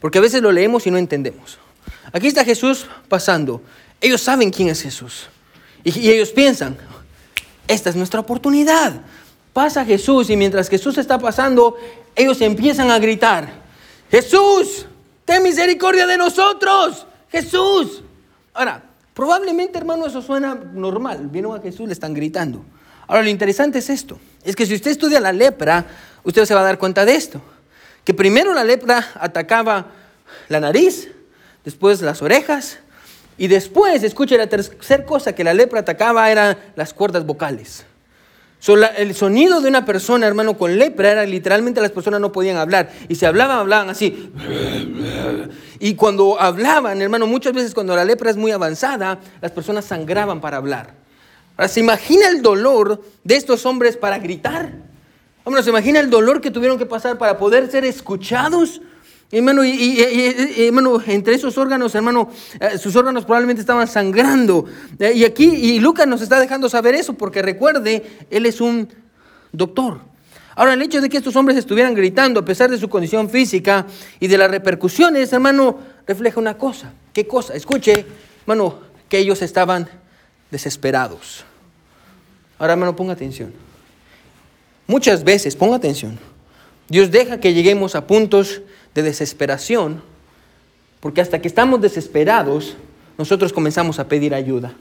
Porque 0.01 0.19
a 0.19 0.21
veces 0.21 0.43
lo 0.43 0.53
leemos 0.53 0.87
y 0.87 0.91
no 0.91 0.99
entendemos. 0.99 1.59
Aquí 2.13 2.27
está 2.27 2.45
Jesús 2.45 2.87
pasando. 3.09 3.63
Ellos 4.01 4.21
saben 4.21 4.51
quién 4.51 4.69
es 4.69 4.83
Jesús. 4.83 5.29
Y, 5.85 6.11
ellos 6.11 6.31
piensan, 6.31 6.77
esta 7.69 7.91
es 7.91 7.97
nuestra 7.97 8.21
oportunidad. 8.21 9.01
Pasa 9.53 9.85
Jesús 9.85 10.31
y 10.31 10.37
mientras 10.37 10.69
Jesús 10.69 10.99
está 10.99 11.19
pasando, 11.19 11.77
ellos 12.15 12.41
empiezan 12.41 12.91
a 12.91 12.99
gritar, 12.99 13.61
Jesús, 14.11 14.87
ten 15.25 15.43
misericordia 15.43 16.07
de 16.07 16.17
nosotros. 16.17 17.07
Jesús. 17.31 18.03
Ahora, 18.53 18.83
probablemente 19.15 19.79
hermano 19.79 20.07
eso 20.07 20.21
suena 20.21 20.55
normal. 20.55 21.29
Vieron 21.31 21.57
a 21.57 21.63
Jesús, 21.63 21.87
le 21.87 21.93
están 21.93 22.13
gritando. 22.13 22.65
Ahora, 23.07 23.23
lo 23.23 23.29
interesante 23.29 23.79
es 23.79 23.91
esto. 23.91 24.19
Es 24.45 24.57
que 24.57 24.67
si 24.67 24.75
usted 24.75 24.91
estudia 24.91 25.21
la 25.21 25.33
lepra, 25.33 25.87
usted 26.25 26.45
se 26.45 26.55
va 26.55 26.61
a 26.61 26.65
dar 26.65 26.79
cuenta 26.79 27.05
de 27.05 27.15
esto. 27.15 27.41
Que 28.05 28.15
primero 28.15 28.55
la 28.55 28.65
lepra 28.65 29.09
atacaba 29.15 29.87
la 30.49 30.61
nariz, 30.61 31.11
después 31.65 32.01
las 32.01 32.23
orejas, 32.23 32.79
y 33.41 33.49
después, 33.49 34.03
escuche, 34.03 34.37
la 34.37 34.49
tercera 34.49 35.07
cosa 35.07 35.35
que 35.35 35.43
la 35.43 35.55
lepra 35.55 35.81
atacaba 35.81 36.31
eran 36.31 36.59
las 36.77 36.93
cuerdas 36.93 37.25
vocales. 37.25 37.87
el 38.99 39.15
sonido 39.15 39.63
de 39.63 39.69
una 39.69 39.87
persona, 39.87 40.27
hermano, 40.27 40.59
con 40.59 40.79
lepra 40.79 41.13
era 41.13 41.25
literalmente 41.25 41.81
las 41.81 41.91
personas 41.91 42.21
no 42.21 42.33
podían 42.33 42.59
hablar. 42.59 42.91
Y 43.09 43.15
si 43.15 43.25
hablaban, 43.25 43.57
hablaban 43.57 43.89
así. 43.89 44.31
Y 45.79 45.95
cuando 45.95 46.39
hablaban, 46.39 47.01
hermano, 47.01 47.27
muchas 47.27 47.55
veces 47.55 47.73
cuando 47.73 47.97
la 47.97 48.05
lepra 48.05 48.29
es 48.29 48.37
muy 48.37 48.53
avanzada, 48.53 49.19
las 49.41 49.53
personas 49.53 49.87
sangraban 49.87 50.43
para 50.43 50.59
hablar. 50.59 50.93
Ahora, 51.57 51.69
¿se 51.69 51.81
imagina 51.81 52.29
el 52.29 52.43
dolor 52.43 53.03
de 53.25 53.37
estos 53.37 53.65
hombres 53.65 53.97
para 53.97 54.19
gritar? 54.19 54.90
Hombre, 55.51 55.65
¿se 55.65 55.71
imagina 55.71 55.99
el 55.99 56.11
dolor 56.11 56.41
que 56.41 56.53
tuvieron 56.53 56.79
que 56.79 56.87
pasar 56.87 57.19
para 57.19 57.37
poder 57.37 57.69
ser 57.69 57.85
escuchados? 57.85 58.81
Hermano, 59.33 59.65
y, 59.65 60.01
hermano, 60.59 61.03
entre 61.05 61.35
esos 61.35 61.59
órganos, 61.59 61.93
hermano, 61.97 62.31
eh, 62.61 62.79
sus 62.79 62.95
órganos 62.95 63.25
probablemente 63.25 63.59
estaban 63.59 63.89
sangrando. 63.89 64.67
Eh, 65.01 65.13
y 65.17 65.25
aquí, 65.25 65.47
y 65.47 65.81
Lucas 65.81 66.07
nos 66.07 66.23
está 66.23 66.39
dejando 66.39 66.69
saber 66.69 66.95
eso, 66.95 67.15
porque 67.15 67.43
recuerde, 67.43 68.21
él 68.31 68.47
es 68.47 68.61
un 68.61 68.91
doctor. 69.51 69.99
Ahora, 70.55 70.75
el 70.75 70.83
hecho 70.83 71.01
de 71.01 71.09
que 71.09 71.17
estos 71.17 71.35
hombres 71.35 71.59
estuvieran 71.59 71.97
gritando, 71.97 72.39
a 72.39 72.45
pesar 72.45 72.71
de 72.71 72.79
su 72.79 72.89
condición 72.89 73.29
física 73.29 73.89
y 74.21 74.29
de 74.29 74.39
las 74.39 74.53
repercusiones, 74.53 75.33
hermano, 75.33 75.81
refleja 76.07 76.39
una 76.39 76.57
cosa. 76.57 76.93
¿Qué 77.13 77.27
cosa? 77.27 77.55
Escuche, 77.55 78.07
hermano, 78.43 78.79
que 79.09 79.19
ellos 79.19 79.43
estaban 79.43 79.89
desesperados. 80.53 81.45
Ahora, 82.57 82.75
hermano, 82.75 82.95
ponga 82.95 83.15
atención. 83.15 83.53
Muchas 84.91 85.23
veces, 85.23 85.55
ponga 85.55 85.77
atención, 85.77 86.19
Dios 86.89 87.13
deja 87.13 87.39
que 87.39 87.55
lleguemos 87.55 87.95
a 87.95 88.09
puntos 88.09 88.61
de 88.93 89.05
desesperación, 89.05 90.03
porque 90.99 91.21
hasta 91.21 91.41
que 91.41 91.47
estamos 91.47 91.81
desesperados, 91.81 92.75
nosotros 93.17 93.53
comenzamos 93.53 94.01
a 94.01 94.09
pedir 94.09 94.35
ayuda. 94.35 94.75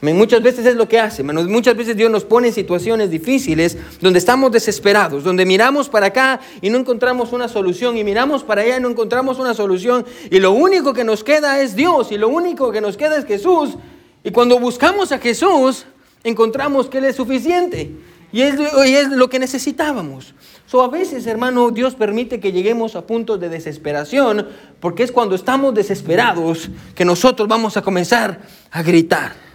Muchas 0.00 0.42
veces 0.42 0.66
es 0.66 0.74
lo 0.74 0.88
que 0.88 0.98
hace, 0.98 1.22
muchas 1.22 1.76
veces 1.76 1.96
Dios 1.96 2.10
nos 2.10 2.24
pone 2.24 2.48
en 2.48 2.52
situaciones 2.52 3.10
difíciles 3.10 3.78
donde 4.00 4.18
estamos 4.18 4.50
desesperados, 4.50 5.22
donde 5.22 5.46
miramos 5.46 5.88
para 5.88 6.06
acá 6.06 6.40
y 6.60 6.68
no 6.68 6.78
encontramos 6.78 7.32
una 7.32 7.46
solución, 7.46 7.96
y 7.96 8.02
miramos 8.02 8.42
para 8.42 8.62
allá 8.62 8.78
y 8.78 8.80
no 8.80 8.90
encontramos 8.90 9.38
una 9.38 9.54
solución, 9.54 10.04
y 10.32 10.40
lo 10.40 10.50
único 10.50 10.92
que 10.92 11.04
nos 11.04 11.22
queda 11.22 11.62
es 11.62 11.76
Dios, 11.76 12.10
y 12.10 12.18
lo 12.18 12.26
único 12.26 12.72
que 12.72 12.80
nos 12.80 12.96
queda 12.96 13.18
es 13.18 13.24
Jesús. 13.24 13.76
Y 14.24 14.32
cuando 14.32 14.58
buscamos 14.58 15.12
a 15.12 15.20
Jesús, 15.20 15.86
encontramos 16.24 16.88
que 16.88 16.98
Él 16.98 17.04
es 17.04 17.14
suficiente. 17.14 17.92
Y 18.32 18.40
es, 18.40 19.08
lo 19.10 19.28
que 19.28 19.38
necesitábamos. 19.38 20.34
So, 20.66 20.82
a 20.82 20.88
veces, 20.88 21.26
hermano, 21.26 21.70
Dios 21.70 21.94
permite 21.94 22.40
que 22.40 22.50
lleguemos 22.50 22.96
a 22.96 23.06
puntos 23.06 23.38
de 23.38 23.50
desesperación, 23.50 24.48
porque 24.80 25.02
es 25.02 25.12
cuando 25.12 25.34
estamos 25.34 25.74
desesperados 25.74 26.70
que 26.94 27.04
nosotros 27.04 27.46
vamos 27.46 27.76
a 27.76 27.82
comenzar 27.82 28.40
a 28.70 28.82
gritar. 28.82 29.51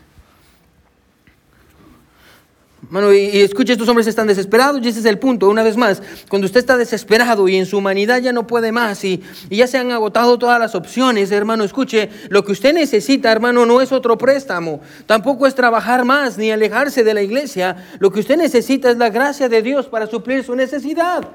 Bueno, 2.89 3.12
y, 3.12 3.17
y, 3.17 3.41
escuche, 3.41 3.73
estos 3.73 3.89
hombres 3.89 4.08
están 4.08 4.28
desesperados 4.28 4.80
y 4.82 4.88
ese 4.88 5.00
es 5.00 5.06
el 5.06 5.19
punto, 5.19 5.50
una 5.50 5.62
vez 5.62 5.76
más, 5.76 6.02
cuando 6.30 6.45
usted 6.45 6.62
está 6.62 6.78
desesperado 6.78 7.50
y 7.50 7.58
en 7.58 7.65
su 7.65 7.80
humanidad 7.80 8.21
ya 8.21 8.32
no 8.32 8.47
puede 8.47 8.71
más 8.71 9.04
y, 9.04 9.21
ya 9.50 9.67
se 9.67 9.78
han 9.78 9.91
agotado 9.91 10.39
todas 10.39 10.58
las 10.58 10.73
opciones, 10.73 11.32
hermano, 11.32 11.65
escuche, 11.65 12.10
lo 12.30 12.45
que 12.45 12.54
usted 12.54 12.73
necesita, 12.73 13.30
hermano, 13.30 13.65
no 13.65 13.82
es 13.82 13.91
otro 13.91 14.17
préstamo, 14.17 14.80
tampoco 15.06 15.47
es 15.47 15.54
trabajar 15.54 16.06
más 16.06 16.38
ni 16.38 16.50
alejarse 16.50 17.04
de 17.04 17.13
la 17.13 17.21
iglesia, 17.21 17.76
lo 18.00 18.10
que 18.10 18.21
usted 18.21 18.38
necesita 18.38 18.89
es 18.89 18.97
la 18.97 19.10
gracia 19.10 19.50
de 19.50 19.62
Dios 19.62 19.88
para 19.88 20.08
suplir 20.08 20.45
su 20.45 20.56
necesidad. 20.56 21.28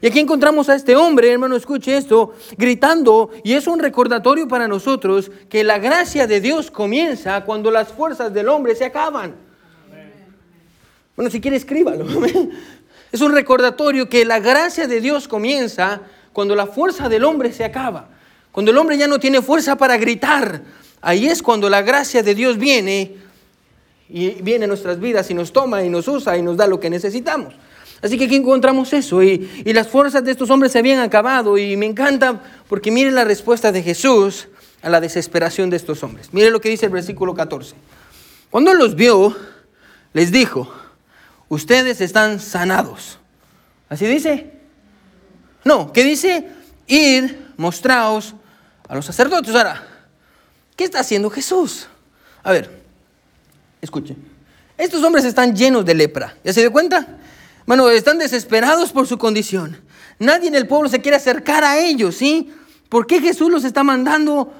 Y 0.00 0.06
aquí 0.06 0.20
encontramos 0.20 0.70
a 0.70 0.74
este 0.74 0.96
hombre, 0.96 1.30
hermano, 1.30 1.54
escuche 1.54 1.98
esto, 1.98 2.32
gritando, 2.56 3.28
y 3.42 3.52
es 3.52 3.66
un 3.66 3.78
recordatorio 3.78 4.48
para 4.48 4.68
nosotros 4.68 5.30
que 5.50 5.64
la 5.64 5.78
gracia 5.78 6.26
de 6.26 6.40
Dios 6.40 6.70
comienza 6.70 7.44
cuando 7.44 7.70
las 7.70 7.88
fuerzas 7.88 8.32
del 8.32 8.48
hombre 8.48 8.74
se 8.74 8.86
acaban. 8.86 9.43
Bueno, 11.16 11.30
si 11.30 11.40
quiere 11.40 11.56
escríbalo. 11.56 12.06
Es 13.12 13.20
un 13.20 13.30
recordatorio 13.30 14.08
que 14.08 14.24
la 14.24 14.40
gracia 14.40 14.88
de 14.88 15.00
Dios 15.00 15.28
comienza 15.28 16.00
cuando 16.32 16.56
la 16.56 16.66
fuerza 16.66 17.08
del 17.08 17.22
hombre 17.22 17.52
se 17.52 17.62
acaba. 17.62 18.08
Cuando 18.50 18.72
el 18.72 18.76
hombre 18.76 18.98
ya 18.98 19.06
no 19.06 19.20
tiene 19.20 19.40
fuerza 19.40 19.76
para 19.76 19.96
gritar. 19.96 20.62
Ahí 21.00 21.28
es 21.28 21.40
cuando 21.40 21.70
la 21.70 21.82
gracia 21.82 22.24
de 22.24 22.34
Dios 22.34 22.58
viene 22.58 23.14
y 24.08 24.30
viene 24.42 24.64
a 24.64 24.68
nuestras 24.68 24.98
vidas 24.98 25.30
y 25.30 25.34
nos 25.34 25.52
toma 25.52 25.84
y 25.84 25.90
nos 25.90 26.08
usa 26.08 26.36
y 26.36 26.42
nos 26.42 26.56
da 26.56 26.66
lo 26.66 26.80
que 26.80 26.90
necesitamos. 26.90 27.54
Así 28.02 28.18
que 28.18 28.24
aquí 28.24 28.34
encontramos 28.34 28.92
eso 28.92 29.22
y, 29.22 29.48
las 29.66 29.88
fuerzas 29.88 30.24
de 30.24 30.32
estos 30.32 30.50
hombres 30.50 30.72
se 30.72 30.80
habían 30.80 30.98
acabado 30.98 31.56
y 31.56 31.76
me 31.76 31.86
encanta 31.86 32.42
porque 32.68 32.90
mire 32.90 33.12
la 33.12 33.24
respuesta 33.24 33.70
de 33.70 33.82
Jesús 33.82 34.48
a 34.82 34.90
la 34.90 35.00
desesperación 35.00 35.70
de 35.70 35.76
estos 35.76 36.02
hombres. 36.02 36.30
Mire 36.32 36.50
lo 36.50 36.60
que 36.60 36.68
dice 36.68 36.86
el 36.86 36.92
versículo 36.92 37.32
14. 37.32 37.76
Cuando 38.50 38.74
los 38.74 38.94
vio, 38.94 39.34
les 40.12 40.32
dijo, 40.32 40.70
ustedes 41.48 42.00
están 42.00 42.40
sanados. 42.40 43.18
¿Así 43.88 44.06
dice? 44.06 44.52
No, 45.64 45.92
¿qué 45.92 46.04
dice? 46.04 46.48
Ir, 46.86 47.52
mostraos 47.56 48.34
a 48.88 48.94
los 48.94 49.06
sacerdotes. 49.06 49.54
Ahora, 49.54 49.86
¿qué 50.76 50.84
está 50.84 51.00
haciendo 51.00 51.30
Jesús? 51.30 51.88
A 52.42 52.52
ver, 52.52 52.82
escuchen. 53.80 54.16
Estos 54.76 55.02
hombres 55.02 55.24
están 55.24 55.54
llenos 55.54 55.84
de 55.84 55.94
lepra. 55.94 56.36
¿Ya 56.44 56.52
se 56.52 56.60
dio 56.60 56.72
cuenta? 56.72 57.18
Bueno, 57.66 57.88
están 57.88 58.18
desesperados 58.18 58.92
por 58.92 59.06
su 59.06 59.18
condición. 59.18 59.80
Nadie 60.18 60.48
en 60.48 60.54
el 60.54 60.66
pueblo 60.66 60.88
se 60.88 61.00
quiere 61.00 61.16
acercar 61.16 61.64
a 61.64 61.78
ellos, 61.78 62.16
¿sí? 62.16 62.52
¿Por 62.88 63.06
qué 63.06 63.20
Jesús 63.20 63.50
los 63.50 63.64
está 63.64 63.82
mandando 63.82 64.52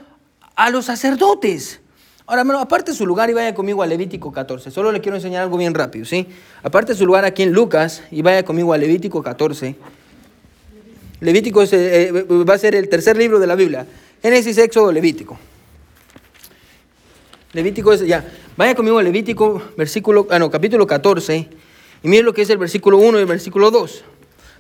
a 0.57 0.71
los 0.71 0.87
sacerdotes? 0.87 1.81
Ahora, 2.27 2.41
hermano, 2.41 2.61
aparte 2.61 2.95
su 2.95 3.05
lugar 3.05 3.29
y 3.29 3.35
vaya 3.35 3.55
conmigo 3.55 3.83
a 3.83 3.87
Levítico 3.87 4.33
14. 4.33 4.71
Solo 4.71 4.91
le 4.93 5.03
quiero 5.03 5.17
enseñar 5.17 5.43
algo 5.43 5.59
bien 5.59 5.75
rápido, 5.75 6.07
¿sí? 6.07 6.27
Aparte 6.63 6.95
su 6.95 7.05
lugar 7.05 7.27
aquí 7.27 7.43
en 7.43 7.53
Lucas 7.53 8.03
y 8.11 8.23
vaya 8.23 8.43
conmigo 8.47 8.73
a 8.73 8.79
Levítico 8.79 9.23
14. 9.23 9.77
Levítico 11.21 11.61
es, 11.61 11.73
eh, 11.75 12.09
eh, 12.09 12.13
va 12.13 12.55
a 12.55 12.59
ser 12.59 12.75
el 12.75 12.89
tercer 12.89 13.19
libro 13.19 13.39
de 13.39 13.47
la 13.47 13.55
Biblia. 13.55 13.87
Génesis, 14.23 14.57
Éxodo, 14.57 14.91
Levítico. 14.91 15.39
Levítico 17.53 17.93
es, 17.93 18.01
ya, 18.07 18.25
vaya 18.57 18.75
conmigo 18.75 18.99
a 18.99 19.03
Levítico, 19.03 19.63
versículo, 19.77 20.27
ah, 20.31 20.49
capítulo 20.51 20.87
14, 20.87 21.49
y 22.03 22.09
mire 22.09 22.23
lo 22.23 22.33
que 22.33 22.43
es 22.43 22.51
el 22.51 22.59
versículo 22.59 22.97
1 22.99 23.19
y 23.19 23.21
el 23.21 23.29
versículo 23.29 23.71
2, 23.71 24.03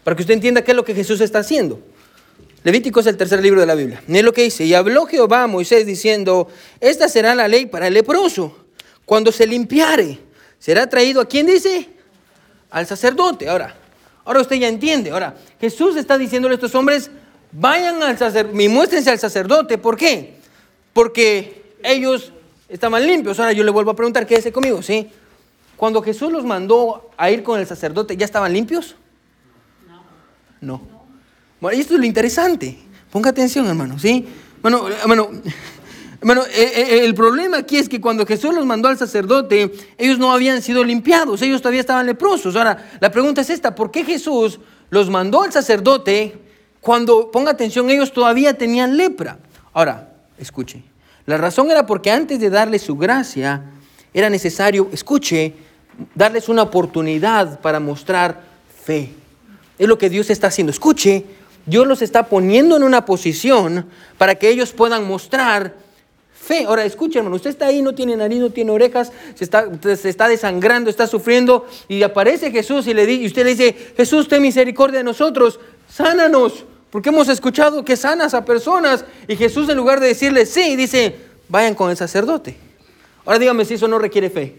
para 0.04 0.14
que 0.14 0.22
usted 0.22 0.34
entienda 0.34 0.62
qué 0.62 0.72
es 0.72 0.76
lo 0.76 0.84
que 0.84 0.94
Jesús 0.94 1.22
está 1.22 1.38
haciendo. 1.38 1.80
Levítico 2.64 3.00
es 3.00 3.06
el 3.06 3.18
tercer 3.18 3.42
libro 3.42 3.60
de 3.60 3.66
la 3.66 3.74
Biblia. 3.74 4.02
Mire 4.06 4.22
lo 4.22 4.32
que 4.32 4.42
dice, 4.42 4.64
y 4.64 4.72
habló 4.72 5.04
Jehová 5.04 5.42
a 5.42 5.46
Moisés 5.46 5.84
diciendo, 5.84 6.48
esta 6.80 7.10
será 7.10 7.34
la 7.34 7.46
ley 7.46 7.66
para 7.66 7.88
el 7.88 7.94
leproso, 7.94 8.56
cuando 9.04 9.30
se 9.30 9.46
limpiare, 9.46 10.18
será 10.58 10.88
traído 10.88 11.20
a 11.20 11.28
quién 11.28 11.44
dice? 11.44 11.90
Al 12.70 12.86
sacerdote. 12.86 13.50
Ahora, 13.50 13.76
ahora 14.24 14.40
usted 14.40 14.56
ya 14.56 14.68
entiende, 14.68 15.10
ahora, 15.10 15.34
Jesús 15.60 15.94
está 15.96 16.16
diciéndole 16.16 16.54
a 16.54 16.56
estos 16.56 16.74
hombres, 16.74 17.10
vayan 17.52 18.02
al 18.02 18.16
sacerdote, 18.16 18.62
y 18.62 18.68
muéstrense 18.70 19.10
al 19.10 19.18
sacerdote, 19.18 19.76
¿por 19.76 19.98
qué? 19.98 20.38
Porque 20.94 21.74
ellos 21.82 22.32
estaban 22.66 23.06
limpios. 23.06 23.38
Ahora 23.38 23.52
yo 23.52 23.62
le 23.62 23.70
vuelvo 23.70 23.90
a 23.90 23.96
preguntar, 23.96 24.26
quédese 24.26 24.52
conmigo, 24.52 24.80
¿sí? 24.82 25.10
Cuando 25.76 26.00
Jesús 26.00 26.32
los 26.32 26.46
mandó 26.46 27.10
a 27.18 27.30
ir 27.30 27.42
con 27.42 27.60
el 27.60 27.66
sacerdote, 27.66 28.16
¿ya 28.16 28.24
estaban 28.24 28.54
limpios? 28.54 28.96
No. 30.62 30.93
Y 31.72 31.80
esto 31.80 31.94
es 31.94 32.00
lo 32.00 32.06
interesante. 32.06 32.78
Ponga 33.10 33.30
atención, 33.30 33.66
hermano, 33.66 33.98
¿sí? 33.98 34.26
Bueno, 34.60 34.88
hermano, 34.88 35.30
bueno, 36.24 36.42
eh, 36.46 36.72
eh, 36.74 37.04
el 37.04 37.14
problema 37.14 37.58
aquí 37.58 37.76
es 37.76 37.88
que 37.88 38.00
cuando 38.00 38.24
Jesús 38.24 38.54
los 38.54 38.64
mandó 38.64 38.88
al 38.88 38.96
sacerdote, 38.96 39.72
ellos 39.98 40.18
no 40.18 40.32
habían 40.32 40.62
sido 40.62 40.82
limpiados, 40.82 41.42
ellos 41.42 41.60
todavía 41.60 41.80
estaban 41.80 42.06
leprosos. 42.06 42.56
Ahora, 42.56 42.90
la 42.98 43.10
pregunta 43.10 43.42
es 43.42 43.50
esta, 43.50 43.74
¿por 43.74 43.90
qué 43.90 44.04
Jesús 44.04 44.58
los 44.88 45.10
mandó 45.10 45.42
al 45.42 45.52
sacerdote 45.52 46.38
cuando, 46.80 47.30
ponga 47.30 47.50
atención, 47.50 47.90
ellos 47.90 48.12
todavía 48.12 48.56
tenían 48.56 48.96
lepra? 48.96 49.38
Ahora, 49.74 50.14
escuche, 50.38 50.82
la 51.26 51.36
razón 51.36 51.70
era 51.70 51.84
porque 51.84 52.10
antes 52.10 52.40
de 52.40 52.48
darles 52.48 52.80
su 52.80 52.96
gracia, 52.96 53.62
era 54.14 54.30
necesario, 54.30 54.88
escuche, 54.92 55.52
darles 56.14 56.48
una 56.48 56.62
oportunidad 56.62 57.60
para 57.60 57.80
mostrar 57.80 58.42
fe. 58.82 59.10
Es 59.78 59.88
lo 59.88 59.98
que 59.98 60.08
Dios 60.08 60.30
está 60.30 60.46
haciendo. 60.46 60.70
Escuche, 60.70 61.26
Dios 61.66 61.86
los 61.86 62.02
está 62.02 62.26
poniendo 62.26 62.76
en 62.76 62.82
una 62.82 63.04
posición 63.04 63.86
para 64.18 64.34
que 64.34 64.48
ellos 64.48 64.72
puedan 64.72 65.06
mostrar 65.06 65.74
fe. 66.34 66.64
Ahora, 66.66 66.84
escuche, 66.84 67.18
hermano, 67.18 67.36
usted 67.36 67.50
está 67.50 67.66
ahí, 67.66 67.80
no 67.80 67.94
tiene 67.94 68.16
nariz, 68.16 68.38
no 68.38 68.50
tiene 68.50 68.70
orejas, 68.70 69.12
se 69.34 69.44
está, 69.44 69.68
se 69.96 70.08
está 70.08 70.28
desangrando, 70.28 70.90
está 70.90 71.06
sufriendo, 71.06 71.66
y 71.88 72.02
aparece 72.02 72.50
Jesús 72.50 72.86
y, 72.86 72.94
le 72.94 73.10
y 73.10 73.26
usted 73.26 73.44
le 73.44 73.54
dice, 73.54 73.94
Jesús, 73.96 74.28
ten 74.28 74.42
misericordia 74.42 74.98
de 74.98 75.04
nosotros, 75.04 75.58
sánanos. 75.88 76.64
Porque 76.90 77.08
hemos 77.08 77.28
escuchado 77.28 77.84
que 77.84 77.96
sanas 77.96 78.34
a 78.34 78.44
personas 78.44 79.04
y 79.26 79.34
Jesús 79.34 79.68
en 79.68 79.76
lugar 79.76 79.98
de 79.98 80.06
decirle 80.06 80.46
sí, 80.46 80.76
dice, 80.76 81.16
vayan 81.48 81.74
con 81.74 81.90
el 81.90 81.96
sacerdote. 81.96 82.56
Ahora 83.24 83.40
dígame 83.40 83.64
si 83.64 83.74
eso 83.74 83.88
no 83.88 83.98
requiere 83.98 84.30
fe. 84.30 84.54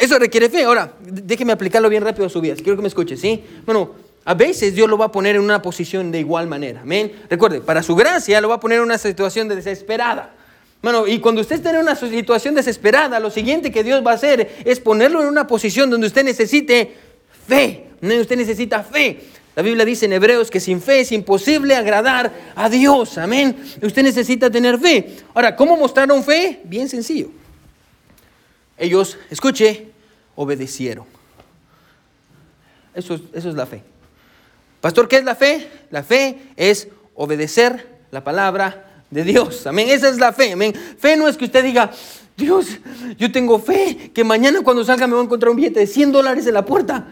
Eso 0.00 0.18
requiere 0.18 0.48
fe. 0.48 0.64
Ahora, 0.64 0.94
déjeme 1.00 1.52
aplicarlo 1.52 1.90
bien 1.90 2.02
rápido 2.02 2.26
a 2.26 2.30
su 2.30 2.40
vida. 2.40 2.54
Quiero 2.54 2.76
que 2.76 2.82
me 2.82 2.88
escuche, 2.88 3.18
¿sí? 3.18 3.44
Bueno, 3.66 3.90
a 4.24 4.34
veces 4.34 4.74
Dios 4.74 4.88
lo 4.88 4.96
va 4.96 5.06
a 5.06 5.12
poner 5.12 5.36
en 5.36 5.42
una 5.42 5.60
posición 5.60 6.10
de 6.10 6.20
igual 6.20 6.46
manera. 6.46 6.80
Amén. 6.80 7.12
Recuerde, 7.28 7.60
para 7.60 7.82
su 7.82 7.94
gracia 7.94 8.40
lo 8.40 8.48
va 8.48 8.56
a 8.56 8.60
poner 8.60 8.78
en 8.78 8.84
una 8.84 8.98
situación 8.98 9.48
de 9.48 9.56
desesperada. 9.56 10.34
Bueno, 10.82 11.06
y 11.06 11.18
cuando 11.18 11.40
usted 11.40 11.56
esté 11.56 11.70
en 11.70 11.76
una 11.76 11.94
situación 11.94 12.54
desesperada, 12.54 13.18
lo 13.20 13.30
siguiente 13.30 13.70
que 13.70 13.82
Dios 13.82 14.04
va 14.06 14.12
a 14.12 14.14
hacer 14.14 14.62
es 14.64 14.80
ponerlo 14.80 15.20
en 15.22 15.28
una 15.28 15.46
posición 15.46 15.90
donde 15.90 16.06
usted 16.06 16.24
necesite 16.24 16.94
fe. 17.46 17.86
Usted 18.02 18.36
necesita 18.36 18.82
fe. 18.82 19.20
La 19.56 19.62
Biblia 19.62 19.84
dice 19.84 20.06
en 20.06 20.12
Hebreos 20.14 20.50
que 20.50 20.60
sin 20.60 20.82
fe 20.82 21.00
es 21.00 21.12
imposible 21.12 21.74
agradar 21.76 22.32
a 22.54 22.68
Dios. 22.68 23.18
Amén. 23.18 23.56
Usted 23.80 24.02
necesita 24.02 24.50
tener 24.50 24.78
fe. 24.78 25.16
Ahora, 25.32 25.54
¿cómo 25.54 25.76
mostraron 25.76 26.22
fe? 26.24 26.60
Bien 26.64 26.88
sencillo. 26.88 27.30
Ellos, 28.76 29.16
escuche, 29.30 29.86
obedecieron. 30.34 31.06
Eso, 32.94 33.20
eso 33.32 33.48
es 33.48 33.54
la 33.54 33.66
fe. 33.66 33.93
Pastor, 34.84 35.08
¿qué 35.08 35.16
es 35.16 35.24
la 35.24 35.34
fe? 35.34 35.66
La 35.90 36.02
fe 36.02 36.36
es 36.56 36.88
obedecer 37.14 37.88
la 38.10 38.22
palabra 38.22 39.02
de 39.08 39.24
Dios. 39.24 39.66
Amén. 39.66 39.88
Esa 39.88 40.10
es 40.10 40.18
la 40.18 40.30
fe. 40.30 40.52
Amén. 40.52 40.74
Fe 40.74 41.16
no 41.16 41.26
es 41.26 41.38
que 41.38 41.46
usted 41.46 41.64
diga, 41.64 41.90
Dios, 42.36 42.66
yo 43.16 43.32
tengo 43.32 43.58
fe 43.58 44.10
que 44.12 44.24
mañana 44.24 44.60
cuando 44.60 44.84
salga 44.84 45.06
me 45.06 45.14
voy 45.14 45.22
a 45.22 45.24
encontrar 45.24 45.48
un 45.48 45.56
billete 45.56 45.80
de 45.80 45.86
100 45.86 46.12
dólares 46.12 46.46
en 46.46 46.52
la 46.52 46.66
puerta. 46.66 47.08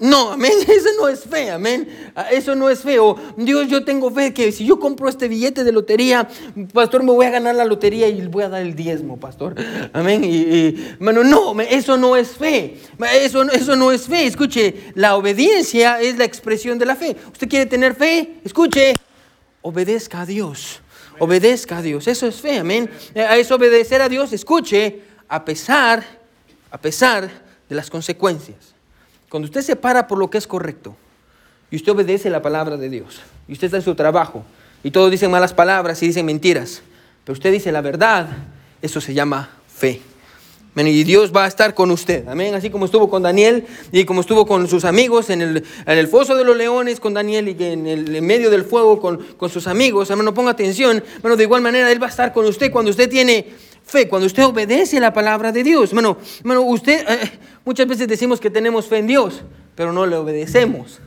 No, 0.00 0.30
amén, 0.30 0.52
eso 0.68 0.88
no 1.00 1.08
es 1.08 1.24
fe, 1.24 1.50
amén. 1.50 1.88
Ah, 2.14 2.28
eso 2.30 2.54
no 2.54 2.70
es 2.70 2.80
feo. 2.80 3.16
Dios, 3.36 3.68
yo 3.68 3.84
tengo 3.84 4.10
fe 4.10 4.32
que 4.32 4.52
si 4.52 4.64
yo 4.64 4.78
compro 4.78 5.08
este 5.08 5.26
billete 5.26 5.64
de 5.64 5.72
lotería, 5.72 6.28
pastor, 6.72 7.02
me 7.02 7.12
voy 7.12 7.26
a 7.26 7.30
ganar 7.30 7.56
la 7.56 7.64
lotería 7.64 8.08
y 8.08 8.24
voy 8.26 8.44
a 8.44 8.48
dar 8.48 8.62
el 8.62 8.76
diezmo, 8.76 9.18
pastor. 9.18 9.56
Amén. 9.92 10.22
Y, 10.24 10.94
bueno, 11.00 11.24
no, 11.24 11.60
eso 11.60 11.96
no 11.96 12.14
es 12.14 12.28
fe. 12.28 12.78
Eso, 13.12 13.42
eso 13.50 13.74
no 13.74 13.90
es 13.90 14.02
fe. 14.06 14.26
Escuche, 14.26 14.92
la 14.94 15.16
obediencia 15.16 16.00
es 16.00 16.16
la 16.16 16.24
expresión 16.24 16.78
de 16.78 16.86
la 16.86 16.94
fe. 16.94 17.16
¿Usted 17.32 17.48
quiere 17.48 17.66
tener 17.66 17.96
fe? 17.96 18.34
Escuche, 18.44 18.94
obedezca 19.62 20.20
a 20.20 20.26
Dios. 20.26 20.80
Obedezca 21.18 21.78
a 21.78 21.82
Dios. 21.82 22.06
Eso 22.06 22.28
es 22.28 22.40
fe, 22.40 22.58
amén. 22.58 22.88
Eh, 23.14 23.22
a 23.22 23.36
eso 23.36 23.56
obedecer 23.56 24.00
a 24.00 24.08
Dios, 24.08 24.32
escuche, 24.32 25.02
a 25.28 25.44
pesar, 25.44 26.04
a 26.70 26.78
pesar 26.78 27.28
de 27.68 27.74
las 27.74 27.90
consecuencias. 27.90 28.77
Cuando 29.28 29.46
usted 29.46 29.62
se 29.62 29.76
para 29.76 30.06
por 30.06 30.18
lo 30.18 30.30
que 30.30 30.38
es 30.38 30.46
correcto 30.46 30.96
y 31.70 31.76
usted 31.76 31.92
obedece 31.92 32.30
la 32.30 32.42
palabra 32.42 32.76
de 32.76 32.88
Dios 32.88 33.20
y 33.46 33.52
usted 33.52 33.66
está 33.66 33.76
en 33.76 33.82
su 33.82 33.94
trabajo 33.94 34.44
y 34.82 34.90
todos 34.90 35.10
dicen 35.10 35.30
malas 35.30 35.52
palabras 35.52 36.02
y 36.02 36.06
dicen 36.06 36.24
mentiras, 36.24 36.82
pero 37.24 37.34
usted 37.34 37.52
dice 37.52 37.72
la 37.72 37.80
verdad, 37.80 38.28
eso 38.80 39.00
se 39.00 39.12
llama 39.12 39.50
fe. 39.68 40.00
Y 40.86 41.04
Dios 41.04 41.32
va 41.34 41.44
a 41.44 41.48
estar 41.48 41.74
con 41.74 41.90
usted. 41.90 42.28
Amén. 42.28 42.54
Así 42.54 42.70
como 42.70 42.84
estuvo 42.84 43.10
con 43.10 43.22
Daniel 43.22 43.66
y 43.90 44.04
como 44.04 44.20
estuvo 44.20 44.46
con 44.46 44.68
sus 44.68 44.84
amigos 44.84 45.30
en 45.30 45.42
el, 45.42 45.64
en 45.86 45.98
el 45.98 46.08
foso 46.08 46.36
de 46.36 46.44
los 46.44 46.56
leones 46.56 47.00
con 47.00 47.14
Daniel 47.14 47.48
y 47.48 47.64
en 47.64 47.86
el 47.86 48.14
en 48.14 48.26
medio 48.26 48.50
del 48.50 48.64
fuego 48.64 49.00
con, 49.00 49.18
con 49.36 49.48
sus 49.48 49.66
amigos. 49.66 50.10
Hermano, 50.10 50.34
ponga 50.34 50.50
atención. 50.50 51.02
Bueno, 51.22 51.36
de 51.36 51.44
igual 51.44 51.62
manera 51.62 51.90
Él 51.90 52.00
va 52.00 52.06
a 52.06 52.10
estar 52.10 52.32
con 52.32 52.46
usted 52.46 52.70
cuando 52.70 52.90
usted 52.90 53.08
tiene 53.08 53.46
fe, 53.84 54.08
cuando 54.08 54.26
usted 54.26 54.44
obedece 54.44 55.00
la 55.00 55.12
palabra 55.12 55.50
de 55.50 55.62
Dios. 55.64 55.92
Bueno 55.92 56.18
usted, 56.44 57.04
eh, 57.08 57.30
muchas 57.64 57.86
veces 57.86 58.06
decimos 58.06 58.40
que 58.40 58.50
tenemos 58.50 58.86
fe 58.86 58.98
en 58.98 59.06
Dios, 59.06 59.42
pero 59.74 59.92
no 59.92 60.06
le 60.06 60.16
obedecemos. 60.16 61.00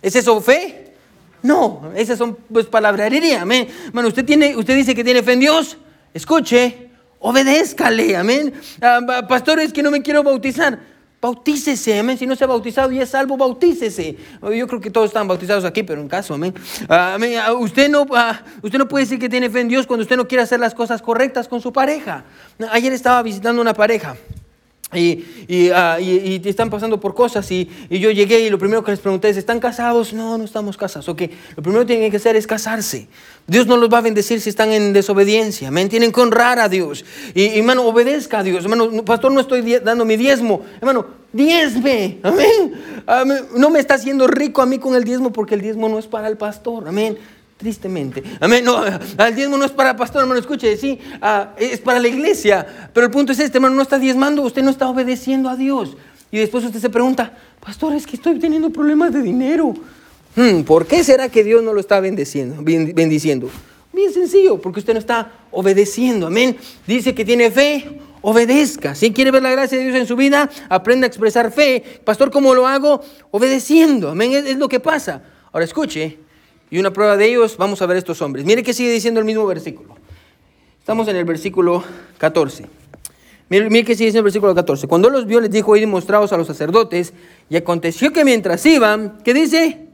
¿Es 0.00 0.14
eso 0.16 0.40
fe? 0.40 0.94
No, 1.42 1.92
esas 1.94 2.18
son 2.18 2.36
pues 2.52 2.66
palabrería, 2.66 3.42
amén. 3.42 3.68
Bueno, 3.92 4.08
usted, 4.08 4.24
tiene, 4.24 4.56
usted 4.56 4.74
dice 4.76 4.94
que 4.94 5.04
tiene 5.04 5.22
fe 5.22 5.32
en 5.32 5.40
Dios, 5.40 5.76
escuche, 6.12 6.87
obedézcale, 7.20 8.16
amén. 8.16 8.52
Ah, 8.80 9.24
pastor, 9.28 9.60
es 9.60 9.72
que 9.72 9.82
no 9.82 9.90
me 9.90 10.02
quiero 10.02 10.22
bautizar. 10.22 10.78
Bautícese, 11.20 11.98
amén. 11.98 12.16
Si 12.16 12.26
no 12.26 12.36
se 12.36 12.44
ha 12.44 12.46
bautizado 12.46 12.92
y 12.92 13.00
es 13.00 13.08
salvo, 13.08 13.36
bautícese. 13.36 14.16
Yo 14.40 14.68
creo 14.68 14.80
que 14.80 14.90
todos 14.90 15.06
están 15.06 15.26
bautizados 15.26 15.64
aquí, 15.64 15.82
pero 15.82 16.00
en 16.00 16.08
caso, 16.08 16.34
amén. 16.34 16.54
Ah, 16.88 17.18
ah, 17.42 17.52
usted, 17.54 17.88
no, 17.90 18.06
ah, 18.12 18.40
usted 18.62 18.78
no 18.78 18.86
puede 18.86 19.04
decir 19.04 19.18
que 19.18 19.28
tiene 19.28 19.50
fe 19.50 19.60
en 19.60 19.68
Dios 19.68 19.86
cuando 19.86 20.02
usted 20.02 20.16
no 20.16 20.28
quiere 20.28 20.42
hacer 20.42 20.60
las 20.60 20.74
cosas 20.74 21.02
correctas 21.02 21.48
con 21.48 21.60
su 21.60 21.72
pareja. 21.72 22.24
Ayer 22.70 22.92
estaba 22.92 23.20
visitando 23.22 23.60
una 23.60 23.74
pareja. 23.74 24.16
Y, 24.94 25.24
y, 25.48 26.40
están 26.48 26.70
pasando 26.70 26.98
por 26.98 27.14
cosas 27.14 27.50
y, 27.50 27.68
yo 27.90 28.10
llegué 28.10 28.40
y 28.40 28.48
lo 28.48 28.58
primero 28.58 28.82
que 28.82 28.90
les 28.90 29.00
pregunté 29.00 29.28
es, 29.28 29.36
¿están 29.36 29.60
casados? 29.60 30.14
No, 30.14 30.38
no 30.38 30.44
estamos 30.44 30.78
casados. 30.78 31.10
Ok, 31.10 31.22
lo 31.56 31.62
primero 31.62 31.82
que 31.82 31.88
tienen 31.88 32.10
que 32.10 32.16
hacer 32.16 32.36
es 32.36 32.46
casarse. 32.46 33.06
Dios 33.46 33.66
no 33.66 33.76
los 33.76 33.92
va 33.92 33.98
a 33.98 34.00
bendecir 34.00 34.40
si 34.40 34.48
están 34.48 34.72
en 34.72 34.94
desobediencia. 34.94 35.68
Amén. 35.68 35.90
Tienen 35.90 36.10
que 36.10 36.20
honrar 36.20 36.58
a 36.58 36.70
Dios. 36.70 37.04
Y, 37.34 37.58
hermano, 37.58 37.84
obedezca 37.84 38.38
a 38.38 38.42
Dios. 38.42 38.64
Hermano, 38.64 39.04
pastor, 39.04 39.30
no 39.30 39.40
estoy 39.40 39.60
dando 39.78 40.06
mi 40.06 40.16
diezmo. 40.16 40.62
Hermano, 40.80 41.06
diezme. 41.34 42.18
Amén. 42.22 43.44
No 43.56 43.68
me 43.68 43.80
está 43.80 43.94
haciendo 43.94 44.26
rico 44.26 44.62
a 44.62 44.66
mí 44.66 44.78
con 44.78 44.94
el 44.94 45.04
diezmo 45.04 45.32
porque 45.32 45.54
el 45.54 45.60
diezmo 45.60 45.90
no 45.90 45.98
es 45.98 46.06
para 46.06 46.28
el 46.28 46.38
pastor. 46.38 46.88
Amén 46.88 47.18
tristemente. 47.58 48.22
Amén. 48.40 48.64
No, 48.64 48.82
el 48.86 49.34
diezmo 49.34 49.58
no 49.58 49.64
es 49.66 49.72
para 49.72 49.94
pastor, 49.96 50.22
hermano, 50.22 50.40
escuche, 50.40 50.76
sí, 50.78 50.98
ah, 51.20 51.50
es 51.58 51.80
para 51.80 51.98
la 51.98 52.08
iglesia. 52.08 52.90
Pero 52.94 53.06
el 53.06 53.12
punto 53.12 53.32
es 53.32 53.40
este, 53.40 53.58
hermano, 53.58 53.74
no 53.74 53.82
está 53.82 53.98
diezmando, 53.98 54.42
usted 54.42 54.62
no 54.62 54.70
está 54.70 54.88
obedeciendo 54.88 55.50
a 55.50 55.56
Dios. 55.56 55.96
Y 56.30 56.38
después 56.38 56.64
usted 56.64 56.80
se 56.80 56.88
pregunta, 56.88 57.36
pastor, 57.60 57.94
es 57.94 58.06
que 58.06 58.16
estoy 58.16 58.38
teniendo 58.38 58.70
problemas 58.70 59.12
de 59.12 59.22
dinero. 59.22 59.74
Hmm, 60.36 60.62
¿Por 60.62 60.86
qué 60.86 61.02
será 61.02 61.28
que 61.28 61.42
Dios 61.42 61.62
no 61.62 61.72
lo 61.74 61.80
está 61.80 62.00
bendiciendo? 62.00 62.62
Bien 62.62 64.12
sencillo, 64.12 64.60
porque 64.60 64.80
usted 64.80 64.92
no 64.92 65.00
está 65.00 65.32
obedeciendo. 65.50 66.28
Amén. 66.28 66.56
Dice 66.86 67.14
que 67.14 67.24
tiene 67.24 67.50
fe, 67.50 68.00
obedezca. 68.20 68.94
Si 68.94 69.12
quiere 69.12 69.32
ver 69.32 69.42
la 69.42 69.50
gracia 69.50 69.78
de 69.78 69.84
Dios 69.84 69.96
en 69.96 70.06
su 70.06 70.14
vida, 70.14 70.48
aprenda 70.68 71.06
a 71.06 71.08
expresar 71.08 71.50
fe. 71.50 72.00
Pastor, 72.04 72.30
¿cómo 72.30 72.54
lo 72.54 72.68
hago? 72.68 73.00
Obedeciendo. 73.32 74.10
Amén, 74.10 74.32
es, 74.32 74.46
es 74.46 74.58
lo 74.58 74.68
que 74.68 74.78
pasa. 74.78 75.22
Ahora 75.50 75.64
escuche, 75.64 76.18
y 76.70 76.78
una 76.78 76.92
prueba 76.92 77.16
de 77.16 77.26
ellos, 77.26 77.56
vamos 77.56 77.80
a 77.82 77.86
ver 77.86 77.96
estos 77.96 78.20
hombres. 78.22 78.44
Mire 78.44 78.62
que 78.62 78.74
sigue 78.74 78.92
diciendo 78.92 79.20
el 79.20 79.26
mismo 79.26 79.46
versículo. 79.46 79.96
Estamos 80.78 81.08
en 81.08 81.16
el 81.16 81.24
versículo 81.24 81.82
14. 82.18 82.66
Mire, 83.50 83.70
mire 83.70 83.84
que 83.84 83.94
sigue 83.94 84.06
diciendo 84.06 84.20
el 84.20 84.24
versículo 84.24 84.54
14. 84.54 84.86
Cuando 84.86 85.08
los 85.08 85.26
vio, 85.26 85.40
les 85.40 85.50
dijo, 85.50 85.76
id 85.76 85.82
y 85.82 85.86
mostrados 85.86 86.32
a 86.32 86.36
los 86.36 86.46
sacerdotes. 86.46 87.14
Y 87.48 87.56
aconteció 87.56 88.12
que 88.12 88.24
mientras 88.24 88.64
iban, 88.66 89.18
¿qué 89.24 89.32
dice? 89.32 89.86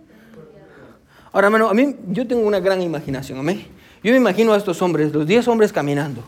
Ahora, 1.32 1.48
hermano, 1.48 1.68
a 1.68 1.74
mí 1.74 1.96
yo 2.08 2.26
tengo 2.26 2.46
una 2.46 2.60
gran 2.60 2.80
imaginación, 2.80 3.38
amén. 3.38 3.66
Yo 4.02 4.10
me 4.12 4.18
imagino 4.18 4.52
a 4.52 4.56
estos 4.56 4.82
hombres, 4.82 5.12
los 5.12 5.26
10 5.26 5.48
hombres 5.48 5.72
caminando. 5.72 6.22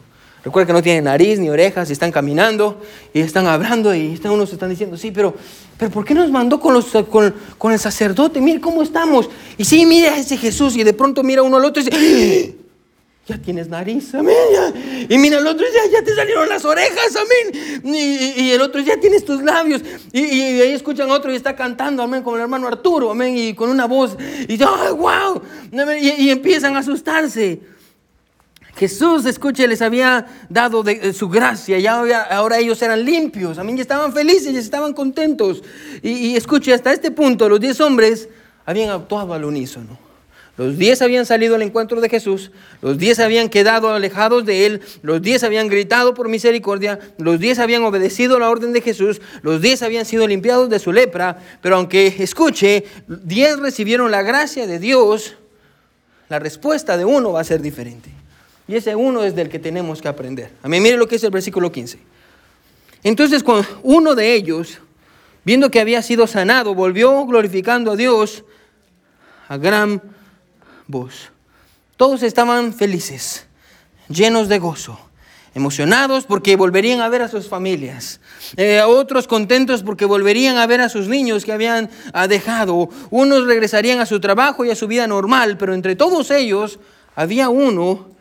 Recuerda 0.46 0.68
que 0.68 0.72
no 0.74 0.82
tienen 0.82 1.02
nariz 1.02 1.40
ni 1.40 1.48
orejas, 1.50 1.90
y 1.90 1.92
están 1.92 2.12
caminando 2.12 2.80
y 3.12 3.18
están 3.18 3.48
hablando 3.48 3.92
y 3.92 4.12
están, 4.12 4.30
unos 4.30 4.52
están 4.52 4.70
diciendo, 4.70 4.96
sí, 4.96 5.10
pero, 5.10 5.34
pero 5.76 5.90
¿por 5.90 6.04
qué 6.04 6.14
nos 6.14 6.30
mandó 6.30 6.60
con, 6.60 6.72
los, 6.72 6.86
con, 7.10 7.34
con 7.58 7.72
el 7.72 7.80
sacerdote? 7.80 8.40
Mire 8.40 8.60
cómo 8.60 8.80
estamos. 8.80 9.28
Y 9.58 9.64
sí, 9.64 9.84
mira 9.86 10.12
a 10.14 10.18
ese 10.18 10.36
Jesús 10.36 10.76
y 10.76 10.84
de 10.84 10.92
pronto 10.92 11.24
mira 11.24 11.42
uno 11.42 11.56
al 11.56 11.64
otro 11.64 11.82
y 11.82 11.86
dice, 11.86 12.54
¡Ah! 12.56 12.62
ya 13.26 13.38
tienes 13.38 13.68
nariz, 13.68 14.14
amén. 14.14 14.36
ya". 14.52 14.72
Y 15.08 15.18
mira 15.18 15.38
al 15.38 15.46
otro 15.48 15.66
ya, 15.66 15.90
ya 15.90 16.04
te 16.04 16.14
salieron 16.14 16.48
las 16.48 16.64
orejas, 16.64 17.16
amén. 17.16 17.82
Y, 17.84 18.42
y- 18.42 18.50
el 18.52 18.60
otro 18.60 18.80
ya 18.82 19.00
tienes 19.00 19.24
tus 19.24 19.42
labios. 19.42 19.82
Y, 20.12 20.20
ahí 20.20 20.70
escuchan 20.70 21.10
a 21.10 21.14
otro 21.14 21.32
y 21.32 21.34
está 21.34 21.56
cantando, 21.56 22.04
amén, 22.04 22.22
como 22.22 22.36
el 22.36 22.42
hermano 22.42 22.68
Arturo, 22.68 23.10
amén, 23.10 23.36
y 23.36 23.52
con 23.54 23.68
una 23.68 23.86
voz. 23.86 24.16
Y 24.46 24.52
¡ay, 24.62 24.92
wow! 24.96 25.42
Amén, 25.72 25.98
Y, 26.00 26.22
y 26.22 26.30
empiezan 26.30 26.76
a 26.76 26.78
asustarse. 26.78 27.74
Jesús, 28.76 29.24
escuche, 29.24 29.66
les 29.66 29.80
había 29.80 30.26
dado 30.50 30.82
de 30.82 31.12
su 31.14 31.28
gracia, 31.28 31.78
ya 31.78 32.22
ahora 32.30 32.58
ellos 32.58 32.80
eran 32.82 33.04
limpios, 33.04 33.58
amén, 33.58 33.78
y 33.78 33.80
estaban 33.80 34.12
felices, 34.12 34.52
y 34.52 34.58
estaban 34.58 34.92
contentos. 34.92 35.62
Y, 36.02 36.10
y 36.10 36.36
escuche, 36.36 36.74
hasta 36.74 36.92
este 36.92 37.10
punto 37.10 37.48
los 37.48 37.58
diez 37.58 37.80
hombres 37.80 38.28
habían 38.66 38.90
actuado 38.90 39.32
al 39.32 39.44
unísono. 39.44 40.06
Los 40.58 40.78
diez 40.78 41.02
habían 41.02 41.26
salido 41.26 41.54
al 41.54 41.62
encuentro 41.62 42.00
de 42.00 42.08
Jesús, 42.08 42.50
los 42.80 42.96
diez 42.96 43.18
habían 43.18 43.50
quedado 43.50 43.90
alejados 43.90 44.46
de 44.46 44.64
él, 44.64 44.80
los 45.02 45.20
diez 45.20 45.42
habían 45.44 45.68
gritado 45.68 46.14
por 46.14 46.28
misericordia, 46.28 46.98
los 47.18 47.38
diez 47.40 47.58
habían 47.58 47.82
obedecido 47.82 48.38
la 48.38 48.48
orden 48.48 48.72
de 48.72 48.80
Jesús, 48.80 49.20
los 49.42 49.60
diez 49.60 49.82
habían 49.82 50.06
sido 50.06 50.26
limpiados 50.26 50.70
de 50.70 50.78
su 50.78 50.92
lepra, 50.92 51.38
pero 51.60 51.76
aunque 51.76 52.14
escuche, 52.18 52.84
diez 53.06 53.58
recibieron 53.58 54.10
la 54.10 54.22
gracia 54.22 54.66
de 54.66 54.78
Dios, 54.78 55.36
la 56.30 56.38
respuesta 56.38 56.96
de 56.96 57.04
uno 57.04 57.32
va 57.32 57.40
a 57.40 57.44
ser 57.44 57.60
diferente. 57.60 58.10
Y 58.68 58.74
ese 58.74 58.96
uno 58.96 59.22
es 59.22 59.34
del 59.34 59.48
que 59.48 59.58
tenemos 59.58 60.02
que 60.02 60.08
aprender. 60.08 60.50
A 60.62 60.68
mí 60.68 60.80
mire 60.80 60.96
lo 60.96 61.06
que 61.06 61.16
es 61.16 61.24
el 61.24 61.30
versículo 61.30 61.70
15. 61.70 61.98
Entonces 63.02 63.42
cuando 63.42 63.66
uno 63.82 64.14
de 64.14 64.34
ellos, 64.34 64.78
viendo 65.44 65.70
que 65.70 65.80
había 65.80 66.02
sido 66.02 66.26
sanado, 66.26 66.74
volvió 66.74 67.24
glorificando 67.26 67.92
a 67.92 67.96
Dios 67.96 68.44
a 69.48 69.56
gran 69.56 70.02
voz. 70.88 71.30
Todos 71.96 72.22
estaban 72.22 72.74
felices, 72.74 73.46
llenos 74.08 74.48
de 74.48 74.58
gozo, 74.58 74.98
emocionados 75.54 76.24
porque 76.24 76.56
volverían 76.56 77.00
a 77.00 77.08
ver 77.08 77.22
a 77.22 77.28
sus 77.28 77.48
familias, 77.48 78.20
eh, 78.56 78.82
otros 78.82 79.28
contentos 79.28 79.82
porque 79.82 80.04
volverían 80.04 80.56
a 80.58 80.66
ver 80.66 80.80
a 80.80 80.88
sus 80.88 81.08
niños 81.08 81.44
que 81.44 81.52
habían 81.52 81.88
ah, 82.12 82.26
dejado, 82.26 82.90
unos 83.10 83.46
regresarían 83.46 84.00
a 84.00 84.06
su 84.06 84.20
trabajo 84.20 84.64
y 84.64 84.70
a 84.70 84.76
su 84.76 84.88
vida 84.88 85.06
normal, 85.06 85.56
pero 85.56 85.74
entre 85.74 85.96
todos 85.96 86.30
ellos 86.30 86.80
había 87.14 87.48
uno 87.48 88.15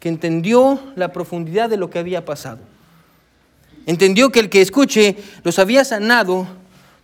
que 0.00 0.08
entendió 0.08 0.80
la 0.96 1.12
profundidad 1.12 1.68
de 1.68 1.76
lo 1.76 1.90
que 1.90 1.98
había 1.98 2.24
pasado. 2.24 2.58
Entendió 3.86 4.30
que 4.30 4.40
el 4.40 4.48
que 4.48 4.62
escuche 4.62 5.16
los 5.44 5.58
había 5.58 5.84
sanado 5.84 6.48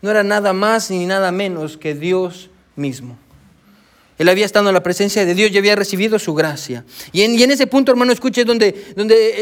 no 0.02 0.11
era 0.11 0.22
nada 0.22 0.52
más 0.52 0.90
ni 0.90 1.06
nada 1.06 1.30
menos 1.30 1.76
que 1.76 1.94
Dios 1.94 2.50
mismo. 2.74 3.18
Él 4.18 4.30
había 4.30 4.46
estado 4.46 4.68
en 4.68 4.74
la 4.74 4.82
presencia 4.82 5.26
de 5.26 5.35
Dios 5.35 5.50
y 5.50 5.59
había 5.59 5.76
recibido 5.76 6.18
su 6.18 6.32
gracia. 6.32 6.87
Y 7.12 7.20
en, 7.22 7.50
ese 7.50 7.66
punto, 7.66 7.92
hermano, 7.92 8.12
escuche 8.12 8.44
donde, 8.44 8.74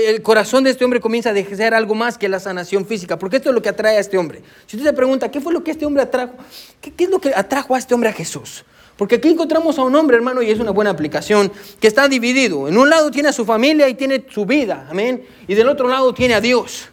el 0.09 0.21
corazón 0.21 0.64
de 0.64 0.71
este 0.71 0.85
hombre 0.85 1.01
comienza 1.01 1.31
a 1.31 1.33
desear 1.33 1.75
algo 1.75 1.95
más 1.95 2.19
que 2.19 2.29
la 2.29 2.40
sanación 2.40 2.85
física, 2.85 3.17
porque 3.17 3.37
esto 3.37 3.51
es 3.51 3.55
lo 3.55 3.62
que 3.62 3.69
atrae 3.69 3.99
a 3.99 4.01
este 4.01 4.19
hombre. 4.19 4.43
Si 4.67 4.77
usted 4.77 4.88
se 4.88 4.93
pregunta, 4.93 5.31
¿qué 5.31 5.40
fue 5.40 5.53
lo 5.53 5.62
que 5.62 5.71
este 5.71 5.87
hombre 5.87 6.03
atrajo? 6.03 6.35
¿Qué, 6.81 6.93
qué 6.93 7.05
es 7.05 7.11
lo 7.11 7.21
que 7.21 7.33
atrajo 7.33 7.77
a 7.77 7.79
este 7.79 7.95
hombre 7.95 8.11
a 8.11 8.12
Jesús? 8.12 8.64
Porque 8.97 9.17
aquí 9.17 9.29
encontramos 9.29 9.79
a 9.79 9.83
un 9.83 9.95
hombre, 9.97 10.17
hermano, 10.17 10.41
y 10.43 10.51
es 10.51 10.61
una 10.61 10.71
buena 10.71 10.91
aplicación, 10.91 11.51
que 11.81 11.89
está 11.89 12.07
dividido. 12.09 12.69
En 12.69 12.79
un 12.79 12.89
lado 12.89 13.11
tiene 13.11 13.29
a 13.29 13.33
su 13.33 13.45
familia 13.45 13.89
y 13.89 13.95
tiene 13.95 14.25
su 14.31 14.47
vida, 14.47 14.87
amén. 14.89 15.27
Y 15.49 15.55
del 15.55 15.69
otro 15.69 15.89
lado 15.89 16.15
tiene 16.15 16.35
a 16.35 16.41
Dios. 16.41 16.89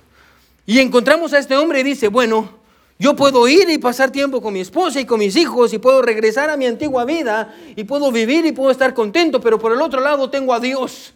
Y 0.65 0.79
encontramos 0.79 1.33
a 1.33 1.39
este 1.39 1.55
hombre 1.55 1.81
y 1.81 1.83
dice, 1.83 2.07
bueno, 2.07 2.61
yo 2.97 3.15
puedo 3.15 3.47
ir 3.47 3.69
y 3.69 3.77
pasar 3.77 4.11
tiempo 4.11 4.41
con 4.41 4.53
mi 4.53 4.61
esposa 4.61 4.99
y 4.99 5.05
con 5.05 5.19
mis 5.19 5.35
hijos 5.35 5.73
y 5.73 5.79
puedo 5.79 6.01
regresar 6.01 6.49
a 6.49 6.57
mi 6.57 6.67
antigua 6.67 7.03
vida 7.03 7.53
y 7.75 7.83
puedo 7.83 8.11
vivir 8.11 8.45
y 8.45 8.51
puedo 8.51 8.71
estar 8.71 8.93
contento, 8.93 9.41
pero 9.41 9.59
por 9.59 9.71
el 9.71 9.81
otro 9.81 10.01
lado 10.01 10.29
tengo 10.29 10.53
a 10.53 10.59
Dios. 10.59 11.13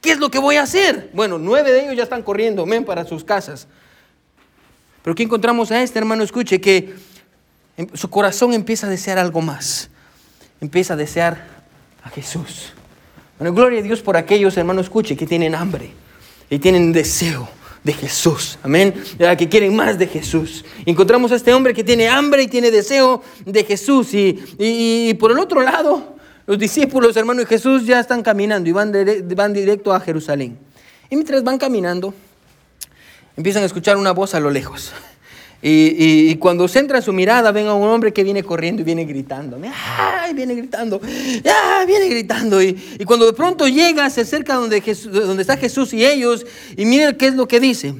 ¿Qué 0.00 0.12
es 0.12 0.18
lo 0.18 0.30
que 0.30 0.38
voy 0.38 0.56
a 0.56 0.62
hacer? 0.62 1.10
Bueno, 1.12 1.38
nueve 1.38 1.72
de 1.72 1.84
ellos 1.84 1.96
ya 1.96 2.02
están 2.02 2.22
corriendo, 2.22 2.64
men, 2.66 2.84
para 2.84 3.04
sus 3.04 3.24
casas. 3.24 3.66
Pero 5.02 5.12
aquí 5.12 5.22
encontramos 5.22 5.70
a 5.70 5.82
este 5.82 5.98
hermano, 5.98 6.22
escuche, 6.22 6.60
que 6.60 6.94
su 7.94 8.10
corazón 8.10 8.52
empieza 8.52 8.86
a 8.86 8.90
desear 8.90 9.18
algo 9.18 9.40
más. 9.40 9.90
Empieza 10.60 10.94
a 10.94 10.96
desear 10.96 11.46
a 12.02 12.10
Jesús. 12.10 12.72
Bueno, 13.38 13.54
gloria 13.54 13.80
a 13.80 13.82
Dios 13.82 14.00
por 14.00 14.16
aquellos, 14.16 14.56
hermano, 14.56 14.80
escuche, 14.80 15.16
que 15.16 15.26
tienen 15.26 15.54
hambre 15.54 15.90
y 16.50 16.58
tienen 16.58 16.92
deseo 16.92 17.48
de 17.84 17.92
Jesús. 17.92 18.58
Amén. 18.62 18.92
Que 19.38 19.48
quieren 19.48 19.76
más 19.76 19.98
de 19.98 20.08
Jesús. 20.08 20.64
Encontramos 20.84 21.30
a 21.30 21.36
este 21.36 21.54
hombre 21.54 21.72
que 21.72 21.84
tiene 21.84 22.08
hambre 22.08 22.42
y 22.42 22.48
tiene 22.48 22.70
deseo 22.70 23.22
de 23.46 23.62
Jesús. 23.64 24.12
Y, 24.14 24.38
y- 24.58 25.14
por 25.14 25.30
el 25.30 25.38
otro 25.38 25.62
lado, 25.62 26.16
los 26.46 26.58
discípulos, 26.58 27.16
hermano, 27.16 27.42
y 27.42 27.46
Jesús 27.46 27.86
ya 27.86 28.00
están 28.00 28.22
caminando 28.22 28.68
y 28.68 28.72
van, 28.72 28.92
van 29.36 29.52
directo 29.52 29.92
a 29.94 30.00
Jerusalén. 30.00 30.58
Y 31.08 31.14
mientras 31.14 31.44
van 31.44 31.58
caminando, 31.58 32.12
empiezan 33.36 33.62
a 33.62 33.66
escuchar 33.66 33.96
una 33.96 34.10
voz 34.10 34.34
a 34.34 34.40
lo 34.40 34.50
lejos. 34.50 34.92
Y, 35.60 35.70
y- 35.70 36.30
y 36.30 36.36
cuando 36.36 36.68
centran 36.68 37.02
su 37.02 37.12
mirada, 37.12 37.50
ven 37.50 37.66
a 37.66 37.74
un 37.74 37.88
hombre 37.88 38.12
que 38.12 38.22
viene 38.22 38.44
corriendo 38.44 38.82
y 38.82 38.84
viene 38.84 39.04
gritando. 39.04 39.58
¡Ay! 39.98 40.32
Viene 40.32 40.54
gritando. 40.54 41.00
¡Ay! 41.02 41.86
Viene 41.86 42.08
gritando. 42.08 42.62
Y, 42.62 42.78
y 42.98 43.04
cuando 43.04 43.26
de 43.26 43.32
pronto 43.32 43.66
llega, 43.66 44.08
se 44.10 44.20
acerca 44.20 44.54
donde, 44.54 44.80
Jesús- 44.80 45.10
donde 45.12 45.42
está 45.42 45.56
Jesús 45.56 45.92
y 45.92 46.04
ellos. 46.06 46.46
Y 46.76 46.84
miren 46.84 47.16
qué 47.16 47.26
es 47.26 47.34
lo 47.34 47.48
que 47.48 47.58
dice. 47.58 47.94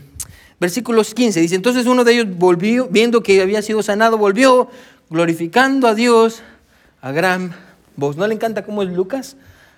Versículos 0.61 1.15
15. 1.15 1.41
Dice, 1.41 1.55
entonces 1.57 1.87
uno 1.87 2.05
de 2.05 2.13
ellos 2.15 2.27
volvió, 2.37 2.87
viendo 2.91 3.23
que 3.25 3.41
había 3.43 3.61
sido 3.63 3.83
sanado, 3.83 4.19
volvió 4.19 4.69
glorificando 5.11 5.89
a 5.89 5.95
Dios 5.95 6.43
a 7.01 7.11
gran 7.13 7.55
voz. 7.97 8.17
¿No 8.17 8.27
le 8.27 8.35
encanta 8.35 8.65
cómo 8.65 8.83
es 8.85 8.91
Lucas? 8.91 9.37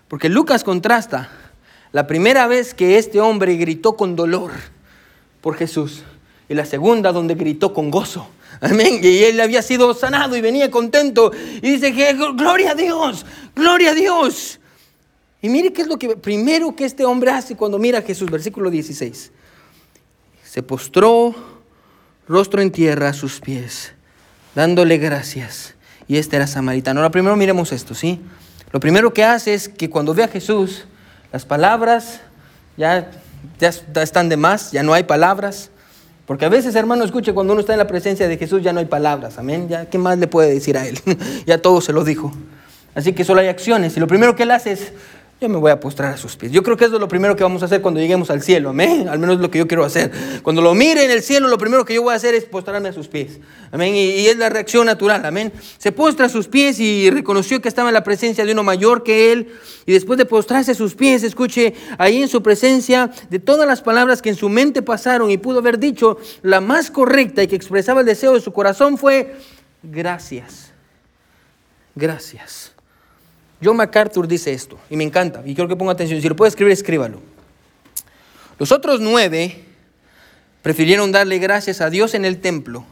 Porque 0.09 0.29
Lucas 0.29 0.64
contrasta 0.64 1.31
la 1.93 2.07
primera 2.07 2.47
vez 2.47 2.75
que 2.75 2.99
este 2.99 3.21
hombre 3.21 3.57
gritó 3.57 3.97
con 3.97 4.16
dolor 4.16 4.51
por 5.40 5.57
Jesús. 5.57 6.03
Y 6.50 6.54
la 6.54 6.66
segunda 6.66 7.12
donde 7.12 7.36
gritó 7.36 7.72
con 7.72 7.92
gozo. 7.92 8.26
Amén. 8.60 8.98
Y 9.04 9.22
él 9.22 9.40
había 9.40 9.62
sido 9.62 9.94
sanado 9.94 10.36
y 10.36 10.40
venía 10.40 10.68
contento. 10.68 11.30
Y 11.62 11.70
dice 11.70 11.94
que 11.94 12.12
gloria 12.12 12.72
a 12.72 12.74
Dios, 12.74 13.24
gloria 13.54 13.92
a 13.92 13.94
Dios. 13.94 14.58
Y 15.40 15.48
mire 15.48 15.72
qué 15.72 15.82
es 15.82 15.86
lo 15.86 15.96
que 15.96 16.16
primero 16.16 16.74
que 16.74 16.84
este 16.84 17.04
hombre 17.04 17.30
hace 17.30 17.54
cuando 17.54 17.78
mira 17.78 18.00
a 18.00 18.02
Jesús, 18.02 18.28
versículo 18.32 18.68
16. 18.68 19.30
Se 20.44 20.62
postró 20.64 21.36
rostro 22.26 22.60
en 22.60 22.72
tierra 22.72 23.10
a 23.10 23.12
sus 23.12 23.40
pies, 23.40 23.92
dándole 24.56 24.98
gracias. 24.98 25.76
Y 26.08 26.16
este 26.16 26.34
era 26.34 26.48
samaritano. 26.48 26.98
Ahora 26.98 27.12
primero 27.12 27.36
miremos 27.36 27.70
esto, 27.70 27.94
¿sí? 27.94 28.18
Lo 28.72 28.80
primero 28.80 29.14
que 29.14 29.22
hace 29.22 29.54
es 29.54 29.68
que 29.68 29.88
cuando 29.88 30.14
ve 30.14 30.24
a 30.24 30.28
Jesús, 30.28 30.86
las 31.32 31.44
palabras 31.44 32.22
ya, 32.76 33.08
ya 33.60 34.02
están 34.02 34.28
de 34.28 34.36
más, 34.36 34.72
ya 34.72 34.82
no 34.82 34.94
hay 34.94 35.04
palabras. 35.04 35.70
Porque 36.31 36.45
a 36.45 36.49
veces, 36.49 36.77
hermano, 36.77 37.03
escuche, 37.03 37.35
cuando 37.35 37.55
uno 37.55 37.59
está 37.59 37.73
en 37.73 37.81
la 37.81 37.88
presencia 37.88 38.29
de 38.29 38.38
Jesús 38.38 38.62
ya 38.62 38.73
no 38.73 38.79
hay 38.79 38.85
palabras, 38.85 39.37
amén. 39.37 39.66
Ya, 39.69 39.87
¿qué 39.87 39.99
más 39.99 40.16
le 40.16 40.29
puede 40.29 40.55
decir 40.55 40.79
a 40.79 40.87
él? 40.87 40.97
ya 41.45 41.61
todo 41.61 41.81
se 41.81 41.93
lo 41.93 42.05
dijo. 42.05 42.31
Así 42.95 43.12
que 43.14 43.25
solo 43.25 43.40
hay 43.40 43.49
acciones. 43.49 43.97
Y 43.97 43.99
lo 43.99 44.07
primero 44.07 44.37
que 44.37 44.45
él 44.45 44.53
hace 44.53 44.71
es, 44.71 44.93
yo 45.40 45.48
me 45.48 45.57
voy 45.57 45.70
a 45.70 45.81
postrar 45.81 46.12
a 46.12 46.16
sus 46.18 46.37
pies. 46.37 46.53
Yo 46.53 46.62
creo 46.62 46.76
que 46.76 46.85
eso 46.85 46.96
es 46.96 47.00
lo 47.00 47.09
primero 47.09 47.35
que 47.35 47.42
vamos 47.42 47.62
a 47.62 47.64
hacer 47.64 47.81
cuando 47.81 47.98
lleguemos 47.98 48.29
al 48.31 48.42
cielo, 48.42 48.68
amén. 48.68 49.09
Al 49.09 49.18
menos 49.18 49.37
es 49.37 49.40
lo 49.40 49.50
que 49.50 49.59
yo 49.59 49.66
quiero 49.66 49.85
hacer. 49.85 50.12
Cuando 50.42 50.61
lo 50.61 50.74
mire 50.74 51.03
en 51.05 51.11
el 51.11 51.22
cielo, 51.22 51.48
lo 51.48 51.57
primero 51.57 51.85
que 51.87 51.94
yo 51.94 52.03
voy 52.03 52.12
a 52.12 52.16
hacer 52.16 52.35
es 52.35 52.44
postrarme 52.44 52.90
a 52.90 52.92
sus 52.92 53.09
pies, 53.09 53.40
amén. 53.72 53.94
Y, 53.94 54.11
y 54.11 54.26
es 54.26 54.37
la 54.37 54.50
reacción 54.50 54.85
natural, 54.85 55.24
amén. 55.24 55.50
Se 55.79 55.92
postra 55.92 56.26
a 56.26 56.29
sus 56.29 56.46
pies 56.46 56.79
y 56.79 57.11
reconoció 57.11 57.62
que 57.62 57.68
estaba 57.68 57.88
en 57.88 57.94
la 57.94 58.05
presencia 58.05 58.44
de 58.44 58.53
uno 58.53 58.62
mayor 58.62 59.03
que 59.03 59.33
él. 59.33 59.55
Y 59.87 59.92
después 59.92 60.18
de 60.18 60.26
postrarse 60.26 60.72
a 60.72 60.74
sus 60.74 60.94
pies, 60.94 61.22
escuche, 61.22 61.72
ahí 61.96 62.20
en 62.20 62.29
su 62.29 62.42
presencia, 62.42 63.11
de 63.31 63.38
todas 63.38 63.66
las 63.66 63.81
palabras 63.81 64.20
que 64.20 64.29
en 64.29 64.37
su 64.37 64.50
mente 64.50 64.83
pasaron 64.83 65.31
y 65.31 65.38
pudo 65.38 65.61
haber 65.61 65.79
dicho, 65.79 66.18
la 66.42 66.61
más 66.61 66.90
correcta 66.90 67.42
y 67.42 67.48
que 67.48 67.57
expresaba 67.57 68.00
el 68.00 68.07
deseo 68.07 68.35
de 68.35 68.40
su 68.40 68.53
corazón 68.53 68.98
fue, 68.98 69.37
gracias, 69.83 70.72
gracias. 71.94 72.74
John 73.62 73.77
MacArthur 73.77 74.27
dice 74.27 74.53
esto, 74.53 74.79
y 74.88 74.96
me 74.96 75.05
encanta, 75.05 75.42
y 75.44 75.55
quiero 75.55 75.68
que 75.68 75.77
ponga 75.77 75.92
atención. 75.92 76.20
Si 76.20 76.29
lo 76.29 76.37
puede 76.37 76.49
escribir, 76.49 76.73
escríbalo. 76.73 77.20
Los 78.59 78.73
otros 78.73 79.01
nueve 79.01 79.64
prefirieron 80.62 81.12
darle 81.12 81.38
gracias 81.38 81.81
a 81.81 81.90
Dios 81.90 82.14
en 82.14 82.25
el 82.25 82.40
templo 82.40 82.85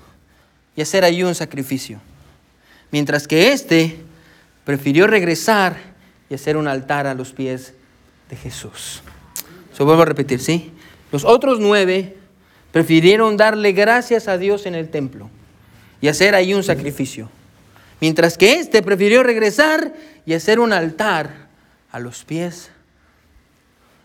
y 0.76 0.82
hacer 0.82 1.04
allí 1.04 1.22
un 1.22 1.34
sacrificio, 1.34 2.00
mientras 2.90 3.26
que 3.26 3.52
éste 3.52 3.96
prefirió 4.64 5.06
regresar 5.06 5.76
y 6.30 6.34
hacer 6.34 6.56
un 6.56 6.68
altar 6.68 7.06
a 7.06 7.14
los 7.14 7.32
pies 7.32 7.74
de 8.30 8.36
Jesús. 8.36 9.02
Se 9.74 9.82
vuelvo 9.82 10.02
a 10.02 10.06
repetir, 10.06 10.40
¿sí? 10.40 10.72
Los 11.10 11.24
otros 11.24 11.60
nueve 11.60 12.16
prefirieron 12.72 13.36
darle 13.36 13.72
gracias 13.72 14.28
a 14.28 14.36
Dios 14.36 14.66
en 14.66 14.74
el 14.74 14.90
templo 14.90 15.30
y 16.00 16.08
hacer 16.08 16.34
ahí 16.34 16.52
un 16.52 16.62
sacrificio, 16.62 17.30
mientras 18.00 18.38
que 18.38 18.54
éste 18.54 18.82
prefirió 18.82 19.22
regresar 19.22 19.94
y 20.26 20.34
hacer 20.34 20.60
un 20.60 20.72
altar 20.72 21.48
a 21.90 21.98
los 21.98 22.24
pies 22.24 22.70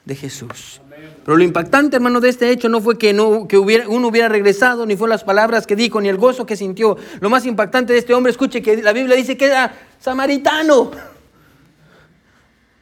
de 0.06 0.16
Jesús. 0.16 0.82
Pero 1.26 1.38
lo 1.38 1.44
impactante, 1.44 1.96
hermano, 1.96 2.20
de 2.20 2.30
este 2.30 2.50
hecho 2.50 2.68
no 2.70 2.82
fue 2.82 2.98
que, 2.98 3.14
no, 3.14 3.48
que 3.48 3.58
hubiera, 3.58 3.88
uno 3.88 4.10
hubiera 4.10 4.28
regresado, 4.28 4.86
ni 4.86 4.98
fue 4.98 5.08
las 5.08 5.24
palabras 5.24 5.66
que 5.66 5.76
dijo, 5.76 6.02
ni 6.02 6.10
el 6.10 6.18
gozo 6.18 6.46
que 6.46 6.56
sintió. 6.56 6.98
Lo 7.20 7.30
más 7.30 7.46
impactante 7.46 7.94
de 7.94 8.00
este 8.00 8.14
hombre, 8.14 8.32
escuche 8.32 8.62
que 8.62 8.82
la 8.82 8.92
Biblia 8.94 9.16
dice 9.16 9.38
que 9.38 9.46
era 9.46 9.74
samaritano. 10.00 10.92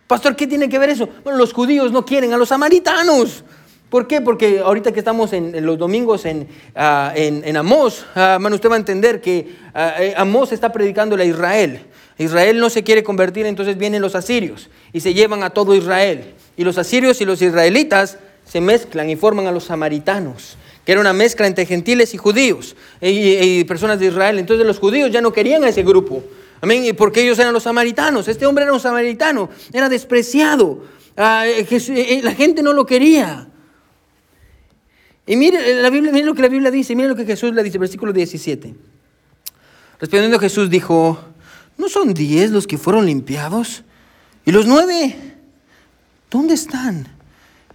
Pastor, 0.07 0.35
¿qué 0.35 0.47
tiene 0.47 0.67
que 0.67 0.79
ver 0.79 0.89
eso? 0.89 1.07
Bueno, 1.23 1.37
los 1.37 1.53
judíos 1.53 1.91
no 1.91 2.03
quieren 2.03 2.33
a 2.33 2.37
los 2.37 2.49
samaritanos. 2.49 3.43
¿Por 3.91 4.07
qué? 4.07 4.21
Porque 4.21 4.59
ahorita 4.59 4.93
que 4.93 4.99
estamos 4.99 5.33
en, 5.33 5.65
los 5.65 5.77
domingos 5.77 6.23
en, 6.23 6.47
uh, 6.77 7.11
en, 7.13 7.57
Amós, 7.57 8.05
hermano, 8.15 8.55
usted 8.55 8.69
va 8.69 8.75
a 8.75 8.77
entender 8.77 9.19
que 9.19 9.53
uh, 9.75 10.13
Amós 10.15 10.53
está 10.53 10.71
predicándole 10.71 11.23
a 11.23 11.25
Israel. 11.25 11.81
Israel 12.17 12.57
no 12.57 12.69
se 12.69 12.83
quiere 12.85 13.03
convertir, 13.03 13.45
entonces 13.45 13.77
vienen 13.77 14.01
los 14.01 14.15
asirios 14.15 14.69
y 14.93 15.01
se 15.01 15.13
llevan 15.13 15.43
a 15.43 15.49
todo 15.49 15.75
Israel. 15.75 16.35
Y 16.55 16.63
los 16.63 16.77
asirios 16.77 17.19
y 17.19 17.25
los 17.25 17.41
israelitas 17.41 18.17
se 18.45 18.61
mezclan 18.61 19.09
y 19.09 19.17
forman 19.17 19.47
a 19.47 19.51
los 19.51 19.65
samaritanos, 19.65 20.55
que 20.85 20.93
era 20.93 21.01
una 21.01 21.11
mezcla 21.11 21.45
entre 21.45 21.65
gentiles 21.65 22.13
y 22.13 22.17
judíos 22.17 22.77
y, 23.01 23.61
personas 23.65 23.99
de 23.99 24.05
Israel. 24.05 24.39
Entonces 24.39 24.65
los 24.65 24.79
judíos 24.79 25.11
ya 25.11 25.19
no 25.19 25.33
querían 25.33 25.65
a 25.65 25.67
ese 25.67 25.83
grupo. 25.83 26.23
Amén, 26.61 26.95
porque 26.97 27.23
ellos 27.23 27.37
eran 27.39 27.51
los 27.51 27.63
samaritanos. 27.63 28.29
Este 28.29 28.45
hombre 28.45 28.63
era 28.63 28.71
un 28.71 28.79
samaritano, 28.79 29.49
era 29.73 29.89
despreciado. 29.89 30.79
Ah, 31.17 31.43
eh, 31.45 31.67
eh, 31.69 32.21
la 32.23 32.33
gente 32.33 32.63
no 32.63 32.71
lo 32.71 32.85
quería. 32.85 33.50
Y 35.25 35.35
mire, 35.35 35.81
la 35.81 35.89
Biblia, 35.89 36.11
mire 36.11 36.25
lo 36.25 36.33
que 36.33 36.41
la 36.41 36.47
Biblia 36.47 36.71
dice, 36.71 36.95
mire 36.95 37.09
lo 37.09 37.15
que 37.15 37.25
Jesús 37.25 37.53
le 37.53 37.63
dice, 37.63 37.77
versículo 37.77 38.11
17. 38.11 38.75
Respondiendo 39.99 40.39
Jesús 40.39 40.69
dijo, 40.69 41.19
¿no 41.77 41.87
son 41.87 42.13
diez 42.13 42.49
los 42.49 42.65
que 42.65 42.77
fueron 42.77 43.05
limpiados? 43.05 43.83
¿Y 44.45 44.51
los 44.51 44.65
nueve? 44.65 45.15
¿Dónde 46.29 46.55
están? 46.55 47.07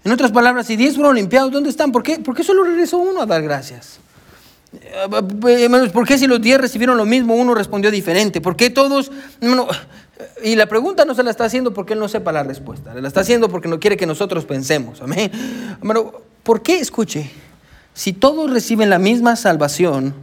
En 0.02 0.12
otras 0.12 0.32
palabras, 0.32 0.66
si 0.66 0.76
diez 0.76 0.96
fueron 0.96 1.14
limpiados, 1.14 1.52
¿dónde 1.52 1.70
están? 1.70 1.92
¿Por 1.92 2.02
qué, 2.02 2.18
¿Por 2.18 2.35
qué 2.35 2.42
solo 2.42 2.64
regresó 2.64 2.98
uno 2.98 3.22
a 3.22 3.26
dar 3.26 3.42
gracias? 3.42 4.00
Eh, 4.72 5.90
¿Por 5.92 6.06
qué 6.06 6.18
si 6.18 6.26
los 6.26 6.40
diez 6.40 6.61
recibieron 6.61 6.96
lo 6.96 7.04
mismo, 7.04 7.35
uno 7.35 7.54
respondió 7.54 7.90
diferente? 7.90 8.40
¿Por 8.40 8.56
qué 8.56 8.70
todos? 8.70 9.11
Y 10.42 10.57
la 10.57 10.66
pregunta 10.66 11.05
no 11.05 11.14
se 11.14 11.22
la 11.22 11.31
está 11.31 11.44
haciendo 11.44 11.74
porque 11.74 11.92
él 11.92 11.98
no 11.98 12.09
sepa 12.09 12.33
la 12.33 12.42
respuesta. 12.42 12.94
La 12.94 13.09
está 13.09 13.20
haciendo 13.20 13.48
porque 13.48 13.68
no 13.68 13.79
quiere 13.79 13.96
que 13.96 14.07
nosotros 14.07 14.44
pensemos. 14.44 15.02
Amén. 15.02 15.31
¿Por 16.42 16.62
qué, 16.62 16.79
escuche, 16.79 17.31
si 17.92 18.12
todos 18.12 18.50
reciben 18.50 18.88
la 18.88 18.98
misma 18.98 19.37
salvación, 19.37 20.14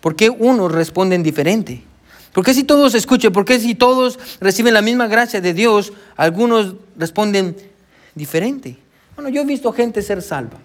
¿por 0.00 0.16
qué 0.16 0.30
unos 0.30 0.72
responden 0.72 1.22
diferente? 1.22 1.82
¿Por 2.32 2.44
qué 2.44 2.54
si 2.54 2.64
todos 2.64 2.94
escuchen, 2.94 3.32
por 3.32 3.44
qué 3.44 3.58
si 3.58 3.74
todos 3.74 4.18
reciben 4.40 4.72
la 4.72 4.80
misma 4.80 5.06
gracia 5.06 5.40
de 5.40 5.52
Dios, 5.52 5.92
algunos 6.16 6.74
responden 6.96 7.56
diferente? 8.14 8.78
Bueno, 9.14 9.28
yo 9.28 9.42
he 9.42 9.44
visto 9.44 9.70
gente 9.72 10.00
ser 10.00 10.22
salva. 10.22 10.58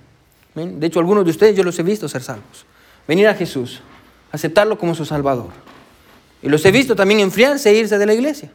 De 0.56 0.88
hecho, 0.88 1.00
algunos 1.00 1.26
de 1.26 1.32
ustedes 1.32 1.56
yo 1.56 1.64
los 1.64 1.78
he 1.78 1.84
visto 1.84 2.08
ser 2.08 2.24
salvos. 2.24 2.66
Venir 3.08 3.28
a 3.28 3.34
Jesús, 3.34 3.82
aceptarlo 4.32 4.78
como 4.78 4.96
su 4.96 5.06
Salvador. 5.06 5.50
Y 6.42 6.50
los 6.50 6.64
he 6.66 6.72
visto 6.72 6.96
también 6.96 7.20
enfriarse 7.20 7.70
e 7.70 7.76
irse 7.76 7.98
de 7.98 8.06
la 8.06 8.14
iglesia. 8.14 8.52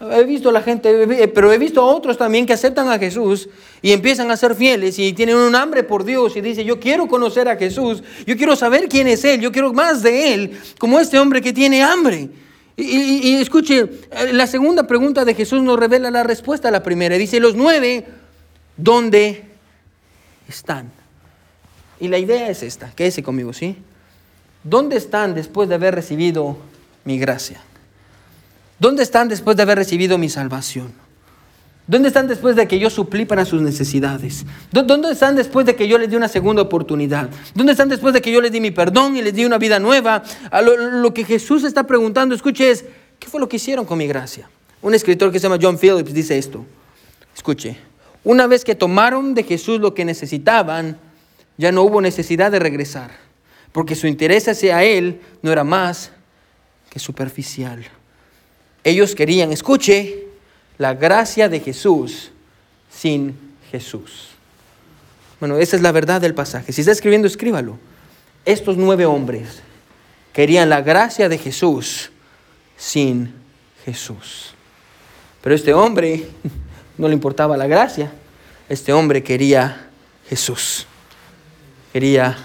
He 0.00 0.24
visto 0.24 0.50
a 0.50 0.52
la 0.52 0.62
gente, 0.62 1.28
pero 1.34 1.52
he 1.52 1.58
visto 1.58 1.80
a 1.80 1.84
otros 1.84 2.16
también 2.16 2.46
que 2.46 2.52
aceptan 2.52 2.88
a 2.88 3.00
Jesús 3.00 3.48
y 3.82 3.90
empiezan 3.90 4.30
a 4.30 4.36
ser 4.36 4.54
fieles 4.54 4.96
y 4.96 5.12
tienen 5.12 5.36
un 5.36 5.56
hambre 5.56 5.82
por 5.82 6.04
Dios 6.04 6.36
y 6.36 6.40
dicen, 6.40 6.64
yo 6.64 6.78
quiero 6.78 7.08
conocer 7.08 7.48
a 7.48 7.56
Jesús, 7.56 8.04
yo 8.24 8.36
quiero 8.36 8.54
saber 8.54 8.88
quién 8.88 9.08
es 9.08 9.24
Él, 9.24 9.40
yo 9.40 9.50
quiero 9.50 9.72
más 9.72 10.04
de 10.04 10.34
Él, 10.34 10.60
como 10.78 11.00
este 11.00 11.18
hombre 11.18 11.42
que 11.42 11.52
tiene 11.52 11.82
hambre. 11.82 12.28
Y, 12.76 13.34
escuche, 13.34 13.88
la 14.32 14.46
segunda 14.46 14.86
pregunta 14.86 15.24
de 15.24 15.34
Jesús 15.34 15.60
nos 15.64 15.76
revela 15.76 16.12
la 16.12 16.22
respuesta 16.22 16.68
a 16.68 16.70
la 16.70 16.84
primera. 16.84 17.16
Dice, 17.16 17.40
los 17.40 17.56
nueve, 17.56 18.06
¿dónde 18.76 19.46
están? 20.48 20.92
Y 21.98 22.06
la 22.06 22.18
idea 22.18 22.48
es 22.48 22.62
esta, 22.62 22.92
quédese 22.94 23.24
conmigo, 23.24 23.52
¿sí? 23.52 23.74
¿Dónde 24.62 24.96
están 24.96 25.34
después 25.34 25.68
de 25.68 25.74
haber 25.74 25.96
recibido 25.96 26.56
mi 27.04 27.18
gracia? 27.18 27.60
¿Dónde 28.78 29.02
están 29.02 29.28
después 29.28 29.56
de 29.56 29.64
haber 29.64 29.78
recibido 29.78 30.18
mi 30.18 30.28
salvación? 30.28 30.92
¿Dónde 31.88 32.08
están 32.08 32.28
después 32.28 32.54
de 32.54 32.68
que 32.68 32.78
yo 32.78 32.90
suplí 32.90 33.24
para 33.24 33.46
sus 33.46 33.62
necesidades? 33.62 34.44
¿Dónde 34.70 35.10
están 35.10 35.34
después 35.34 35.64
de 35.64 35.74
que 35.74 35.88
yo 35.88 35.96
les 35.96 36.10
di 36.10 36.16
una 36.16 36.28
segunda 36.28 36.60
oportunidad? 36.62 37.30
¿Dónde 37.54 37.72
están 37.72 37.88
después 37.88 38.12
de 38.12 38.20
que 38.20 38.30
yo 38.30 38.42
les 38.42 38.52
di 38.52 38.60
mi 38.60 38.70
perdón 38.70 39.16
y 39.16 39.22
les 39.22 39.34
di 39.34 39.46
una 39.46 39.56
vida 39.56 39.80
nueva? 39.80 40.22
lo, 40.62 41.14
que 41.14 41.24
Jesús 41.24 41.64
está 41.64 41.84
preguntando, 41.86 42.34
escuche, 42.34 42.70
es, 42.70 42.84
¿qué 43.18 43.26
fue 43.28 43.40
lo 43.40 43.48
que 43.48 43.56
hicieron 43.56 43.86
con 43.86 43.96
mi 43.96 44.06
gracia? 44.06 44.50
Un 44.82 44.94
escritor 44.94 45.32
que 45.32 45.40
se 45.40 45.48
llama 45.48 45.58
John 45.60 45.78
Phillips 45.78 46.12
dice 46.12 46.36
esto. 46.36 46.64
Escuche, 47.34 47.78
una 48.22 48.46
vez 48.46 48.64
que 48.64 48.74
tomaron 48.74 49.32
de 49.32 49.42
Jesús 49.44 49.80
lo 49.80 49.94
que 49.94 50.04
necesitaban, 50.04 50.98
ya 51.56 51.72
no 51.72 51.82
hubo 51.82 52.02
necesidad 52.02 52.52
de 52.52 52.58
regresar, 52.58 53.10
porque 53.72 53.94
su 53.94 54.06
interés 54.06 54.46
hacia 54.46 54.84
Él 54.84 55.22
no 55.40 55.50
era 55.50 55.64
más 55.64 56.12
que 56.90 56.98
superficial. 56.98 57.86
Ellos 58.88 59.14
querían, 59.14 59.52
escuche, 59.52 60.24
la 60.78 60.94
gracia 60.94 61.50
de 61.50 61.60
Jesús 61.60 62.30
sin 62.90 63.36
Jesús. 63.70 64.28
Bueno, 65.40 65.58
esa 65.58 65.76
es 65.76 65.82
la 65.82 65.92
verdad 65.92 66.22
del 66.22 66.32
pasaje. 66.32 66.72
Si 66.72 66.80
está 66.80 66.92
escribiendo, 66.92 67.28
escríbalo. 67.28 67.78
Estos 68.46 68.78
nueve 68.78 69.04
hombres 69.04 69.60
querían 70.32 70.70
la 70.70 70.80
gracia 70.80 71.28
de 71.28 71.36
Jesús 71.36 72.10
sin 72.78 73.34
Jesús. 73.84 74.54
Pero 75.42 75.54
este 75.54 75.74
hombre 75.74 76.26
no 76.96 77.08
le 77.08 77.14
importaba 77.14 77.58
la 77.58 77.66
gracia. 77.66 78.10
Este 78.70 78.94
hombre 78.94 79.22
quería 79.22 79.90
Jesús. 80.30 80.86
Quería 81.92 82.38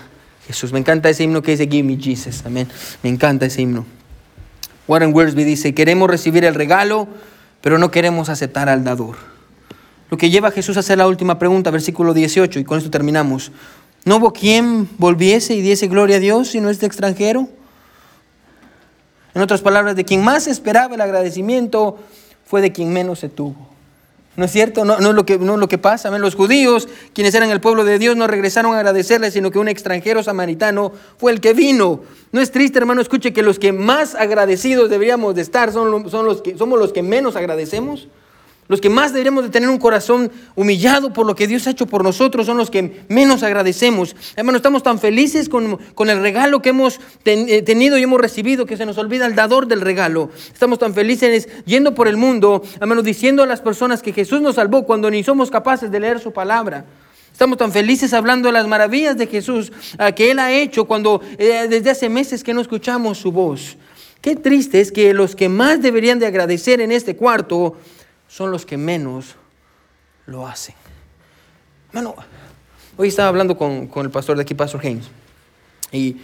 Jesús. 0.45 0.73
Me 0.73 0.79
encanta 0.79 1.09
ese 1.09 1.23
himno 1.23 1.41
que 1.41 1.51
dice 1.51 1.67
Give 1.67 1.83
me 1.83 1.95
Jesus. 1.95 2.45
Amén. 2.45 2.67
Me 3.01 3.09
encanta 3.09 3.45
ese 3.45 3.61
himno. 3.61 3.85
Warren 4.87 5.13
Worsby 5.13 5.43
dice, 5.43 5.73
queremos 5.73 6.09
recibir 6.09 6.45
el 6.45 6.55
regalo, 6.55 7.07
pero 7.61 7.77
no 7.77 7.91
queremos 7.91 8.29
aceptar 8.29 8.69
al 8.69 8.83
dador. 8.83 9.15
Lo 10.09 10.17
que 10.17 10.29
lleva 10.29 10.49
a 10.49 10.51
Jesús 10.51 10.77
a 10.77 10.81
hacer 10.81 10.97
la 10.97 11.07
última 11.07 11.39
pregunta, 11.39 11.71
versículo 11.71 12.13
18, 12.13 12.59
y 12.59 12.63
con 12.63 12.77
esto 12.77 12.91
terminamos. 12.91 13.51
¿No 14.05 14.17
hubo 14.17 14.33
quien 14.33 14.89
volviese 14.97 15.55
y 15.55 15.61
diese 15.61 15.87
gloria 15.87 16.17
a 16.17 16.19
Dios 16.19 16.49
si 16.49 16.59
no 16.59 16.69
este 16.69 16.85
extranjero? 16.85 17.47
En 19.33 19.41
otras 19.41 19.61
palabras, 19.61 19.95
de 19.95 20.05
quien 20.05 20.23
más 20.23 20.47
esperaba 20.47 20.93
el 20.95 21.01
agradecimiento 21.01 21.97
fue 22.45 22.61
de 22.61 22.71
quien 22.71 22.91
menos 22.93 23.19
se 23.19 23.29
tuvo. 23.29 23.72
¿No 24.35 24.45
es 24.45 24.51
cierto? 24.51 24.83
No, 24.83 24.97
es, 24.97 25.01
lo 25.01 25.25
que, 25.25 25.37
no 25.37 25.57
lo 25.57 25.67
que 25.67 25.77
pasa. 25.77 26.09
Los 26.17 26.35
judíos, 26.35 26.87
quienes 27.13 27.35
eran 27.35 27.51
el 27.51 27.61
pueblo 27.61 27.85
de 27.85 27.99
Dios, 27.99 28.15
no 28.15 28.25
regresaron 28.25 28.73
a 28.73 28.77
agradecerle, 28.77 29.29
sino 29.29 29.51
que 29.51 29.59
un 29.59 29.67
extranjero 29.67 30.23
samaritano 30.23 30.91
fue 31.17 31.31
el 31.31 31.39
que 31.39 31.53
vino. 31.53 32.01
No 32.31 32.41
es 32.41 32.51
triste, 32.51 32.79
hermano, 32.79 33.01
escuche 33.01 33.31
que 33.31 33.43
los 33.43 33.59
que 33.59 33.71
más 33.73 34.15
agradecidos 34.15 34.89
deberíamos 34.89 35.35
de 35.35 35.41
estar 35.41 35.71
son, 35.71 36.09
son 36.09 36.25
los 36.25 36.41
que, 36.41 36.57
somos 36.57 36.79
los 36.79 36.93
que 36.93 37.03
menos 37.03 37.35
agradecemos. 37.35 38.07
Los 38.67 38.79
que 38.79 38.89
más 38.89 39.11
deberíamos 39.11 39.43
de 39.43 39.49
tener 39.49 39.69
un 39.69 39.77
corazón 39.77 40.31
humillado 40.55 41.11
por 41.11 41.25
lo 41.25 41.35
que 41.35 41.47
Dios 41.47 41.67
ha 41.67 41.71
hecho 41.71 41.85
por 41.85 42.03
nosotros 42.03 42.45
son 42.45 42.57
los 42.57 42.71
que 42.71 43.03
menos 43.09 43.43
agradecemos. 43.43 44.15
Hermano, 44.35 44.57
estamos 44.57 44.83
tan 44.83 44.99
felices 44.99 45.49
con, 45.49 45.79
el 46.09 46.21
regalo 46.21 46.61
que 46.61 46.69
hemos 46.69 46.99
eh, 47.25 47.61
tenido 47.61 47.97
y 47.97 48.03
hemos 48.03 48.21
recibido 48.21 48.65
que 48.65 48.77
se 48.77 48.85
nos 48.85 48.97
olvida 48.97 49.25
el 49.25 49.35
dador 49.35 49.67
del 49.67 49.81
regalo. 49.81 50.29
Estamos 50.51 50.79
tan 50.79 50.93
felices 50.93 51.49
yendo 51.65 51.93
por 51.93 52.07
el 52.07 52.15
mundo, 52.15 52.63
hermano, 52.79 53.01
diciendo 53.01 53.43
a 53.43 53.45
las 53.45 53.61
personas 53.61 54.01
que 54.01 54.13
Jesús 54.13 54.41
nos 54.41 54.55
salvó 54.55 54.85
cuando 54.85 55.11
ni 55.11 55.23
somos 55.23 55.51
capaces 55.51 55.91
de 55.91 55.99
leer 55.99 56.19
su 56.19 56.31
palabra. 56.31 56.85
Estamos 57.33 57.57
tan 57.57 57.71
felices 57.71 58.13
hablando 58.13 58.47
de 58.47 58.53
las 58.53 58.67
maravillas 58.67 59.17
de 59.17 59.25
Jesús 59.27 59.71
que 60.15 60.31
Él 60.31 60.39
ha 60.39 60.51
hecho 60.53 60.85
cuando 60.85 61.19
eh, 61.37 61.67
desde 61.67 61.89
hace 61.89 62.07
meses 62.07 62.43
que 62.43 62.53
no 62.53 62.61
escuchamos 62.61 63.17
su 63.17 63.31
voz. 63.31 63.75
Qué 64.21 64.35
triste 64.37 64.79
es 64.79 64.91
que 64.91 65.13
los 65.13 65.35
que 65.35 65.49
más 65.49 65.81
deberían 65.81 66.19
de 66.19 66.27
agradecer 66.27 66.79
en 66.79 66.91
este 66.93 67.17
cuarto 67.17 67.75
son 68.35 68.49
los 68.49 68.65
que 68.65 68.77
menos 68.77 69.35
lo 70.25 70.47
hacen. 70.47 70.73
Hoy 72.97 73.07
estaba 73.09 73.29
hablando 73.29 73.55
con, 73.55 73.91
el 73.95 74.09
pastor 74.09 74.37
de 74.37 74.41
aquí, 74.41 74.55
Pastor 74.55 74.81
James, 74.81 75.05
y, 75.91 76.17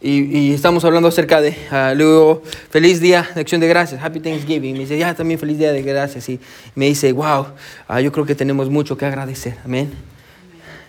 y, 0.00 0.54
estamos 0.54 0.82
hablando 0.86 1.08
acerca 1.08 1.42
de, 1.42 1.50
uh, 1.50 1.94
luego, 1.94 2.42
feliz 2.70 3.00
día 3.00 3.28
de 3.34 3.42
acción 3.42 3.60
de 3.60 3.68
gracias, 3.68 4.02
Happy 4.02 4.20
Thanksgiving. 4.20 4.72
Me 4.72 4.80
dice, 4.80 4.96
ya, 4.96 5.14
también 5.14 5.38
feliz 5.38 5.58
día 5.58 5.72
de 5.72 5.82
gracias. 5.82 6.30
Y 6.30 6.40
me 6.74 6.86
dice, 6.86 7.12
wow, 7.12 7.48
ah, 7.86 8.00
yo 8.00 8.10
creo 8.10 8.24
que 8.24 8.34
tenemos 8.34 8.70
mucho 8.70 8.96
que 8.96 9.04
agradecer. 9.04 9.58
Amén. 9.62 9.92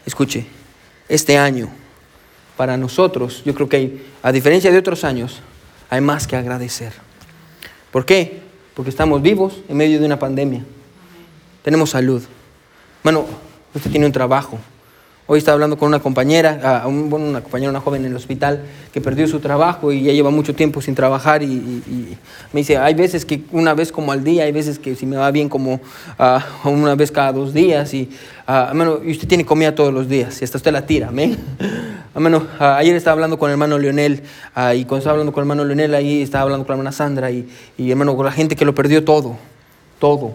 Escuche, 0.05 0.45
este 1.09 1.37
año 1.37 1.69
para 2.55 2.77
nosotros, 2.77 3.43
yo 3.43 3.53
creo 3.53 3.67
que 3.67 3.75
hay, 3.75 4.07
a 4.23 4.31
diferencia 4.31 4.71
de 4.71 4.77
otros 4.77 5.03
años, 5.03 5.41
hay 5.89 5.99
más 5.99 6.27
que 6.27 6.37
agradecer. 6.37 6.93
¿Por 7.91 8.05
qué? 8.05 8.50
Porque 8.81 8.89
estamos 8.89 9.21
vivos 9.21 9.61
en 9.69 9.77
medio 9.77 9.99
de 9.99 10.07
una 10.07 10.17
pandemia. 10.17 10.65
Tenemos 11.61 11.91
salud. 11.91 12.23
Bueno, 13.03 13.25
usted 13.75 13.91
tiene 13.91 14.07
un 14.07 14.11
trabajo. 14.11 14.57
Hoy 15.27 15.37
estaba 15.37 15.53
hablando 15.53 15.77
con 15.77 15.87
una 15.87 15.99
compañera, 15.99 16.83
una 16.85 17.41
compañera, 17.41 17.69
una 17.69 17.79
joven 17.79 18.01
en 18.05 18.11
el 18.11 18.17
hospital 18.17 18.63
que 18.91 18.99
perdió 19.01 19.27
su 19.27 19.39
trabajo 19.39 19.91
y 19.91 20.03
ya 20.03 20.11
lleva 20.11 20.31
mucho 20.31 20.55
tiempo 20.55 20.81
sin 20.81 20.95
trabajar 20.95 21.43
y, 21.43 22.17
me 22.51 22.59
dice, 22.59 22.77
hay 22.77 22.95
veces 22.95 23.23
que 23.23 23.43
una 23.51 23.73
vez 23.75 23.91
como 23.91 24.11
al 24.11 24.23
día, 24.23 24.43
hay 24.43 24.51
veces 24.51 24.79
que 24.79 24.95
si 24.95 25.05
me 25.05 25.17
va 25.17 25.29
bien 25.29 25.47
como 25.47 25.79
ah, 26.17 26.43
una 26.65 26.95
vez 26.95 27.11
cada 27.11 27.31
dos 27.31 27.53
días 27.53 27.93
y, 27.93 28.09
uh, 28.47 29.03
y 29.05 29.11
usted 29.11 29.27
tiene 29.27 29.45
comida 29.45 29.75
todos 29.75 29.93
los 29.93 30.09
días 30.09 30.41
y 30.41 30.43
hasta 30.43 30.57
usted 30.57 30.71
la 30.71 30.85
tira, 30.85 31.09
amén. 31.09 31.37
ayer 32.59 32.95
estaba 32.95 33.13
hablando 33.13 33.37
con 33.37 33.49
el 33.49 33.53
hermano 33.53 33.77
Leonel 33.77 34.23
y 34.75 34.83
cuando 34.85 34.97
estaba 34.97 35.11
hablando 35.11 35.31
con 35.31 35.43
el 35.43 35.45
hermano 35.45 35.63
Leonel 35.63 35.93
ahí 35.93 36.23
estaba 36.23 36.41
hablando 36.43 36.65
con 36.65 36.73
la 36.73 36.79
hermana 36.79 36.91
Sandra 36.91 37.31
y, 37.31 37.47
y 37.77 37.91
hermano, 37.91 38.17
con 38.17 38.25
la 38.25 38.31
gente 38.31 38.55
que 38.55 38.65
lo 38.65 38.73
perdió 38.73 39.05
todo, 39.05 39.37
todo, 39.99 40.33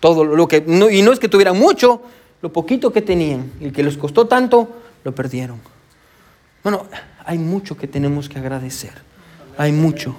todo 0.00 0.24
lo 0.24 0.48
que, 0.48 0.64
y 0.66 1.02
no 1.02 1.12
es 1.12 1.20
que 1.20 1.28
tuviera 1.28 1.52
mucho, 1.52 2.02
lo 2.42 2.52
poquito 2.52 2.92
que 2.92 3.02
tenían 3.02 3.50
y 3.60 3.70
que 3.70 3.82
les 3.82 3.96
costó 3.96 4.26
tanto, 4.26 4.68
lo 5.04 5.14
perdieron. 5.14 5.60
Bueno, 6.62 6.86
hay 7.24 7.38
mucho 7.38 7.76
que 7.76 7.86
tenemos 7.86 8.28
que 8.28 8.38
agradecer. 8.38 8.92
Hay 9.56 9.72
mucho. 9.72 10.16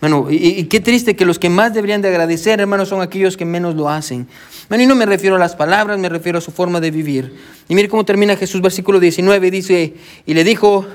Bueno, 0.00 0.28
y, 0.30 0.64
qué 0.64 0.80
triste 0.80 1.14
que 1.14 1.26
los 1.26 1.38
que 1.38 1.50
más 1.50 1.74
deberían 1.74 2.00
de 2.00 2.08
agradecer, 2.08 2.58
hermanos, 2.58 2.88
son 2.88 3.02
aquellos 3.02 3.36
que 3.36 3.44
menos 3.44 3.74
lo 3.74 3.88
hacen. 3.90 4.26
Bueno, 4.68 4.84
y 4.84 4.86
no 4.86 4.94
me 4.94 5.04
refiero 5.04 5.36
a 5.36 5.38
las 5.38 5.54
palabras, 5.54 5.98
me 5.98 6.08
refiero 6.08 6.38
a 6.38 6.40
su 6.40 6.52
forma 6.52 6.80
de 6.80 6.90
vivir. 6.90 7.36
Y 7.68 7.74
mire 7.74 7.88
cómo 7.88 8.04
termina 8.04 8.34
Jesús, 8.36 8.62
versículo 8.62 8.98
19, 8.98 9.50
dice, 9.50 9.94
y 10.24 10.32
le 10.32 10.42
dijo, 10.42 10.86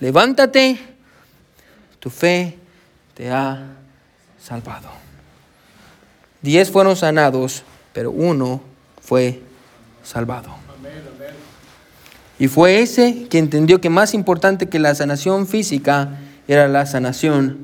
levántate, 0.00 0.78
tu 1.98 2.10
fe 2.10 2.58
te 3.14 3.30
ha 3.30 3.68
salvado. 4.38 4.90
Diez 6.42 6.70
fueron 6.70 6.94
sanados, 6.94 7.62
pero 7.94 8.10
uno 8.10 8.60
fue 9.00 9.40
salvado. 10.02 10.50
Y 12.38 12.48
fue 12.48 12.80
ese 12.80 13.26
que 13.28 13.38
entendió 13.38 13.80
que 13.80 13.90
más 13.90 14.14
importante 14.14 14.68
que 14.68 14.78
la 14.78 14.94
sanación 14.94 15.46
física 15.46 16.18
era 16.48 16.66
la 16.68 16.86
sanación 16.86 17.58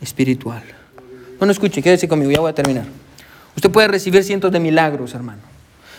espiritual. 0.00 0.62
Bueno, 1.38 1.52
escuche, 1.52 1.82
quédese 1.82 2.08
conmigo, 2.08 2.30
ya 2.30 2.40
voy 2.40 2.50
a 2.50 2.54
terminar. 2.54 2.86
Usted 3.54 3.70
puede 3.70 3.88
recibir 3.88 4.24
cientos 4.24 4.50
de 4.52 4.60
milagros, 4.60 5.14
hermano. 5.14 5.42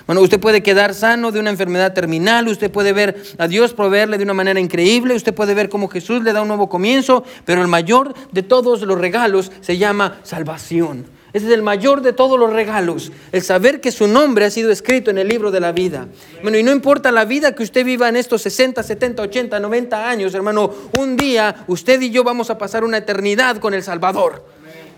Bueno, 0.08 0.22
usted 0.22 0.40
puede 0.40 0.64
quedar 0.64 0.94
sano 0.94 1.32
de 1.32 1.40
una 1.40 1.50
enfermedad 1.50 1.94
terminal, 1.94 2.48
usted 2.48 2.72
puede 2.72 2.94
ver 2.94 3.22
a 3.38 3.48
Dios 3.48 3.74
proveerle 3.74 4.18
de 4.18 4.24
una 4.24 4.34
manera 4.34 4.60
increíble, 4.60 5.14
usted 5.14 5.34
puede 5.34 5.54
ver 5.54 5.68
cómo 5.68 5.90
Jesús 5.90 6.24
le 6.24 6.32
da 6.32 6.42
un 6.42 6.48
nuevo 6.48 6.70
comienzo, 6.70 7.26
pero 7.44 7.62
el 7.62 7.68
mayor 7.68 8.14
de 8.32 8.42
todos 8.42 8.82
los 8.84 8.98
regalos 8.98 9.52
se 9.60 9.78
llama 9.78 10.20
salvación. 10.24 11.06
Ese 11.38 11.46
es 11.46 11.52
el 11.52 11.62
mayor 11.62 12.02
de 12.02 12.14
todos 12.14 12.40
los 12.40 12.52
regalos, 12.52 13.12
el 13.32 13.44
saber 13.44 13.80
que 13.80 13.92
su 13.92 14.08
nombre 14.08 14.46
ha 14.46 14.50
sido 14.50 14.72
escrito 14.72 15.12
en 15.12 15.20
el 15.20 15.28
libro 15.28 15.52
de 15.52 15.60
la 15.60 15.72
vida. 15.72 16.08
Bueno, 16.42 16.58
y 16.58 16.64
no 16.64 16.72
importa 16.72 17.12
la 17.12 17.26
vida 17.26 17.54
que 17.54 17.62
usted 17.62 17.86
viva 17.86 18.10
en 18.10 18.16
estos 18.16 18.42
60, 18.42 18.82
70, 18.82 19.22
80, 19.22 19.60
90 19.60 20.10
años, 20.10 20.34
hermano, 20.34 20.74
un 20.98 21.16
día 21.16 21.64
usted 21.68 22.02
y 22.02 22.10
yo 22.10 22.24
vamos 22.24 22.50
a 22.50 22.58
pasar 22.58 22.84
una 22.84 22.98
eternidad 22.98 23.58
con 23.58 23.76
el 23.76 23.84
Salvador. 23.84 24.44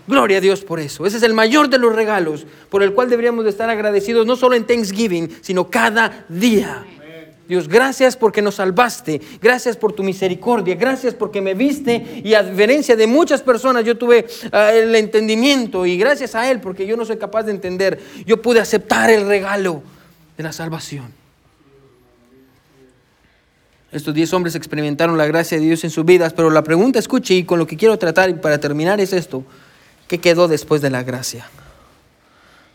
Gloria 0.06 0.38
a 0.38 0.40
Dios 0.40 0.62
por 0.62 0.80
eso. 0.80 1.04
Ese 1.04 1.18
es 1.18 1.22
el 1.24 1.34
mayor 1.34 1.68
de 1.68 1.76
los 1.76 1.94
regalos 1.94 2.46
por 2.70 2.82
el 2.82 2.94
cual 2.94 3.10
deberíamos 3.10 3.44
de 3.44 3.50
estar 3.50 3.68
agradecidos 3.68 4.24
no 4.24 4.34
solo 4.34 4.56
en 4.56 4.64
Thanksgiving, 4.64 5.36
sino 5.42 5.68
cada 5.68 6.24
día. 6.30 6.86
Dios, 7.50 7.66
gracias 7.66 8.16
porque 8.16 8.42
nos 8.42 8.54
salvaste, 8.54 9.20
gracias 9.42 9.76
por 9.76 9.92
tu 9.92 10.04
misericordia, 10.04 10.76
gracias 10.76 11.14
porque 11.14 11.40
me 11.40 11.54
viste 11.54 12.22
y 12.22 12.34
a 12.34 12.44
diferencia 12.44 12.94
de 12.94 13.08
muchas 13.08 13.42
personas 13.42 13.84
yo 13.84 13.98
tuve 13.98 14.24
ah, 14.52 14.70
el 14.72 14.94
entendimiento 14.94 15.84
y 15.84 15.98
gracias 15.98 16.36
a 16.36 16.48
Él 16.48 16.60
porque 16.60 16.86
yo 16.86 16.96
no 16.96 17.04
soy 17.04 17.16
capaz 17.16 17.42
de 17.42 17.50
entender, 17.50 17.98
yo 18.24 18.40
pude 18.40 18.60
aceptar 18.60 19.10
el 19.10 19.26
regalo 19.26 19.82
de 20.36 20.44
la 20.44 20.52
salvación. 20.52 21.12
Estos 23.90 24.14
diez 24.14 24.32
hombres 24.32 24.54
experimentaron 24.54 25.18
la 25.18 25.26
gracia 25.26 25.58
de 25.58 25.64
Dios 25.64 25.82
en 25.82 25.90
sus 25.90 26.04
vidas, 26.04 26.32
pero 26.32 26.50
la 26.50 26.62
pregunta, 26.62 27.00
escuche, 27.00 27.34
y 27.34 27.42
con 27.42 27.58
lo 27.58 27.66
que 27.66 27.76
quiero 27.76 27.98
tratar 27.98 28.40
para 28.40 28.60
terminar 28.60 29.00
es 29.00 29.12
esto, 29.12 29.42
¿qué 30.06 30.18
quedó 30.18 30.46
después 30.46 30.82
de 30.82 30.90
la 30.90 31.02
gracia? 31.02 31.50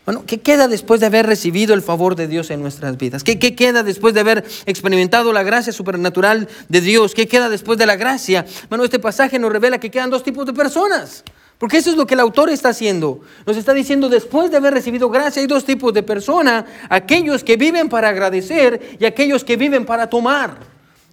Bueno, 0.06 0.22
¿qué 0.24 0.38
queda 0.38 0.68
después 0.68 1.00
de 1.00 1.06
haber 1.06 1.26
recibido 1.26 1.74
el 1.74 1.82
favor 1.82 2.14
de 2.14 2.28
Dios 2.28 2.50
en 2.52 2.62
nuestras 2.62 2.96
vidas? 2.96 3.24
¿Qué, 3.24 3.38
queda 3.38 3.82
después 3.82 4.14
de 4.14 4.20
haber 4.20 4.44
experimentado 4.64 5.32
la 5.32 5.42
gracia 5.42 5.72
supernatural 5.72 6.48
de 6.68 6.80
Dios? 6.80 7.12
¿Qué 7.12 7.26
queda 7.26 7.48
después 7.48 7.76
de 7.76 7.86
la 7.86 7.96
gracia? 7.96 8.46
Bueno, 8.68 8.84
este 8.84 9.00
pasaje 9.00 9.36
nos 9.40 9.50
revela 9.50 9.80
que 9.80 9.90
quedan 9.90 10.10
dos 10.10 10.22
tipos 10.22 10.46
de 10.46 10.52
personas. 10.52 11.24
Porque 11.58 11.78
eso 11.78 11.90
es 11.90 11.96
lo 11.96 12.06
que 12.06 12.14
el 12.14 12.20
autor 12.20 12.50
está 12.50 12.68
haciendo. 12.68 13.20
Nos 13.46 13.56
está 13.56 13.74
diciendo, 13.74 14.08
después 14.08 14.48
de 14.52 14.58
haber 14.58 14.74
recibido 14.74 15.10
gracia, 15.10 15.42
hay 15.42 15.48
dos 15.48 15.64
tipos 15.64 15.92
de 15.92 16.04
personas. 16.04 16.66
Aquellos 16.88 17.42
que 17.42 17.56
viven 17.56 17.88
para 17.88 18.10
agradecer 18.10 18.96
y 19.00 19.06
aquellos 19.06 19.42
que 19.42 19.56
viven 19.56 19.84
para 19.84 20.08
tomar. 20.08 20.56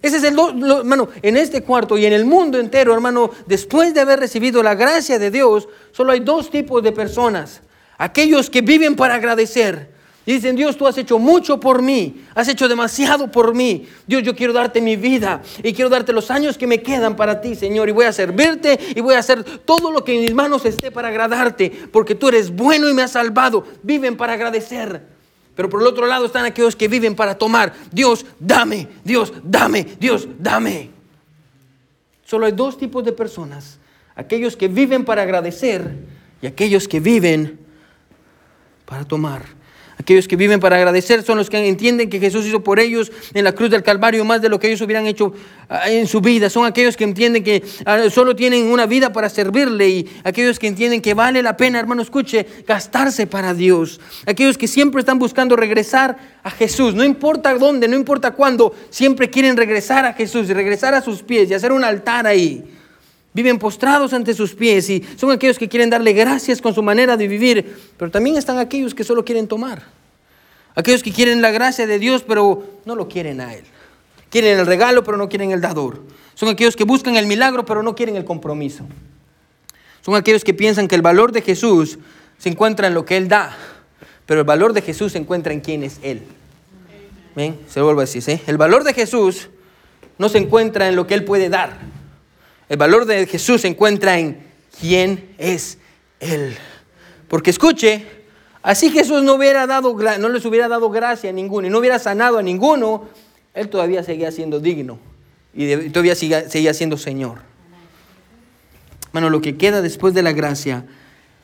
Ese 0.02 0.18
es 0.18 0.22
el, 0.22 0.38
hermano, 0.38 1.08
en 1.20 1.36
este 1.36 1.62
cuarto 1.64 1.98
y 1.98 2.06
en 2.06 2.12
el 2.12 2.26
mundo 2.26 2.60
entero, 2.60 2.94
hermano, 2.94 3.32
después 3.46 3.92
de 3.92 4.02
haber 4.02 4.20
recibido 4.20 4.62
la 4.62 4.76
gracia 4.76 5.18
de 5.18 5.32
Dios, 5.32 5.66
solo 5.90 6.12
hay 6.12 6.20
dos 6.20 6.48
tipos 6.48 6.80
de 6.80 6.92
personas. 6.92 7.60
Aquellos 8.04 8.50
que 8.50 8.60
viven 8.60 8.96
para 8.96 9.14
agradecer. 9.14 9.88
dicen, 10.26 10.56
Dios, 10.56 10.76
tú 10.76 10.86
has 10.86 10.98
hecho 10.98 11.18
mucho 11.18 11.58
por 11.58 11.80
mí, 11.80 12.22
has 12.34 12.48
hecho 12.48 12.68
demasiado 12.68 13.30
por 13.30 13.54
mí. 13.54 13.88
Dios, 14.06 14.22
yo 14.22 14.36
quiero 14.36 14.52
darte 14.52 14.82
mi 14.82 14.96
vida 14.96 15.40
y 15.62 15.72
quiero 15.72 15.88
darte 15.88 16.12
los 16.12 16.30
años 16.30 16.58
que 16.58 16.66
me 16.66 16.82
quedan 16.82 17.16
para 17.16 17.40
ti, 17.40 17.54
Señor. 17.54 17.88
Y 17.88 17.92
voy 17.92 18.04
a 18.04 18.12
servirte 18.12 18.78
y 18.94 19.00
voy 19.00 19.14
a 19.14 19.20
hacer 19.20 19.42
todo 19.60 19.90
lo 19.90 20.04
que 20.04 20.16
en 20.16 20.20
mis 20.20 20.34
manos 20.34 20.66
esté 20.66 20.90
para 20.90 21.08
agradarte, 21.08 21.70
porque 21.90 22.14
tú 22.14 22.28
eres 22.28 22.54
bueno 22.54 22.90
y 22.90 22.92
me 22.92 23.00
has 23.00 23.12
salvado. 23.12 23.64
Viven 23.82 24.18
para 24.18 24.34
agradecer. 24.34 25.00
Pero 25.56 25.70
por 25.70 25.80
el 25.80 25.86
otro 25.86 26.06
lado 26.06 26.26
están 26.26 26.44
aquellos 26.44 26.76
que 26.76 26.88
viven 26.88 27.16
para 27.16 27.38
tomar. 27.38 27.72
Dios, 27.90 28.26
dame, 28.38 28.86
Dios, 29.02 29.32
dame, 29.42 29.86
Dios, 29.98 30.28
dame. 30.38 30.90
Solo 32.26 32.44
hay 32.44 32.52
dos 32.52 32.76
tipos 32.76 33.02
de 33.02 33.12
personas. 33.12 33.78
Aquellos 34.14 34.58
que 34.58 34.68
viven 34.68 35.06
para 35.06 35.22
agradecer 35.22 35.90
y 36.42 36.46
aquellos 36.46 36.86
que 36.86 37.00
viven 37.00 37.63
para 38.84 39.04
tomar. 39.04 39.42
Aquellos 39.98 40.26
que 40.26 40.34
viven 40.34 40.58
para 40.58 40.76
agradecer 40.76 41.22
son 41.22 41.38
los 41.38 41.48
que 41.48 41.68
entienden 41.68 42.10
que 42.10 42.18
Jesús 42.18 42.44
hizo 42.46 42.64
por 42.64 42.80
ellos 42.80 43.12
en 43.32 43.44
la 43.44 43.52
cruz 43.52 43.70
del 43.70 43.84
Calvario 43.84 44.24
más 44.24 44.42
de 44.42 44.48
lo 44.48 44.58
que 44.58 44.66
ellos 44.66 44.80
hubieran 44.80 45.06
hecho 45.06 45.32
ah, 45.68 45.88
en 45.88 46.08
su 46.08 46.20
vida. 46.20 46.50
Son 46.50 46.66
aquellos 46.66 46.96
que 46.96 47.04
entienden 47.04 47.44
que 47.44 47.62
ah, 47.86 48.10
solo 48.10 48.34
tienen 48.34 48.66
una 48.66 48.86
vida 48.86 49.12
para 49.12 49.28
servirle 49.28 49.88
y 49.88 50.10
aquellos 50.24 50.58
que 50.58 50.66
entienden 50.66 51.00
que 51.00 51.14
vale 51.14 51.42
la 51.42 51.56
pena, 51.56 51.78
hermano, 51.78 52.02
escuche, 52.02 52.44
gastarse 52.66 53.28
para 53.28 53.54
Dios. 53.54 54.00
Aquellos 54.26 54.58
que 54.58 54.66
siempre 54.66 54.98
están 54.98 55.20
buscando 55.20 55.54
regresar 55.54 56.18
a 56.42 56.50
Jesús, 56.50 56.94
no 56.94 57.04
importa 57.04 57.54
dónde, 57.54 57.86
no 57.86 57.94
importa 57.94 58.32
cuándo, 58.32 58.74
siempre 58.90 59.30
quieren 59.30 59.56
regresar 59.56 60.04
a 60.04 60.12
Jesús 60.12 60.50
y 60.50 60.54
regresar 60.54 60.94
a 60.94 61.02
sus 61.02 61.22
pies 61.22 61.48
y 61.50 61.54
hacer 61.54 61.70
un 61.70 61.84
altar 61.84 62.26
ahí. 62.26 62.64
Viven 63.34 63.58
postrados 63.58 64.12
ante 64.12 64.32
sus 64.32 64.54
pies 64.54 64.88
y 64.88 65.04
son 65.16 65.32
aquellos 65.32 65.58
que 65.58 65.68
quieren 65.68 65.90
darle 65.90 66.12
gracias 66.12 66.62
con 66.62 66.72
su 66.72 66.82
manera 66.82 67.16
de 67.16 67.26
vivir, 67.28 67.76
pero 67.98 68.10
también 68.10 68.36
están 68.36 68.58
aquellos 68.58 68.94
que 68.94 69.02
solo 69.04 69.24
quieren 69.24 69.48
tomar. 69.48 69.82
Aquellos 70.76 71.02
que 71.02 71.12
quieren 71.12 71.42
la 71.42 71.50
gracia 71.50 71.86
de 71.86 71.98
Dios, 71.98 72.24
pero 72.26 72.64
no 72.84 72.94
lo 72.94 73.08
quieren 73.08 73.40
a 73.40 73.52
Él. 73.52 73.64
Quieren 74.30 74.58
el 74.58 74.66
regalo, 74.66 75.04
pero 75.04 75.16
no 75.16 75.28
quieren 75.28 75.50
el 75.50 75.60
dador. 75.60 76.02
Son 76.34 76.48
aquellos 76.48 76.76
que 76.76 76.84
buscan 76.84 77.16
el 77.16 77.26
milagro, 77.26 77.64
pero 77.64 77.82
no 77.82 77.94
quieren 77.94 78.16
el 78.16 78.24
compromiso. 78.24 78.86
Son 80.00 80.14
aquellos 80.14 80.44
que 80.44 80.54
piensan 80.54 80.86
que 80.86 80.94
el 80.94 81.02
valor 81.02 81.32
de 81.32 81.42
Jesús 81.42 81.98
se 82.38 82.48
encuentra 82.48 82.86
en 82.86 82.94
lo 82.94 83.04
que 83.04 83.16
Él 83.16 83.28
da, 83.28 83.56
pero 84.26 84.40
el 84.40 84.46
valor 84.46 84.72
de 84.72 84.82
Jesús 84.82 85.12
se 85.12 85.18
encuentra 85.18 85.52
en 85.52 85.60
quién 85.60 85.82
es 85.82 85.98
Él. 86.02 86.22
¿Ven? 87.34 87.58
Se 87.68 87.80
lo 87.80 87.86
vuelvo 87.86 88.00
a 88.00 88.04
decir. 88.04 88.40
El 88.46 88.58
valor 88.58 88.84
de 88.84 88.94
Jesús 88.94 89.48
no 90.18 90.28
se 90.28 90.38
encuentra 90.38 90.88
en 90.88 90.94
lo 90.94 91.06
que 91.06 91.14
Él 91.14 91.24
puede 91.24 91.48
dar, 91.48 91.78
el 92.68 92.76
valor 92.76 93.04
de 93.06 93.26
Jesús 93.26 93.62
se 93.62 93.68
encuentra 93.68 94.18
en 94.18 94.38
quién 94.80 95.34
es 95.38 95.78
Él. 96.20 96.56
Porque 97.28 97.50
escuche, 97.50 98.06
así 98.62 98.90
Jesús 98.90 99.22
no, 99.22 99.34
hubiera 99.34 99.66
dado, 99.66 99.96
no 100.18 100.28
les 100.28 100.44
hubiera 100.44 100.68
dado 100.68 100.90
gracia 100.90 101.30
a 101.30 101.32
ninguno 101.32 101.66
y 101.66 101.70
no 101.70 101.78
hubiera 101.78 101.98
sanado 101.98 102.38
a 102.38 102.42
ninguno, 102.42 103.08
Él 103.52 103.68
todavía 103.68 104.02
seguía 104.02 104.30
siendo 104.30 104.60
digno 104.60 104.98
y 105.54 105.90
todavía 105.90 106.14
seguía 106.14 106.74
siendo 106.74 106.96
Señor. 106.96 107.38
Bueno, 109.12 109.30
lo 109.30 109.40
que 109.40 109.56
queda 109.56 109.80
después 109.80 110.12
de 110.14 110.22
la 110.22 110.32
gracia 110.32 110.84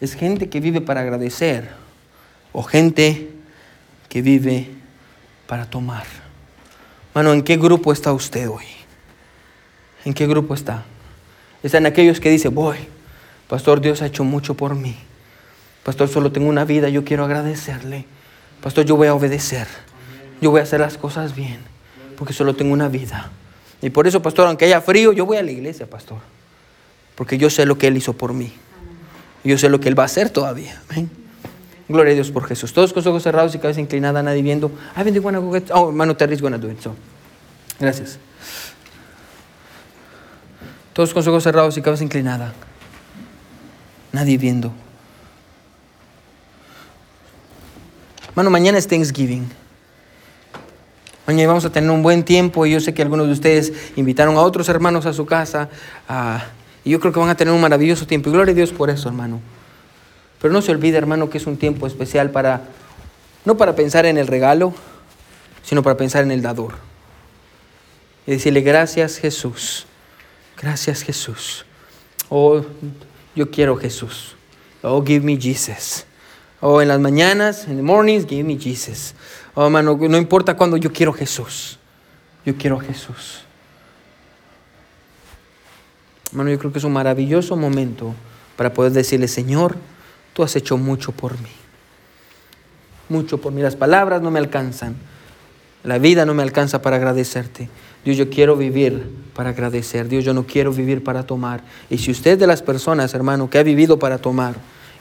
es 0.01 0.15
gente 0.15 0.49
que 0.49 0.61
vive 0.61 0.81
para 0.81 1.03
agradecer 1.03 1.69
o 2.53 2.63
gente 2.63 3.31
que 4.09 4.23
vive 4.23 4.69
para 5.47 5.67
tomar. 5.71 6.05
Mano, 7.15 7.33
¿en 7.33 7.43
qué 7.43 7.57
grupo 7.57 7.93
está 7.93 8.13
usted 8.13 8.49
hoy? 8.49 8.65
¿En 10.05 10.15
qué 10.15 10.27
grupo 10.27 10.55
está? 10.55 10.85
Están 11.63 11.87
aquellos 11.87 12.21
que 12.21 12.31
dicen, 12.31 12.55
voy, 12.55 12.79
pastor, 13.49 13.81
Dios 13.81 14.03
ha 14.03 14.07
hecho 14.07 14.25
mucho 14.25 14.55
por 14.55 14.75
mí. 14.75 14.97
Pastor, 15.85 16.09
solo 16.09 16.33
tengo 16.33 16.49
una 16.49 16.65
vida, 16.65 16.89
yo 16.89 17.05
quiero 17.05 17.25
agradecerle. 17.25 18.05
Pastor, 18.63 18.85
yo 18.85 18.97
voy 18.97 19.09
a 19.09 19.15
obedecer. 19.15 19.67
Yo 20.41 20.51
voy 20.51 20.61
a 20.61 20.63
hacer 20.63 20.81
las 20.81 20.97
cosas 20.97 21.35
bien, 21.35 21.59
porque 22.17 22.33
solo 22.33 22.55
tengo 22.55 22.73
una 22.73 22.89
vida. 22.89 23.31
Y 23.83 23.91
por 23.91 24.07
eso, 24.07 24.23
pastor, 24.23 24.47
aunque 24.47 24.67
haya 24.67 24.81
frío, 24.81 25.13
yo 25.13 25.27
voy 25.27 25.37
a 25.37 25.43
la 25.43 25.51
iglesia, 25.51 25.89
pastor. 25.89 26.19
Porque 27.15 27.39
yo 27.39 27.51
sé 27.51 27.67
lo 27.67 27.77
que 27.77 27.89
Él 27.89 27.97
hizo 27.97 28.13
por 28.15 28.33
mí. 28.33 28.53
Yo 29.45 29.57
sé 29.59 29.69
lo 29.69 29.81
que 29.81 29.89
Él 29.89 29.99
va 29.99 30.05
a 30.05 30.07
hacer 30.07 30.31
todavía. 30.31 30.81
Amén. 30.91 31.11
Gloria 31.89 32.13
a 32.13 32.15
Dios 32.15 32.31
por 32.31 32.47
Jesús. 32.47 32.73
Todos 32.73 32.93
con 32.93 33.01
los 33.01 33.07
ojos 33.09 33.23
cerrados 33.23 33.55
y 33.55 33.59
cabeza 33.59 33.81
inclinada, 33.81 34.23
nadie 34.23 34.43
viendo. 34.43 34.71
I 34.97 35.03
been 35.03 35.19
wanna 35.23 35.39
go 35.41 35.53
get... 35.53 35.71
Oh, 35.73 35.89
hermano 35.89 36.17
Terry's 36.17 36.41
gonna 36.41 36.59
do 36.59 36.71
it. 36.71 36.81
So. 36.81 36.95
Gracias. 37.81 38.19
Todos 40.93 41.13
con 41.13 41.21
los 41.21 41.29
ojos 41.29 41.45
cerrados 41.45 41.77
y 41.77 41.83
cabeza 41.83 42.05
inclinada. 42.05 42.53
Nadie 44.13 44.39
viendo. 44.39 44.73
Hermano, 48.29 48.51
mañana 48.51 48.79
es 48.79 48.89
Thanksgiving. 48.89 49.49
Mañana 51.27 51.49
vamos 51.49 51.65
a 51.65 51.71
tener 51.71 51.91
un 51.91 52.03
buen 52.03 52.25
tiempo 52.25 52.67
y 52.67 52.73
yo 52.73 52.81
sé 52.81 52.93
que 52.93 53.03
algunos 53.03 53.27
de 53.27 53.33
ustedes 53.33 53.73
invitaron 53.97 54.37
a 54.37 54.41
otros 54.41 54.69
hermanos 54.69 55.07
a 55.07 55.13
su 55.13 55.27
casa. 55.27 55.69
y 56.85 56.91
yo 56.91 56.99
creo 56.99 57.13
que 57.13 57.21
van 57.21 57.29
a 57.29 57.37
tener 57.37 57.55
un 57.55 57.61
maravilloso 57.61 58.07
tiempo. 58.07 58.31
Y 58.31 58.33
gloria 58.33 58.53
a 58.53 58.55
Dios 58.57 58.73
por 58.73 58.91
eso, 58.91 59.09
hermano. 59.09 59.41
Pero 60.41 60.53
no 60.53 60.63
se 60.63 60.73
olvide, 60.73 60.97
hermano, 60.97 61.31
que 61.31 61.39
es 61.39 61.47
un 61.47 61.57
tiempo 61.57 61.87
especial 61.87 62.31
para, 62.31 62.63
no 63.45 63.57
para 63.57 63.77
pensar 63.77 64.07
en 64.07 64.19
el 64.19 64.27
regalo, 64.27 64.75
sino 65.63 65.83
para 65.83 65.97
pensar 65.97 66.25
en 66.25 66.31
el 66.31 66.43
dador. 66.43 66.75
Y 68.27 68.33
decirle, 68.33 68.63
gracias 68.63 69.19
Jesús, 69.19 69.87
gracias 70.61 71.03
Jesús. 71.03 71.65
Oh, 72.29 72.63
yo 73.35 73.51
quiero 73.51 73.77
Jesús. 73.77 74.37
Oh, 74.83 75.05
give 75.05 75.25
me 75.25 75.37
Jesus. 75.41 76.05
Oh, 76.61 76.83
en 76.83 76.89
las 76.89 77.01
mañanas, 77.01 77.67
en 77.69 77.77
the 77.77 77.83
mornings, 77.83 78.27
give 78.27 78.45
me 78.45 78.59
Jesus. 78.59 79.15
Oh, 79.55 79.65
hermano, 79.65 79.97
no 79.97 80.17
importa 80.17 80.57
cuándo, 80.57 80.77
yo 80.77 80.93
quiero 80.93 81.13
Jesús. 81.13 81.79
Yo 82.45 82.55
quiero 82.57 82.79
Jesús. 82.79 83.43
Hermano, 86.31 86.51
yo 86.51 86.59
creo 86.59 86.73
que 86.73 86.79
es 86.79 86.85
un 86.85 86.93
maravilloso 86.93 87.57
momento 87.57 88.15
para 88.57 88.73
poder 88.73 88.93
decirle, 88.93 89.27
Señor, 89.27 89.77
tú 90.33 90.43
has 90.43 90.55
hecho 90.55 90.77
mucho 90.77 91.13
por 91.13 91.39
mí. 91.41 91.51
Mucho 93.09 93.39
por 93.39 93.53
mí. 93.53 93.63
Las 93.63 93.77
palabras 93.77 94.23
no 94.23 94.31
me 94.31 94.39
alcanzan. 94.39 94.97
La 95.83 95.99
vida 95.99 96.27
no 96.27 96.35
me 96.35 96.43
alcanza 96.43 96.83
para 96.83 96.97
agradecerte. 96.97 97.69
Dios, 98.05 98.17
yo 98.17 98.31
quiero 98.31 98.57
vivir 98.57 99.03
para 99.35 99.51
agradecer. 99.51 100.09
Dios, 100.09 100.25
yo 100.25 100.35
no 100.35 100.47
quiero 100.47 100.73
vivir 100.73 101.05
para 101.05 101.25
tomar. 101.25 101.63
Y 101.89 101.99
si 101.99 102.11
usted 102.11 102.39
de 102.39 102.47
las 102.47 102.63
personas, 102.63 103.15
hermano, 103.15 103.51
que 103.51 103.59
ha 103.59 103.63
vivido 103.63 103.99
para 103.99 104.19
tomar 104.19 104.55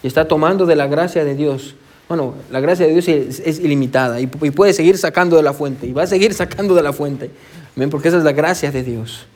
y 0.04 0.08
está 0.08 0.28
tomando 0.28 0.66
de 0.66 0.76
la 0.76 0.88
gracia 0.88 1.24
de 1.24 1.36
Dios, 1.36 1.76
bueno, 2.08 2.34
la 2.52 2.60
gracia 2.60 2.88
de 2.88 2.94
Dios 2.94 3.08
es, 3.08 3.40
es 3.40 3.60
ilimitada 3.60 4.20
y, 4.20 4.24
y 4.24 4.52
puede 4.52 4.74
seguir 4.74 4.98
sacando 4.98 5.36
de 5.38 5.44
la 5.44 5.54
fuente 5.54 5.86
y 5.86 5.94
va 5.94 6.04
a 6.04 6.08
seguir 6.08 6.34
sacando 6.36 6.76
de 6.76 6.84
la 6.84 6.94
fuente. 6.94 7.32
Amén, 7.76 7.90
porque 7.90 8.08
esa 8.08 8.18
es 8.18 8.24
la 8.24 8.32
gracia 8.34 8.72
de 8.72 8.84
Dios. 8.84 9.28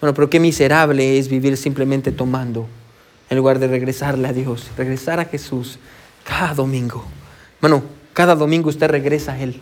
Bueno, 0.00 0.12
pero 0.12 0.28
qué 0.28 0.40
miserable 0.40 1.18
es 1.18 1.28
vivir 1.28 1.56
simplemente 1.56 2.12
tomando 2.12 2.66
en 3.30 3.36
lugar 3.36 3.58
de 3.58 3.66
regresarle 3.66 4.28
a 4.28 4.32
Dios, 4.32 4.68
regresar 4.76 5.20
a 5.20 5.24
Jesús 5.24 5.78
cada 6.24 6.54
domingo. 6.54 7.04
Bueno, 7.60 7.82
cada 8.12 8.34
domingo 8.34 8.68
usted 8.68 8.88
regresa 8.88 9.32
a 9.32 9.40
Él. 9.40 9.60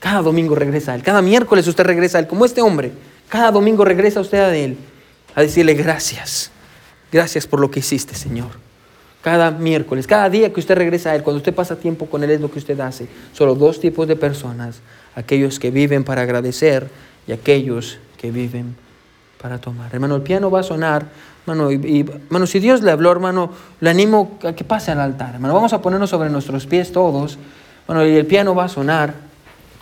Cada 0.00 0.22
domingo 0.22 0.54
regresa 0.54 0.92
a 0.92 0.94
Él. 0.94 1.02
Cada 1.02 1.22
miércoles 1.22 1.66
usted 1.66 1.84
regresa 1.84 2.18
a 2.18 2.20
Él. 2.20 2.26
Como 2.26 2.44
este 2.44 2.62
hombre. 2.62 2.92
Cada 3.28 3.50
domingo 3.50 3.84
regresa 3.84 4.20
usted 4.20 4.38
a 4.38 4.54
Él. 4.54 4.76
A 5.34 5.42
decirle 5.42 5.74
gracias. 5.74 6.50
Gracias 7.10 7.46
por 7.46 7.60
lo 7.60 7.70
que 7.70 7.80
hiciste, 7.80 8.14
Señor. 8.14 8.50
Cada 9.22 9.50
miércoles, 9.50 10.06
cada 10.06 10.30
día 10.30 10.52
que 10.52 10.60
usted 10.60 10.76
regresa 10.76 11.10
a 11.10 11.16
Él, 11.16 11.22
cuando 11.22 11.38
usted 11.38 11.54
pasa 11.54 11.76
tiempo 11.76 12.06
con 12.06 12.22
Él 12.22 12.30
es 12.30 12.40
lo 12.40 12.50
que 12.50 12.58
usted 12.58 12.78
hace. 12.78 13.08
Solo 13.32 13.54
dos 13.54 13.80
tipos 13.80 14.06
de 14.06 14.16
personas. 14.16 14.80
Aquellos 15.14 15.58
que 15.58 15.70
viven 15.70 16.04
para 16.04 16.22
agradecer 16.22 16.88
y 17.26 17.32
aquellos 17.32 17.98
que 18.18 18.30
viven 18.30 18.76
para 19.40 19.58
tomar. 19.58 19.92
Hermano, 19.92 20.16
el 20.16 20.22
piano 20.22 20.50
va 20.50 20.60
a 20.60 20.62
sonar. 20.62 21.06
Hermano, 21.46 21.72
y, 21.72 21.74
y, 21.74 22.00
hermano, 22.00 22.46
si 22.46 22.60
Dios 22.60 22.82
le 22.82 22.90
habló, 22.90 23.10
hermano, 23.10 23.50
le 23.80 23.90
animo 23.90 24.38
a 24.44 24.52
que 24.52 24.64
pase 24.64 24.92
al 24.92 25.00
altar. 25.00 25.34
Hermano, 25.34 25.54
vamos 25.54 25.72
a 25.72 25.82
ponernos 25.82 26.10
sobre 26.10 26.30
nuestros 26.30 26.66
pies 26.66 26.92
todos. 26.92 27.38
Bueno, 27.86 28.06
y 28.06 28.16
el 28.16 28.26
piano 28.26 28.54
va 28.54 28.64
a 28.64 28.68
sonar. 28.68 29.25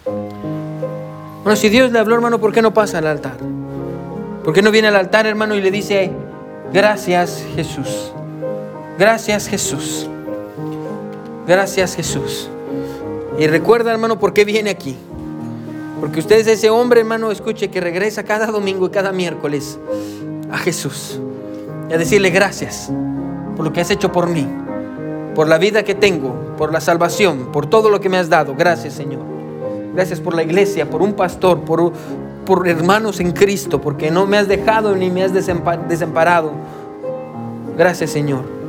Bueno, 0.05 1.57
si 1.57 1.69
Dios 1.69 1.93
le 1.93 1.99
habló, 1.99 2.15
hermano, 2.15 2.39
¿por 2.39 2.53
qué 2.53 2.63
no 2.63 2.73
pasa 2.73 2.99
al 2.99 3.07
altar? 3.07 3.37
¿Por 4.45 4.53
qué 4.53 4.63
no 4.63 4.71
viene 4.71 4.89
al 4.89 4.97
altar, 4.97 5.27
hermano, 5.27 5.55
y 5.55 5.61
le 5.61 5.71
dice, 5.71 6.11
gracias 6.73 7.45
Jesús? 7.55 8.13
Gracias 8.99 9.49
Jesús. 9.49 10.09
Gracias 11.47 11.97
Jesús. 11.97 12.49
Y 13.39 13.47
recuerda, 13.47 13.91
hermano, 13.91 14.19
por 14.19 14.33
qué 14.33 14.45
viene 14.45 14.71
aquí. 14.71 14.97
Porque 16.01 16.21
usted 16.21 16.37
es 16.41 16.47
ese 16.47 16.71
hombre, 16.71 17.01
hermano, 17.01 17.31
escuche, 17.31 17.71
que 17.71 17.81
regresa 17.81 18.23
cada 18.25 18.47
domingo 18.47 18.87
y 18.87 18.91
cada 18.91 19.13
miércoles 19.13 19.79
a 20.51 20.59
Jesús. 20.59 21.19
Y 21.89 21.95
a 21.95 21.99
decirle 21.99 22.31
gracias 22.31 22.91
por 23.57 23.65
lo 23.65 23.73
que 23.73 23.81
has 23.81 23.91
hecho 23.91 24.13
por 24.13 24.29
mí, 24.29 24.47
por 25.35 25.49
la 25.49 25.59
vida 25.59 25.83
que 25.83 25.95
tengo, 25.95 26.35
por 26.57 26.73
la 26.73 26.81
salvación, 26.81 27.53
por 27.53 27.67
todo 27.67 27.91
lo 27.91 28.01
que 28.01 28.09
me 28.09 28.19
has 28.19 28.29
dado. 28.29 28.55
Gracias, 28.55 28.95
Señor. 28.95 29.34
Gracias 29.95 30.21
por 30.21 30.35
la 30.35 30.43
iglesia, 30.43 30.91
por 30.91 31.03
un 31.03 31.13
pastor, 31.13 31.61
por, 31.61 31.93
por 32.45 32.67
hermanos 32.69 33.21
en 33.21 33.33
Cristo, 33.33 33.81
porque 33.81 34.11
no 34.11 34.27
me 34.27 34.39
has 34.39 34.49
dejado 34.49 34.97
ni 34.97 35.09
me 35.11 35.23
has 35.23 35.33
desamparado. 35.33 36.53
Gracias, 37.77 38.11
Señor. 38.11 38.64